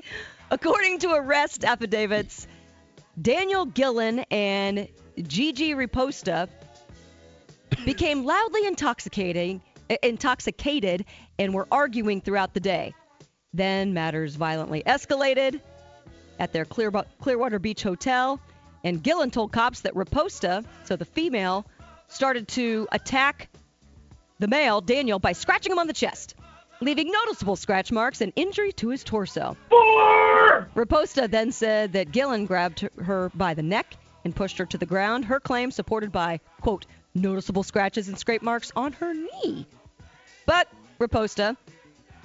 [0.50, 2.46] According to arrest affidavits,
[3.20, 4.88] Daniel Gillen and
[5.22, 6.48] Gigi Riposta
[7.84, 11.04] became loudly intoxicating, eh, intoxicated
[11.38, 12.94] and were arguing throughout the day.
[13.54, 15.60] Then matters violently escalated
[16.38, 18.40] at their Clearwater Beach hotel,
[18.82, 21.66] and Gillen told cops that Riposta, so the female,
[22.08, 23.48] started to attack
[24.42, 26.34] the male, Daniel, by scratching him on the chest,
[26.80, 29.56] leaving noticeable scratch marks and injury to his torso.
[29.70, 30.68] Four!
[30.74, 33.94] Riposta then said that Gillen grabbed her by the neck
[34.24, 38.42] and pushed her to the ground, her claim supported by, quote, noticeable scratches and scrape
[38.42, 39.64] marks on her knee.
[40.44, 40.66] But
[40.98, 41.56] Riposta,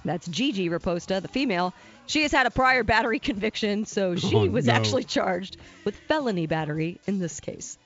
[0.03, 1.71] that's Gigi Riposta, the female,
[2.07, 4.73] she has had a prior battery conviction, so she Oh, was no.
[4.73, 7.77] actually charged with felony battery in this case.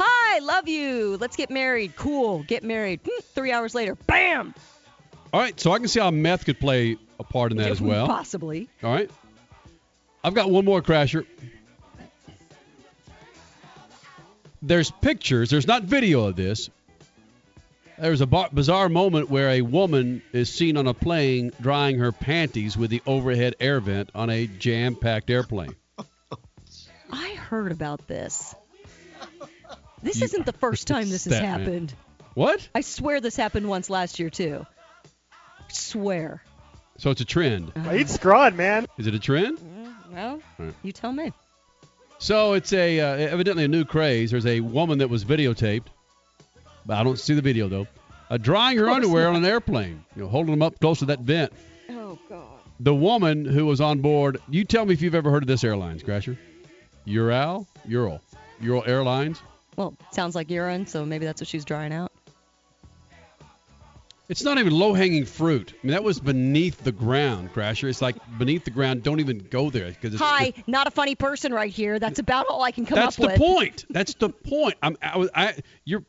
[0.00, 1.16] Hi, love you.
[1.20, 1.96] Let's get married.
[1.96, 2.44] Cool.
[2.44, 3.00] Get married.
[3.04, 4.54] Hmm, Three hours later, bam.
[5.32, 7.80] All right, so I can see how meth could play a part in that as
[7.80, 8.06] well.
[8.06, 8.68] Possibly.
[8.82, 9.10] All right.
[10.22, 11.26] I've got one more crasher.
[14.62, 15.50] There's pictures.
[15.50, 16.70] There's not video of this.
[17.98, 22.12] There's a bar- bizarre moment where a woman is seen on a plane drying her
[22.12, 25.74] panties with the overhead air vent on a jam-packed airplane.
[27.10, 28.54] I heard about this.
[30.02, 31.58] This You- isn't the first time this has Stat man.
[31.60, 31.94] happened.
[32.34, 32.68] What?
[32.74, 34.66] I swear this happened once last year too.
[35.68, 36.42] swear.
[36.98, 37.72] So it's a trend.
[37.76, 38.86] I Eat scrod, man.
[38.98, 39.58] Is it a trend?
[40.12, 40.74] Well, Right.
[40.82, 41.32] you tell me.
[42.18, 44.30] So it's a uh, evidently a new craze.
[44.32, 45.84] There's a woman that was videotaped,
[46.86, 47.86] but I don't see the video though,
[48.30, 49.36] uh, drying her underwear not.
[49.36, 51.52] on an airplane, you know, holding them up close to that vent.
[51.90, 52.44] Oh God.
[52.80, 54.38] The woman who was on board.
[54.48, 56.36] You tell me if you've ever heard of this airlines, Crasher.
[57.04, 58.20] Ural, Ural,
[58.60, 59.40] Ural Airlines.
[59.78, 62.10] Well, sounds like urine, so maybe that's what she's drying out.
[64.28, 65.72] It's not even low-hanging fruit.
[65.72, 67.88] I mean, that was beneath the ground, Crasher.
[67.88, 69.04] It's like beneath the ground.
[69.04, 72.00] Don't even go there because it's Hi, not a funny person right here.
[72.00, 73.28] That's about all I can come up with.
[73.28, 73.84] That's the point.
[73.88, 74.74] That's the point.
[74.82, 76.02] I'm, I was, I, your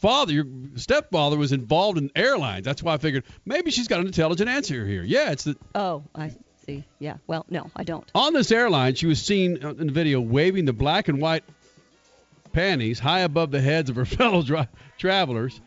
[0.00, 0.46] father, your
[0.76, 2.64] stepfather was involved in airlines.
[2.64, 5.02] That's why I figured maybe she's got an intelligent answer here.
[5.02, 6.32] Yeah, it's the, Oh, I
[6.64, 6.84] see.
[6.98, 7.18] Yeah.
[7.26, 8.10] Well, no, I don't.
[8.14, 8.94] on this airline.
[8.94, 11.44] She was seen uh, in the video waving the black and white
[12.52, 14.68] panties high above the heads of her fellow dri-
[14.98, 15.60] travelers.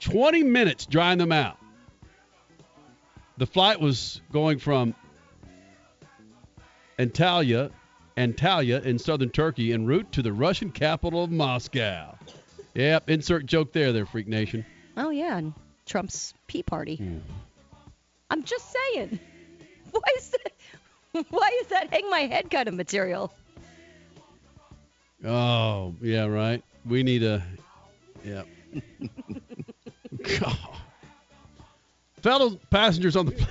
[0.00, 1.58] 20 minutes drying them out.
[3.38, 4.94] The flight was going from
[6.98, 7.70] Antalya,
[8.16, 12.16] Antalya in southern Turkey en route to the Russian capital of Moscow.
[12.74, 14.64] Yep, insert joke there, there, Freak Nation.
[14.96, 15.54] Oh yeah, and
[15.86, 16.96] Trump's pee party.
[16.96, 17.18] Hmm.
[18.30, 19.18] I'm just saying.
[19.90, 21.26] Why is that?
[21.30, 23.32] Why is that hang my head kind of material?
[25.24, 26.62] Oh, yeah, right.
[26.84, 27.42] We need a.
[28.24, 28.42] Yeah.
[30.38, 30.58] God.
[32.22, 33.48] Fellow passengers on the plane.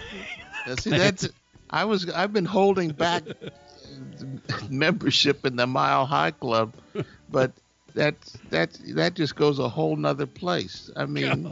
[0.65, 1.27] Now, see, that's
[1.69, 3.23] I was I've been holding back
[4.69, 6.73] membership in the Mile High Club,
[7.29, 7.51] but
[7.95, 8.15] that
[8.49, 10.89] that that just goes a whole nother place.
[10.95, 11.43] I mean,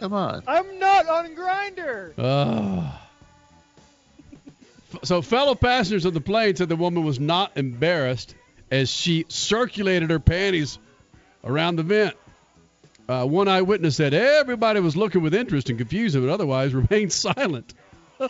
[0.00, 0.42] come on.
[0.46, 2.12] I'm not on Grindr.
[2.18, 3.08] Ah.
[5.02, 8.34] so, fellow passengers on the plane said the woman was not embarrassed
[8.70, 10.78] as she circulated her panties
[11.44, 12.16] around the vent.
[13.08, 17.74] Uh, one eyewitness said everybody was looking with interest and confusion, but otherwise remained silent.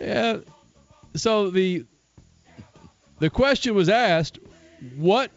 [0.00, 0.38] yeah.
[1.14, 1.84] So the
[3.18, 4.38] the question was asked,
[4.96, 5.30] what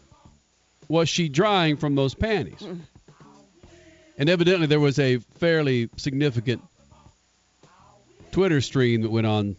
[0.88, 2.64] was she drying from those panties?
[4.18, 6.62] And evidently there was a fairly significant
[8.36, 9.56] Twitter stream that went on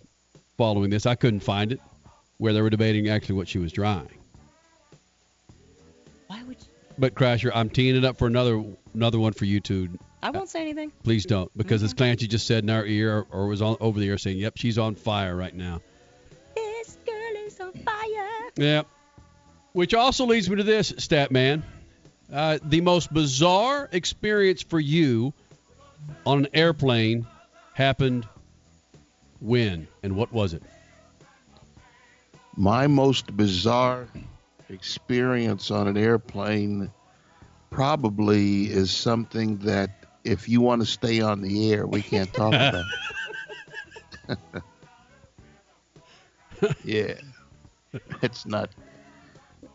[0.56, 1.08] following this.
[1.08, 1.82] I couldn't find it
[2.38, 4.08] where they were debating actually what she was drying.
[6.28, 6.58] Why would
[6.96, 8.64] But Crasher, I'm teeing it up for another
[8.94, 9.90] another one for you to
[10.22, 10.92] I won't say anything?
[11.02, 14.00] please don't because as Clancy just said in our ear or, or was on over
[14.00, 15.82] the air saying, "Yep, she's on fire right now."
[16.54, 18.52] This girl is on fire.
[18.58, 18.84] Yeah.
[19.74, 21.64] Which also leads me to this, stat man.
[22.32, 25.34] Uh, the most bizarre experience for you
[26.28, 27.26] on an airplane
[27.74, 28.28] happened
[29.40, 30.64] when and what was it?
[32.56, 34.08] My most bizarre
[34.70, 36.92] experience on an airplane
[37.70, 42.54] probably is something that if you want to stay on the air, we can't talk
[44.28, 44.38] about.
[46.84, 47.14] yeah.
[48.22, 48.70] It's not.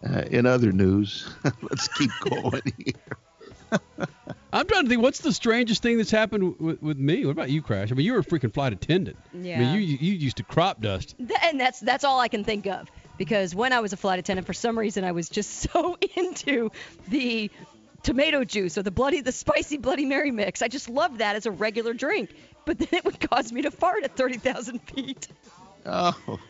[0.05, 1.33] Uh, in other news,
[1.63, 4.09] let's keep going here.
[4.53, 7.25] I'm trying to think what's the strangest thing that's happened with, with me.
[7.25, 7.91] What about you, Crash?
[7.91, 9.17] I mean, you were a freaking flight attendant.
[9.33, 9.57] Yeah.
[9.57, 11.15] I mean, you you you used to crop dust.
[11.19, 12.91] Th- And that's that's all I can think of.
[13.17, 16.71] because when I was a flight attendant, for some reason, I was just so into
[17.09, 17.51] the
[18.03, 20.61] tomato juice or the bloody, the spicy Bloody Mary mix.
[20.61, 22.31] I just loved that as a regular drink.
[22.67, 25.29] But then it would cause me to fart at 30,000 feet.
[25.87, 26.39] Oh.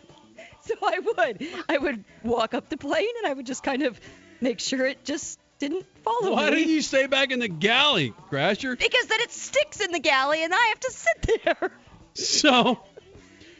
[0.65, 4.01] So I would, I would walk up the plane and I would just kind of
[4.41, 6.57] make sure it just didn't follow Why me.
[6.57, 8.77] didn't you stay back in the galley, Crasher?
[8.77, 11.71] Because then it sticks in the galley and I have to sit there.
[12.15, 12.81] So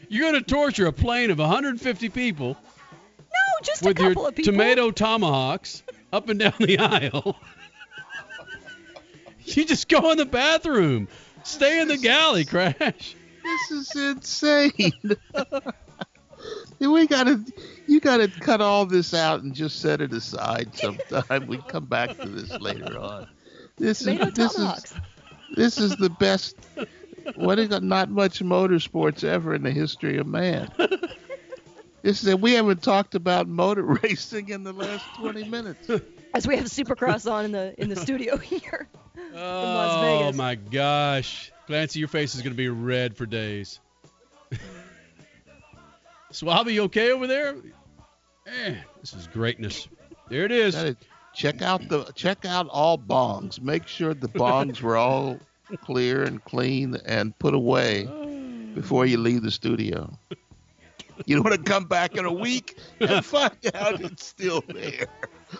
[0.09, 4.29] you're going to torture a plane of 150 people No, just with a couple your
[4.31, 4.53] of people.
[4.53, 7.37] tomato tomahawks up and down the aisle.
[9.45, 11.07] you just go in the bathroom.
[11.45, 13.15] Stay in the galley, Crash.
[13.45, 14.93] This is insane.
[16.91, 17.45] we gotta,
[17.87, 21.47] you gotta cut all this out and just set it aside sometime.
[21.47, 23.29] we come back to this later on.
[23.77, 24.93] This Tomato is this tomahawks.
[24.93, 25.01] is
[25.57, 26.57] this is the best.
[27.37, 30.71] What is not much motorsports ever in the history of man.
[32.03, 35.89] This is we haven't talked about motor racing in the last 20 minutes.
[36.35, 40.37] As we have Supercross on in the in the studio here in Las Oh Vegas.
[40.37, 43.79] my gosh, Clancy, your face is going to be red for days.
[46.33, 47.55] Swabby, you okay over there?
[48.47, 49.89] Man, this is greatness.
[50.29, 50.75] There it is.
[50.75, 50.97] Gotta
[51.35, 53.61] check out the check out all bongs.
[53.61, 55.39] Make sure the bongs were all
[55.85, 58.05] clear and clean and put away
[58.75, 60.19] before you leave the studio.
[61.27, 65.07] You don't want to come back in a week and find out it's still there.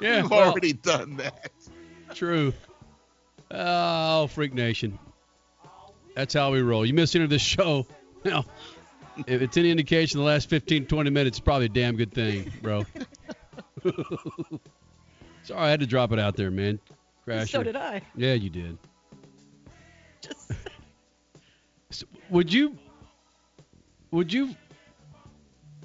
[0.01, 1.51] Yeah, We've well- already done that.
[2.15, 2.53] True.
[3.51, 4.99] Oh, Freak Nation.
[6.17, 6.85] That's how we roll.
[6.87, 7.87] You missed into this show.
[8.25, 8.45] Now,
[9.27, 12.53] if it's any indication, the last 15, 20 minutes is probably a damn good thing,
[12.63, 12.85] bro.
[15.43, 16.79] Sorry, I had to drop it out there, man.
[17.27, 17.49] Crasher.
[17.49, 18.03] So did I.
[18.17, 18.79] Yeah, you did.
[21.91, 22.79] So, would you?
[24.13, 24.57] Would you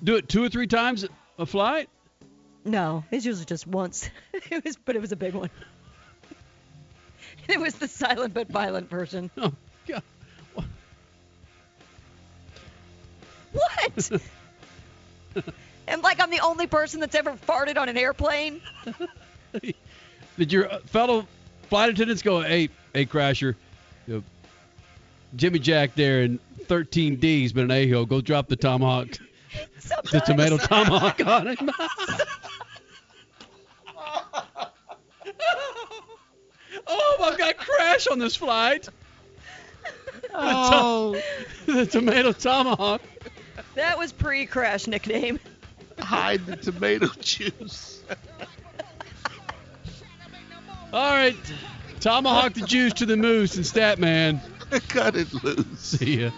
[0.01, 1.05] do it two or three times
[1.37, 1.89] a flight?
[2.63, 4.09] No, it's usually just once.
[4.33, 5.49] it was, but it was a big one.
[7.49, 9.31] It was the silent but violent version.
[9.37, 9.51] Oh
[9.85, 10.03] God.
[13.51, 14.21] What?
[15.87, 18.61] and like I'm the only person that's ever farted on an airplane.
[20.37, 21.27] Did your uh, fellow
[21.69, 23.55] flight attendants go, hey, hey, Crasher,
[24.05, 24.23] you know,
[25.35, 28.05] Jimmy Jack there in 13D's been an a-hole.
[28.05, 29.07] Go drop the tomahawk,
[30.11, 31.71] the tomato tomahawk on him.
[36.87, 38.89] oh, I've got Crash on this flight.
[40.33, 41.19] Oh.
[41.65, 43.01] the tomato tomahawk.
[43.77, 45.39] That was pre-crash nickname.
[45.99, 48.01] Hide the tomato juice.
[50.91, 51.35] All right,
[51.99, 54.41] tomahawk the juice to the moose and Statman.
[54.89, 55.79] Cut it loose.
[55.79, 56.31] See ya.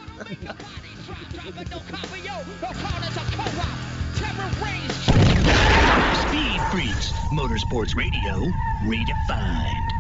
[6.28, 8.52] Speed Freaks, Motorsports Radio,
[8.84, 9.99] redefined.